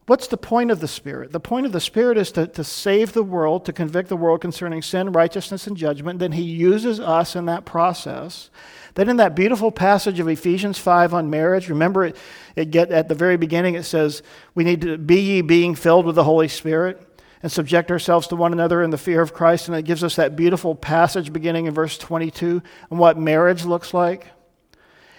What's 0.06 0.26
the 0.26 0.36
point 0.36 0.70
of 0.70 0.80
the 0.80 0.88
Spirit? 0.88 1.32
The 1.32 1.40
point 1.40 1.64
of 1.64 1.72
the 1.72 1.80
Spirit 1.80 2.18
is 2.18 2.30
to, 2.32 2.46
to 2.46 2.62
save 2.62 3.14
the 3.14 3.22
world, 3.22 3.64
to 3.64 3.72
convict 3.72 4.10
the 4.10 4.18
world 4.18 4.42
concerning 4.42 4.82
sin, 4.82 5.12
righteousness, 5.12 5.66
and 5.66 5.76
judgment. 5.76 6.18
Then 6.18 6.32
He 6.32 6.42
uses 6.42 7.00
us 7.00 7.34
in 7.34 7.46
that 7.46 7.64
process. 7.64 8.50
Then, 8.94 9.08
in 9.08 9.16
that 9.16 9.34
beautiful 9.34 9.72
passage 9.72 10.20
of 10.20 10.28
Ephesians 10.28 10.78
5 10.78 11.14
on 11.14 11.30
marriage, 11.30 11.70
remember 11.70 12.04
it, 12.04 12.16
it 12.54 12.70
get, 12.70 12.90
at 12.90 13.08
the 13.08 13.14
very 13.14 13.38
beginning 13.38 13.76
it 13.76 13.84
says, 13.84 14.22
We 14.54 14.62
need 14.62 14.82
to 14.82 14.98
be 14.98 15.20
ye 15.20 15.40
being 15.40 15.74
filled 15.74 16.04
with 16.04 16.16
the 16.16 16.24
Holy 16.24 16.48
Spirit 16.48 17.00
and 17.42 17.50
subject 17.50 17.90
ourselves 17.90 18.26
to 18.26 18.36
one 18.36 18.52
another 18.52 18.82
in 18.82 18.90
the 18.90 18.98
fear 18.98 19.22
of 19.22 19.32
Christ. 19.32 19.68
And 19.68 19.76
it 19.76 19.86
gives 19.86 20.04
us 20.04 20.16
that 20.16 20.36
beautiful 20.36 20.74
passage 20.74 21.32
beginning 21.32 21.64
in 21.64 21.74
verse 21.74 21.96
22 21.96 22.62
on 22.90 22.98
what 22.98 23.18
marriage 23.18 23.64
looks 23.64 23.94
like. 23.94 24.26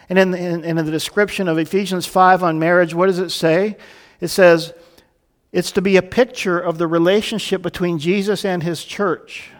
And 0.10 0.20
in, 0.20 0.34
in, 0.36 0.64
in 0.64 0.76
the 0.76 0.84
description 0.84 1.48
of 1.48 1.58
Ephesians 1.58 2.06
5 2.06 2.44
on 2.44 2.60
marriage, 2.60 2.94
what 2.94 3.08
does 3.08 3.20
it 3.20 3.32
say? 3.32 3.78
It 4.20 4.30
says, 4.30 4.74
it's 5.51 5.72
to 5.72 5.82
be 5.82 5.95
a 5.95 6.01
picture 6.01 6.59
of 6.59 6.78
the 6.78 6.88
relationship 6.88 7.61
between 7.61 7.97
Jesus 7.97 8.43
and 8.43 8.61
his 8.61 8.84
church. 8.84 9.51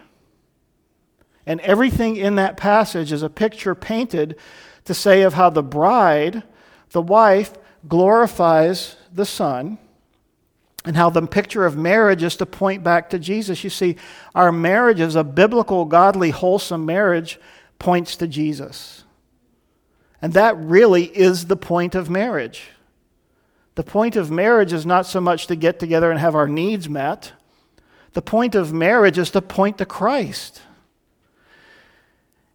And 1.46 1.62
everything 1.62 2.18
in 2.18 2.36
that 2.36 2.58
passage 2.58 3.12
is 3.12 3.24
a 3.24 3.30
picture 3.30 3.76
painted 3.76 4.36
to 4.86 4.94
say 4.94 5.22
of 5.22 5.36
how 5.36 5.50
the 5.50 5.64
bride, 5.64 6.44
the 6.92 7.02
wife, 7.02 7.54
glorifies 7.88 8.96
the 9.14 9.26
Son, 9.26 9.78
and 10.84 10.96
how 10.96 11.10
the 11.10 11.26
picture 11.26 11.66
of 11.66 11.78
marriage 11.78 12.24
is 12.24 12.36
to 12.36 12.46
point 12.46 12.84
back 12.84 13.10
to 13.10 13.20
Jesus. 13.20 13.64
You 13.64 13.70
see, 13.70 13.96
our 14.36 14.52
marriage 14.52 15.00
is 15.00 15.16
a 15.16 15.24
biblical, 15.24 15.86
godly, 15.86 16.30
wholesome 16.30 16.86
marriage, 16.86 17.40
points 17.80 18.16
to 18.18 18.28
Jesus. 18.28 19.04
And 20.22 20.34
that 20.34 20.58
really 20.58 21.06
is 21.06 21.48
the 21.48 21.58
point 21.58 21.96
of 21.96 22.10
marriage. 22.10 22.70
The 23.76 23.84
point 23.84 24.16
of 24.16 24.32
marriage 24.32 24.74
is 24.74 24.86
not 24.86 25.06
so 25.06 25.22
much 25.22 25.48
to 25.48 25.56
get 25.56 25.80
together 25.80 26.10
and 26.10 26.20
have 26.20 26.36
our 26.36 26.48
needs 26.48 26.90
met. 26.90 27.34
The 28.14 28.22
point 28.22 28.56
of 28.56 28.74
marriage 28.74 29.18
is 29.18 29.32
to 29.32 29.42
point 29.42 29.78
to 29.78 29.86
Christ. 29.86 30.62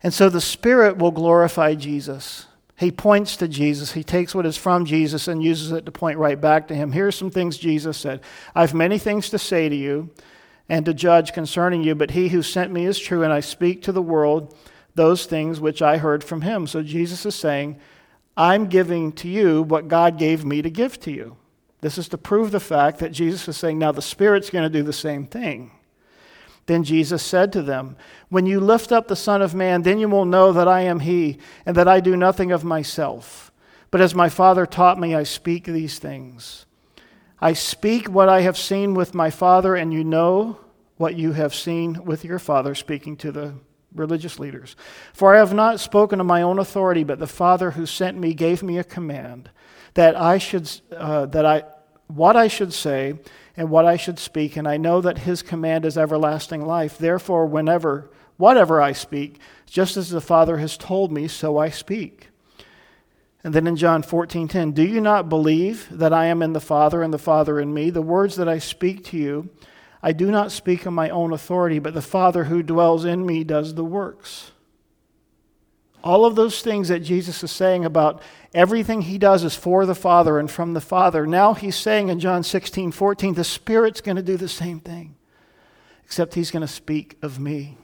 And 0.03 0.15
so 0.15 0.31
the 0.31 0.41
Spirit 0.41 0.97
will 0.97 1.11
glorify 1.11 1.75
Jesus. 1.75 2.47
He 2.77 2.91
points 2.91 3.37
to 3.37 3.47
Jesus. 3.47 3.93
He 3.93 4.03
takes 4.03 4.35
what 4.35 4.47
is 4.47 4.57
from 4.57 4.87
Jesus 4.87 5.29
and 5.29 5.43
uses 5.43 5.71
it 5.71 5.85
to 5.85 5.93
point 5.93 6.17
right 6.19 6.41
back 6.41 6.69
to 6.69 6.75
him. 6.75 6.93
Here's 6.93 7.15
some 7.15 7.31
things 7.31 7.59
Jesus 7.59 7.99
said 7.99 8.23
I 8.55 8.63
have 8.63 8.73
many 8.73 8.99
things 8.99 9.29
to 9.31 9.39
say 9.39 9.69
to 9.69 9.77
you 9.77 10.09
and 10.71 10.87
to 10.87 10.95
judge 10.95 11.35
concerning 11.35 11.83
you, 11.83 11.95
but 11.95 12.13
he 12.13 12.29
who 12.29 12.43
sent 12.43 12.73
me 12.73 12.87
is 12.87 12.99
true, 12.99 13.23
and 13.23 13.33
I 13.33 13.41
speak 13.41 13.83
to 13.83 13.93
the 13.93 14.01
world 14.01 14.57
those 14.95 15.27
things 15.27 15.61
which 15.61 15.83
I 15.83 15.99
heard 15.99 16.25
from 16.25 16.41
him. 16.41 16.67
So 16.67 16.83
Jesus 16.83 17.27
is 17.27 17.35
saying, 17.35 17.79
I'm 18.41 18.69
giving 18.69 19.13
to 19.13 19.29
you 19.29 19.61
what 19.61 19.87
God 19.87 20.17
gave 20.17 20.47
me 20.47 20.63
to 20.63 20.71
give 20.71 20.99
to 21.01 21.11
you. 21.11 21.37
This 21.83 21.99
is 21.99 22.09
to 22.09 22.17
prove 22.17 22.53
the 22.53 22.59
fact 22.59 22.99
that 23.01 23.13
Jesus 23.13 23.47
is 23.47 23.59
saying, 23.59 23.79
now 23.79 23.93
the 23.93 24.01
Spirit's 24.01 24.49
going 24.49 24.65
to 24.65 24.79
do 24.79 24.83
the 24.83 24.95
same 24.95 25.27
thing. 25.27 25.73
Then 26.65 26.83
Jesus 26.83 27.23
said 27.23 27.53
to 27.53 27.61
them, 27.61 27.97
When 28.31 28.47
you 28.47 28.59
lift 28.59 28.93
up 28.93 29.09
the 29.09 29.15
Son 29.15 29.43
of 29.43 29.55
Man, 29.55 29.83
then 29.83 29.99
you 29.99 30.09
will 30.09 30.25
know 30.25 30.53
that 30.53 30.69
I 30.69 30.81
am 30.83 31.01
He, 31.01 31.37
and 31.67 31.77
that 31.77 31.87
I 31.87 32.01
do 32.01 32.17
nothing 32.17 32.51
of 32.51 32.65
myself. 32.65 33.53
But 33.91 34.01
as 34.01 34.15
my 34.15 34.31
Father 34.31 34.65
taught 34.65 34.99
me, 34.99 35.15
I 35.15 35.25
speak 35.25 35.65
these 35.65 35.99
things. 35.99 36.65
I 37.43 37.53
speak 37.53 38.09
what 38.09 38.31
I 38.31 38.41
have 38.41 38.57
seen 38.57 38.95
with 38.95 39.15
my 39.15 39.29
Father, 39.29 39.75
and 39.75 39.93
you 39.93 40.03
know 40.03 40.61
what 40.97 41.15
you 41.15 41.33
have 41.33 41.55
seen 41.55 42.07
with 42.07 42.25
your 42.25 42.39
Father, 42.39 42.75
speaking 42.75 43.19
to 43.19 43.33
the 43.33 43.55
religious 43.95 44.39
leaders. 44.39 44.77
For 45.13 45.35
I 45.35 45.39
have 45.39 45.55
not 45.55 45.81
spoken 45.81 46.21
of 46.21 46.27
my 46.27 46.43
own 46.43 46.59
authority, 46.59 47.05
but 47.05 47.19
the 47.19 47.27
Father 47.27 47.73
who 47.73 47.87
sent 47.87 48.19
me 48.19 48.35
gave 48.35 48.63
me 48.63 48.79
a 48.79 48.85
command 48.85 49.51
that 49.95 50.17
I 50.17 50.39
should, 50.39 50.71
uh, 50.97 51.27
that 51.27 51.45
I, 51.45 51.65
what 52.07 52.37
I 52.37 52.49
should 52.49 52.73
say 52.73 53.15
and 53.57 53.71
what 53.71 53.85
I 53.85 53.97
should 53.97 54.19
speak, 54.19 54.57
and 54.57 54.67
I 54.67 54.77
know 54.77 55.01
that 55.01 55.19
His 55.19 55.43
command 55.43 55.85
is 55.85 55.99
everlasting 55.99 56.65
life. 56.65 56.97
Therefore, 56.97 57.47
whenever, 57.47 58.11
whatever 58.37 58.81
I 58.81 58.93
speak, 58.93 59.41
just 59.67 59.97
as 59.97 60.11
the 60.11 60.21
Father 60.21 60.59
has 60.59 60.77
told 60.77 61.13
me, 61.13 61.29
so 61.29 61.59
I 61.59 61.71
speak. 61.71 62.29
And 63.43 63.55
then 63.55 63.67
in 63.67 63.77
John 63.77 64.03
14:10, 64.03 64.73
do 64.73 64.83
you 64.83 65.01
not 65.01 65.29
believe 65.29 65.89
that 65.91 66.13
I 66.13 66.27
am 66.27 66.43
in 66.43 66.53
the 66.53 66.61
Father 66.61 67.03
and 67.03 67.13
the 67.13 67.19
Father 67.19 67.59
in 67.59 67.73
me? 67.73 67.91
The 67.91 68.03
words 68.03 68.37
that 68.37 68.49
I 68.49 68.59
speak 68.59 69.05
to 69.07 69.17
you 69.17 69.49
I 70.03 70.13
do 70.13 70.31
not 70.31 70.53
speak 70.53 70.87
on 70.87 70.95
my 70.95 71.11
own 71.11 71.33
authority, 71.33 71.79
but 71.79 71.95
the 71.95 72.03
Father 72.03 72.45
who 72.45 72.63
dwells 72.63 73.05
in 73.05 73.27
me 73.27 73.45
does 73.45 73.75
the 73.75 73.85
works. 73.85 74.53
All 76.03 76.25
of 76.25 76.35
those 76.35 76.63
things 76.63 76.89
that 76.89 77.01
Jesus 77.01 77.45
is 77.45 77.51
saying 77.51 77.85
about 77.85 78.23
everything 78.55 79.03
he 79.03 79.19
does 79.19 79.45
is 79.45 79.55
for 79.55 79.85
the 79.85 79.95
Father 79.95 80.39
and 80.39 80.51
from 80.51 80.73
the 80.73 80.81
Father. 80.81 81.27
Now 81.27 81.53
he's 81.53 81.77
saying 81.77 82.09
in 82.09 82.19
John 82.19 82.43
16, 82.43 82.93
14, 82.93 83.35
the 83.35 83.45
Spirit's 83.45 84.01
going 84.01 84.17
to 84.17 84.23
do 84.23 84.39
the 84.39 84.49
same 84.49 84.81
thing, 84.81 85.17
except 86.05 86.35
he's 86.35 86.51
going 86.51 86.63
to 86.63 86.69
speak 86.69 87.19
of 87.21 87.39
me. 87.39 87.77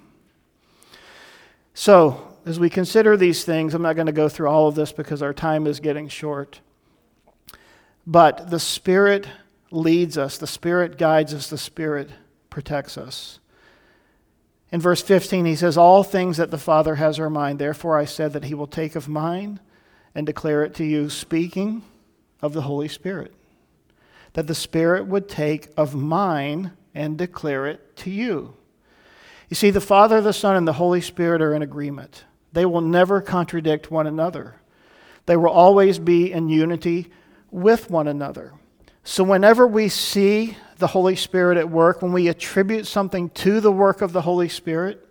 So, 1.75 2.33
as 2.47 2.59
we 2.59 2.71
consider 2.71 3.19
these 3.19 3.45
things, 3.45 3.75
I'm 3.75 3.83
not 3.83 3.97
going 3.97 4.07
to 4.07 4.13
go 4.13 4.31
through 4.31 4.49
all 4.49 4.69
of 4.69 4.77
this 4.77 4.93
because 4.93 5.21
our 5.21 5.35
time 5.35 5.67
is 5.67 5.81
getting 5.81 6.09
short. 6.09 6.61
But 8.07 8.49
the 8.49 8.61
Spirit 8.61 9.27
leads 9.71 10.17
us, 10.17 10.39
the 10.39 10.47
Spirit 10.47 10.99
guides 10.99 11.35
us, 11.35 11.49
the 11.49 11.59
Spirit 11.59 12.11
protects 12.51 12.97
us. 12.97 13.41
In 14.73 14.81
verse 14.81 15.03
15, 15.03 15.45
he 15.45 15.57
says, 15.57 15.77
All 15.77 16.03
things 16.03 16.37
that 16.37 16.51
the 16.51 16.59
Father 16.59 16.97
has 16.97 17.19
are 17.19 17.31
mine. 17.31 17.57
Therefore, 17.57 17.97
I 17.97 18.05
said 18.05 18.33
that 18.33 18.45
he 18.45 18.55
will 18.55 18.67
take 18.67 18.97
of 18.97 19.09
mine 19.09 19.61
and 20.15 20.27
declare 20.27 20.65
it 20.65 20.75
to 20.75 20.85
you, 20.85 21.09
speaking 21.09 21.83
of 22.43 22.53
the 22.53 22.63
Holy 22.63 22.89
Spirit. 22.89 23.33
That 24.33 24.47
the 24.47 24.55
Spirit 24.55 25.07
would 25.07 25.29
take 25.29 25.69
of 25.77 25.95
mine 25.95 26.73
and 26.95 27.17
declare 27.17 27.67
it 27.67 27.97
to 27.99 28.11
you. 28.11 28.55
You 29.49 29.55
see, 29.55 29.71
the 29.71 29.81
Father, 29.81 30.21
the 30.21 30.33
Son, 30.33 30.57
and 30.57 30.67
the 30.67 30.73
Holy 30.73 31.01
Spirit 31.01 31.41
are 31.41 31.55
in 31.55 31.63
agreement. 31.63 32.25
They 32.53 32.67
will 32.67 32.81
never 32.81 33.21
contradict 33.21 33.91
one 33.91 34.07
another, 34.07 34.57
they 35.27 35.37
will 35.37 35.51
always 35.51 35.99
be 35.99 36.33
in 36.33 36.49
unity 36.49 37.11
with 37.51 37.91
one 37.91 38.09
another. 38.09 38.55
So, 39.09 39.23
whenever 39.23 39.69
we 39.69 39.89
see 39.89 40.57
the 40.79 40.89
Holy 40.89 41.15
Spirit 41.15 41.59
at 41.59 41.71
work, 41.71 42.03
when 42.03 42.13
we 42.13 42.27
attribute 42.27 42.89
something 42.89 43.31
to 43.31 43.61
the 43.61 43.71
work 43.71 44.03
of 44.03 44.13
the 44.13 44.23
Holy 44.23 44.49
Spirit, 44.49 45.09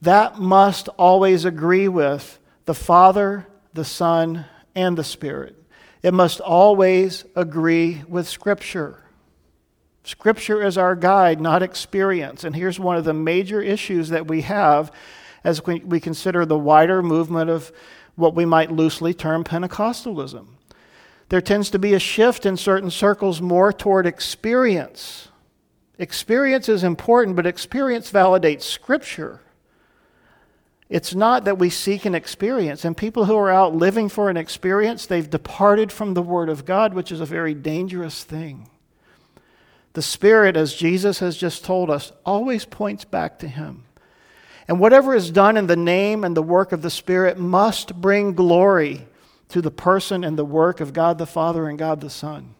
that 0.00 0.38
must 0.38 0.88
always 0.96 1.44
agree 1.44 1.88
with 1.88 2.38
the 2.64 2.72
Father, 2.72 3.46
the 3.74 3.84
Son, 3.84 4.46
and 4.74 4.96
the 4.96 5.04
Spirit. 5.04 5.62
It 6.02 6.14
must 6.14 6.40
always 6.40 7.26
agree 7.36 8.02
with 8.08 8.26
Scripture. 8.26 9.04
Scripture 10.02 10.62
is 10.62 10.78
our 10.78 10.96
guide, 10.96 11.38
not 11.38 11.62
experience. 11.62 12.44
And 12.44 12.56
here's 12.56 12.80
one 12.80 12.96
of 12.96 13.04
the 13.04 13.12
major 13.12 13.60
issues 13.60 14.08
that 14.08 14.26
we 14.26 14.40
have 14.40 14.90
as 15.44 15.62
we, 15.66 16.00
consider 16.00 16.46
the 16.46 16.58
wider 16.58 17.02
movement 17.02 17.50
of 17.50 17.70
what 18.14 18.34
we 18.34 18.46
might 18.46 18.72
loosely 18.72 19.12
term 19.12 19.44
Pentecostalism 19.44 20.46
there 21.28 21.40
tends 21.40 21.70
to 21.70 21.78
be 21.78 21.94
a 21.94 21.98
shift 21.98 22.46
in 22.46 22.56
certain 22.56 22.90
circles 22.90 23.40
more 23.40 23.72
toward 23.72 24.06
experience. 24.06 25.28
Experience 25.98 26.68
is 26.68 26.84
important, 26.84 27.36
but 27.36 27.46
experience 27.46 28.12
validates 28.12 28.62
Scripture. 28.62 29.40
It's 30.88 31.14
not 31.14 31.44
that 31.44 31.58
we 31.58 31.68
seek 31.68 32.04
an 32.04 32.14
experience. 32.14 32.84
And 32.84 32.96
people 32.96 33.24
who 33.24 33.36
are 33.36 33.50
out 33.50 33.74
living 33.74 34.08
for 34.08 34.30
an 34.30 34.36
experience, 34.36 35.06
they've 35.06 35.28
departed 35.28 35.90
from 35.90 36.14
the 36.14 36.22
Word 36.22 36.48
of 36.48 36.64
God, 36.64 36.94
which 36.94 37.10
is 37.10 37.20
a 37.20 37.26
very 37.26 37.54
dangerous 37.54 38.22
thing. 38.22 38.70
The 39.94 40.02
Spirit, 40.02 40.56
as 40.56 40.74
Jesus 40.74 41.18
has 41.18 41.36
just 41.36 41.64
told 41.64 41.90
us, 41.90 42.12
always 42.24 42.64
points 42.64 43.04
back 43.04 43.40
to 43.40 43.48
Him. 43.48 43.84
And 44.68 44.78
whatever 44.78 45.14
is 45.14 45.30
done 45.30 45.56
in 45.56 45.66
the 45.66 45.76
name 45.76 46.22
and 46.22 46.36
the 46.36 46.42
work 46.42 46.70
of 46.70 46.82
the 46.82 46.90
Spirit 46.90 47.38
must 47.38 48.00
bring 48.00 48.34
glory 48.34 49.06
to 49.48 49.60
the 49.60 49.70
person 49.70 50.24
and 50.24 50.38
the 50.38 50.44
work 50.44 50.80
of 50.80 50.92
God 50.92 51.18
the 51.18 51.26
Father 51.26 51.68
and 51.68 51.78
God 51.78 52.00
the 52.00 52.10
Son. 52.10 52.54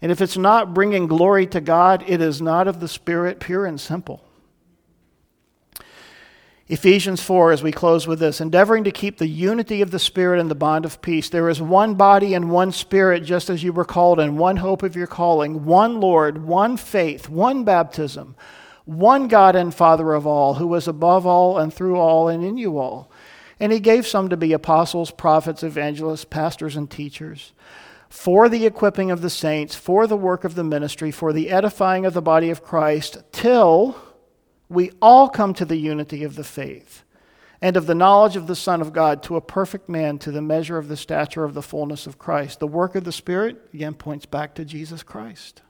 And 0.00 0.10
if 0.10 0.20
it's 0.20 0.36
not 0.36 0.74
bringing 0.74 1.06
glory 1.06 1.46
to 1.46 1.60
God, 1.60 2.04
it 2.08 2.20
is 2.20 2.42
not 2.42 2.66
of 2.66 2.80
the 2.80 2.88
Spirit, 2.88 3.38
pure 3.38 3.64
and 3.64 3.80
simple. 3.80 4.24
Ephesians 6.68 7.22
4, 7.22 7.52
as 7.52 7.62
we 7.62 7.70
close 7.70 8.06
with 8.06 8.18
this, 8.18 8.40
endeavoring 8.40 8.82
to 8.84 8.90
keep 8.90 9.18
the 9.18 9.28
unity 9.28 9.82
of 9.82 9.90
the 9.90 9.98
Spirit 9.98 10.40
and 10.40 10.50
the 10.50 10.54
bond 10.54 10.84
of 10.84 11.02
peace. 11.02 11.28
There 11.28 11.48
is 11.48 11.60
one 11.60 11.94
body 11.94 12.34
and 12.34 12.50
one 12.50 12.72
Spirit, 12.72 13.24
just 13.24 13.50
as 13.50 13.62
you 13.62 13.72
were 13.72 13.84
called, 13.84 14.18
and 14.18 14.38
one 14.38 14.56
hope 14.56 14.82
of 14.82 14.96
your 14.96 15.06
calling, 15.06 15.64
one 15.64 16.00
Lord, 16.00 16.44
one 16.44 16.76
faith, 16.76 17.28
one 17.28 17.64
baptism, 17.64 18.36
one 18.86 19.28
God 19.28 19.54
and 19.54 19.74
Father 19.74 20.14
of 20.14 20.26
all, 20.26 20.54
who 20.54 20.74
is 20.74 20.88
above 20.88 21.26
all 21.26 21.58
and 21.58 21.72
through 21.72 21.96
all 21.96 22.28
and 22.28 22.42
in 22.42 22.56
you 22.56 22.78
all. 22.78 23.11
And 23.62 23.70
he 23.70 23.78
gave 23.78 24.08
some 24.08 24.28
to 24.30 24.36
be 24.36 24.52
apostles, 24.52 25.12
prophets, 25.12 25.62
evangelists, 25.62 26.24
pastors, 26.24 26.74
and 26.74 26.90
teachers 26.90 27.52
for 28.08 28.48
the 28.48 28.66
equipping 28.66 29.12
of 29.12 29.22
the 29.22 29.30
saints, 29.30 29.76
for 29.76 30.08
the 30.08 30.16
work 30.16 30.42
of 30.42 30.56
the 30.56 30.64
ministry, 30.64 31.12
for 31.12 31.32
the 31.32 31.48
edifying 31.48 32.04
of 32.04 32.12
the 32.12 32.20
body 32.20 32.50
of 32.50 32.64
Christ, 32.64 33.18
till 33.30 33.96
we 34.68 34.90
all 35.00 35.28
come 35.28 35.54
to 35.54 35.64
the 35.64 35.76
unity 35.76 36.24
of 36.24 36.34
the 36.34 36.42
faith 36.42 37.04
and 37.60 37.76
of 37.76 37.86
the 37.86 37.94
knowledge 37.94 38.34
of 38.34 38.48
the 38.48 38.56
Son 38.56 38.80
of 38.80 38.92
God 38.92 39.22
to 39.22 39.36
a 39.36 39.40
perfect 39.40 39.88
man, 39.88 40.18
to 40.18 40.32
the 40.32 40.42
measure 40.42 40.76
of 40.76 40.88
the 40.88 40.96
stature 40.96 41.44
of 41.44 41.54
the 41.54 41.62
fullness 41.62 42.08
of 42.08 42.18
Christ. 42.18 42.58
The 42.58 42.66
work 42.66 42.96
of 42.96 43.04
the 43.04 43.12
Spirit, 43.12 43.68
again, 43.72 43.94
points 43.94 44.26
back 44.26 44.56
to 44.56 44.64
Jesus 44.64 45.04
Christ. 45.04 45.62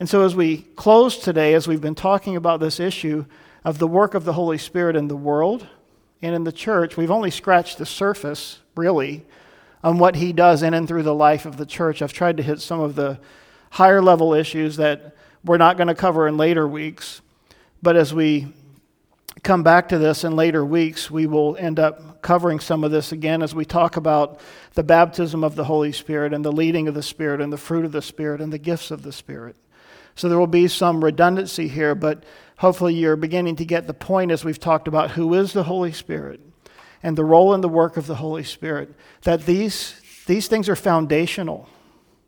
And 0.00 0.08
so, 0.08 0.24
as 0.24 0.34
we 0.34 0.62
close 0.74 1.18
today, 1.18 1.54
as 1.54 1.68
we've 1.68 1.80
been 1.80 1.94
talking 1.94 2.34
about 2.34 2.58
this 2.58 2.80
issue 2.80 3.26
of 3.64 3.78
the 3.78 3.86
work 3.86 4.14
of 4.14 4.24
the 4.24 4.32
Holy 4.32 4.58
Spirit 4.58 4.96
in 4.96 5.06
the 5.06 5.16
world, 5.16 5.68
and 6.20 6.34
in 6.34 6.44
the 6.44 6.52
church, 6.52 6.96
we've 6.96 7.10
only 7.10 7.30
scratched 7.30 7.78
the 7.78 7.86
surface, 7.86 8.58
really, 8.74 9.24
on 9.82 9.98
what 9.98 10.16
he 10.16 10.32
does 10.32 10.62
in 10.62 10.74
and 10.74 10.88
through 10.88 11.04
the 11.04 11.14
life 11.14 11.46
of 11.46 11.56
the 11.56 11.66
church. 11.66 12.02
I've 12.02 12.12
tried 12.12 12.36
to 12.38 12.42
hit 12.42 12.60
some 12.60 12.80
of 12.80 12.94
the 12.94 13.18
higher 13.70 14.02
level 14.02 14.34
issues 14.34 14.76
that 14.76 15.14
we're 15.44 15.58
not 15.58 15.76
going 15.76 15.88
to 15.88 15.94
cover 15.94 16.26
in 16.26 16.36
later 16.36 16.66
weeks. 16.66 17.20
But 17.82 17.96
as 17.96 18.12
we 18.12 18.52
come 19.44 19.62
back 19.62 19.88
to 19.90 19.98
this 19.98 20.24
in 20.24 20.34
later 20.34 20.64
weeks, 20.64 21.10
we 21.10 21.26
will 21.26 21.56
end 21.56 21.78
up 21.78 22.22
covering 22.22 22.58
some 22.58 22.82
of 22.82 22.90
this 22.90 23.12
again 23.12 23.42
as 23.42 23.54
we 23.54 23.64
talk 23.64 23.96
about 23.96 24.40
the 24.74 24.82
baptism 24.82 25.44
of 25.44 25.54
the 25.54 25.64
Holy 25.64 25.92
Spirit 25.92 26.32
and 26.32 26.44
the 26.44 26.50
leading 26.50 26.88
of 26.88 26.94
the 26.94 27.02
Spirit 27.02 27.40
and 27.40 27.52
the 27.52 27.58
fruit 27.58 27.84
of 27.84 27.92
the 27.92 28.02
Spirit 28.02 28.40
and 28.40 28.52
the 28.52 28.58
gifts 28.58 28.90
of 28.90 29.02
the 29.02 29.12
Spirit. 29.12 29.54
So 30.16 30.28
there 30.28 30.38
will 30.38 30.48
be 30.48 30.66
some 30.66 31.04
redundancy 31.04 31.68
here, 31.68 31.94
but 31.94 32.24
hopefully 32.58 32.94
you're 32.94 33.16
beginning 33.16 33.56
to 33.56 33.64
get 33.64 33.86
the 33.86 33.94
point 33.94 34.30
as 34.30 34.44
we've 34.44 34.60
talked 34.60 34.86
about 34.86 35.12
who 35.12 35.32
is 35.34 35.52
the 35.52 35.64
Holy 35.64 35.92
Spirit 35.92 36.40
and 37.02 37.16
the 37.16 37.24
role 37.24 37.54
and 37.54 37.62
the 37.62 37.68
work 37.68 37.96
of 37.96 38.06
the 38.06 38.16
Holy 38.16 38.44
Spirit, 38.44 38.92
that 39.22 39.46
these, 39.46 40.00
these 40.26 40.48
things 40.48 40.68
are 40.68 40.76
foundational 40.76 41.68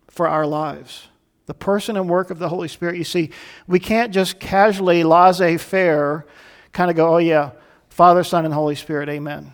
for 0.09 0.29
our 0.29 0.47
lives. 0.47 1.09
The 1.47 1.55
person 1.55 1.97
and 1.97 2.09
work 2.09 2.31
of 2.31 2.39
the 2.39 2.49
Holy 2.49 2.69
Spirit. 2.69 2.97
You 2.97 3.05
see, 3.05 3.31
we 3.67 3.81
can't 3.81 4.15
just 4.15 4.39
casually, 4.39 5.03
laissez 5.03 5.59
faire, 5.59 6.25
kind 6.73 6.91
of 6.91 6.97
go, 6.97 7.15
oh, 7.15 7.19
yeah, 7.19 7.51
Father, 7.89 8.23
Son, 8.23 8.45
and 8.45 8.55
Holy 8.55 8.77
Spirit, 8.77 9.09
amen. 9.09 9.53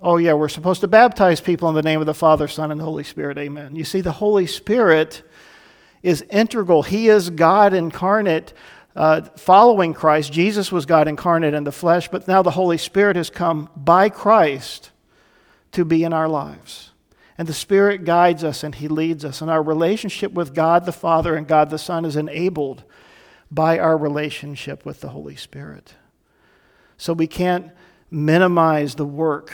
Oh, 0.00 0.18
yeah, 0.18 0.34
we're 0.34 0.48
supposed 0.48 0.80
to 0.82 0.88
baptize 0.88 1.40
people 1.40 1.68
in 1.68 1.74
the 1.74 1.82
name 1.82 1.98
of 1.98 2.06
the 2.06 2.14
Father, 2.14 2.46
Son, 2.46 2.70
and 2.70 2.80
Holy 2.80 3.02
Spirit, 3.02 3.36
amen. 3.36 3.74
You 3.74 3.82
see, 3.82 4.00
the 4.00 4.12
Holy 4.12 4.46
Spirit 4.46 5.24
is 6.04 6.22
integral. 6.30 6.84
He 6.84 7.08
is 7.08 7.30
God 7.30 7.74
incarnate 7.74 8.52
uh, 8.96 9.22
following 9.36 9.94
Christ. 9.94 10.32
Jesus 10.32 10.70
was 10.70 10.86
God 10.86 11.08
incarnate 11.08 11.54
in 11.54 11.64
the 11.64 11.72
flesh, 11.72 12.08
but 12.08 12.28
now 12.28 12.42
the 12.42 12.50
Holy 12.50 12.78
Spirit 12.78 13.16
has 13.16 13.30
come 13.30 13.68
by 13.76 14.08
Christ 14.08 14.90
to 15.72 15.84
be 15.84 16.04
in 16.04 16.12
our 16.12 16.28
lives. 16.28 16.90
And 17.36 17.48
the 17.48 17.54
Spirit 17.54 18.04
guides 18.04 18.44
us 18.44 18.62
and 18.62 18.74
He 18.74 18.86
leads 18.86 19.24
us. 19.24 19.40
And 19.40 19.50
our 19.50 19.62
relationship 19.62 20.32
with 20.32 20.54
God 20.54 20.86
the 20.86 20.92
Father 20.92 21.34
and 21.34 21.48
God 21.48 21.70
the 21.70 21.78
Son 21.78 22.04
is 22.04 22.16
enabled 22.16 22.84
by 23.50 23.78
our 23.78 23.96
relationship 23.96 24.84
with 24.84 25.00
the 25.00 25.08
Holy 25.08 25.36
Spirit. 25.36 25.94
So 26.96 27.12
we 27.12 27.26
can't 27.26 27.72
minimize 28.10 28.94
the 28.94 29.04
work 29.04 29.52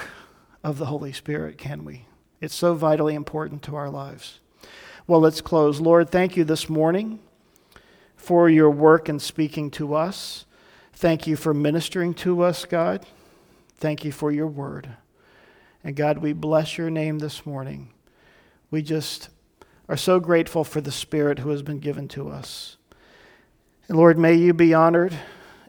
of 0.63 0.77
the 0.77 0.87
Holy 0.87 1.13
Spirit, 1.13 1.57
can 1.57 1.85
we? 1.87 2.05
It's 2.43 2.55
so 2.55 2.75
vitally 2.75 3.15
important 3.15 3.63
to 3.63 3.77
our 3.77 3.89
lives. 3.89 4.41
Well, 5.07 5.21
let's 5.21 5.41
close. 5.41 5.81
Lord, 5.81 6.11
thank 6.11 6.37
you 6.37 6.45
this 6.45 6.69
morning 6.69 7.21
for 8.21 8.51
your 8.51 8.71
work 8.71 9.09
in 9.09 9.19
speaking 9.19 9.71
to 9.71 9.95
us. 9.95 10.45
Thank 10.93 11.27
you 11.27 11.37
for 11.37 11.55
ministering 11.55 12.13
to 12.15 12.43
us, 12.43 12.67
God. 12.67 13.07
Thank 13.79 14.05
you 14.05 14.13
for 14.13 14.31
your 14.31 14.47
word. 14.47 14.91
And 15.83 15.97
God, 15.97 16.19
we 16.19 16.35
bless 16.35 16.77
your 16.77 16.91
name 16.91 17.19
this 17.19 17.47
morning. 17.47 17.89
We 18.71 18.83
just 18.83 19.31
are 19.89 19.97
so 19.97 20.21
grateful 20.21 20.65
for 20.65 20.83
the 20.83 20.93
Spirit 20.93 21.39
who 21.39 21.49
has 21.49 21.63
been 21.63 21.79
given 21.79 22.09
to 22.09 22.29
us. 22.29 22.77
And 23.89 23.97
Lord, 23.97 24.19
may 24.19 24.35
you 24.35 24.53
be 24.53 24.75
honored 24.75 25.19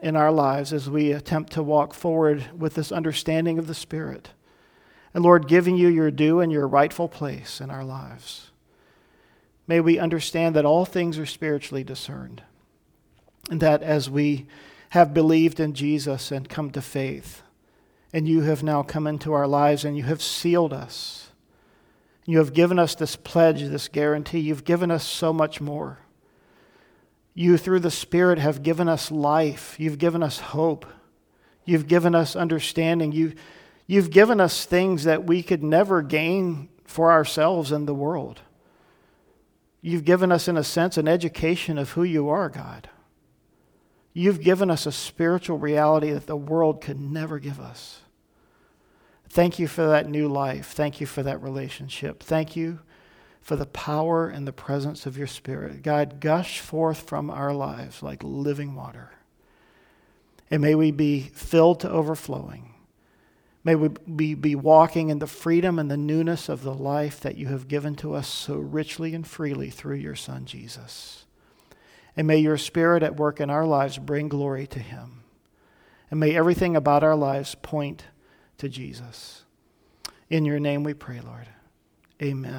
in 0.02 0.14
our 0.14 0.30
lives 0.30 0.74
as 0.74 0.90
we 0.90 1.10
attempt 1.10 1.54
to 1.54 1.62
walk 1.62 1.94
forward 1.94 2.44
with 2.56 2.74
this 2.74 2.92
understanding 2.92 3.58
of 3.58 3.66
the 3.66 3.74
Spirit. 3.74 4.28
And 5.14 5.24
Lord, 5.24 5.48
giving 5.48 5.76
you 5.76 5.88
your 5.88 6.10
due 6.10 6.40
and 6.40 6.52
your 6.52 6.68
rightful 6.68 7.08
place 7.08 7.62
in 7.62 7.70
our 7.70 7.84
lives. 7.84 8.51
May 9.66 9.80
we 9.80 9.98
understand 9.98 10.56
that 10.56 10.64
all 10.64 10.84
things 10.84 11.18
are 11.18 11.26
spiritually 11.26 11.84
discerned, 11.84 12.42
and 13.50 13.60
that 13.60 13.82
as 13.82 14.10
we 14.10 14.46
have 14.90 15.14
believed 15.14 15.60
in 15.60 15.74
Jesus 15.74 16.30
and 16.30 16.48
come 16.48 16.70
to 16.70 16.82
faith, 16.82 17.42
and 18.12 18.28
you 18.28 18.42
have 18.42 18.62
now 18.62 18.82
come 18.82 19.06
into 19.06 19.32
our 19.32 19.46
lives 19.46 19.84
and 19.84 19.96
you 19.96 20.02
have 20.02 20.22
sealed 20.22 20.72
us, 20.72 21.30
you 22.26 22.38
have 22.38 22.52
given 22.52 22.78
us 22.78 22.94
this 22.94 23.16
pledge, 23.16 23.62
this 23.62 23.88
guarantee, 23.88 24.40
you've 24.40 24.64
given 24.64 24.90
us 24.90 25.06
so 25.06 25.32
much 25.32 25.60
more. 25.60 25.98
You, 27.34 27.56
through 27.56 27.80
the 27.80 27.90
Spirit, 27.90 28.38
have 28.38 28.62
given 28.62 28.88
us 28.88 29.10
life, 29.10 29.76
you've 29.78 29.98
given 29.98 30.22
us 30.22 30.38
hope, 30.38 30.86
you've 31.64 31.88
given 31.88 32.14
us 32.14 32.36
understanding, 32.36 33.12
you, 33.12 33.32
You've 33.86 34.10
given 34.10 34.40
us 34.40 34.64
things 34.64 35.04
that 35.04 35.24
we 35.24 35.42
could 35.42 35.62
never 35.62 36.02
gain 36.02 36.68
for 36.84 37.12
ourselves 37.12 37.72
in 37.72 37.86
the 37.86 37.94
world. 37.94 38.40
You've 39.82 40.04
given 40.04 40.30
us, 40.30 40.46
in 40.46 40.56
a 40.56 40.62
sense, 40.62 40.96
an 40.96 41.08
education 41.08 41.76
of 41.76 41.90
who 41.90 42.04
you 42.04 42.28
are, 42.28 42.48
God. 42.48 42.88
You've 44.14 44.40
given 44.40 44.70
us 44.70 44.86
a 44.86 44.92
spiritual 44.92 45.58
reality 45.58 46.12
that 46.12 46.26
the 46.26 46.36
world 46.36 46.80
could 46.80 47.00
never 47.00 47.38
give 47.40 47.58
us. 47.58 48.00
Thank 49.28 49.58
you 49.58 49.66
for 49.66 49.86
that 49.86 50.08
new 50.08 50.28
life. 50.28 50.72
Thank 50.72 51.00
you 51.00 51.06
for 51.06 51.22
that 51.22 51.42
relationship. 51.42 52.22
Thank 52.22 52.54
you 52.54 52.80
for 53.40 53.56
the 53.56 53.66
power 53.66 54.28
and 54.28 54.46
the 54.46 54.52
presence 54.52 55.04
of 55.04 55.18
your 55.18 55.26
Spirit. 55.26 55.82
God, 55.82 56.20
gush 56.20 56.60
forth 56.60 57.08
from 57.08 57.28
our 57.30 57.52
lives 57.52 58.02
like 58.02 58.22
living 58.22 58.74
water. 58.74 59.10
And 60.50 60.62
may 60.62 60.74
we 60.74 60.92
be 60.92 61.22
filled 61.34 61.80
to 61.80 61.90
overflowing. 61.90 62.71
May 63.64 63.76
we 63.76 63.88
be, 64.34 64.54
walking 64.56 65.08
in 65.08 65.20
the 65.20 65.26
freedom 65.26 65.78
and 65.78 65.90
the 65.90 65.96
newness 65.96 66.48
of 66.48 66.62
the 66.62 66.74
life 66.74 67.20
that 67.20 67.36
you 67.36 67.46
have 67.46 67.68
given 67.68 67.94
to 67.96 68.14
us 68.14 68.26
so 68.26 68.56
richly 68.56 69.14
and 69.14 69.26
freely 69.26 69.70
through 69.70 69.96
your 69.96 70.16
Son, 70.16 70.46
Jesus. 70.46 71.26
And 72.16 72.26
may 72.26 72.38
your 72.38 72.58
Spirit 72.58 73.04
at 73.04 73.16
work 73.16 73.40
in 73.40 73.50
our 73.50 73.64
lives 73.64 73.98
bring 73.98 74.28
glory 74.28 74.66
to 74.66 74.80
him. 74.80 75.22
And 76.10 76.18
may 76.18 76.34
everything 76.34 76.74
about 76.74 77.04
our 77.04 77.16
lives 77.16 77.54
point 77.54 78.04
to 78.58 78.68
Jesus. 78.68 79.44
In 80.28 80.44
your 80.44 80.58
name 80.58 80.82
we 80.82 80.92
pray, 80.92 81.20
Lord. 81.20 81.46
Amen. 82.20 82.52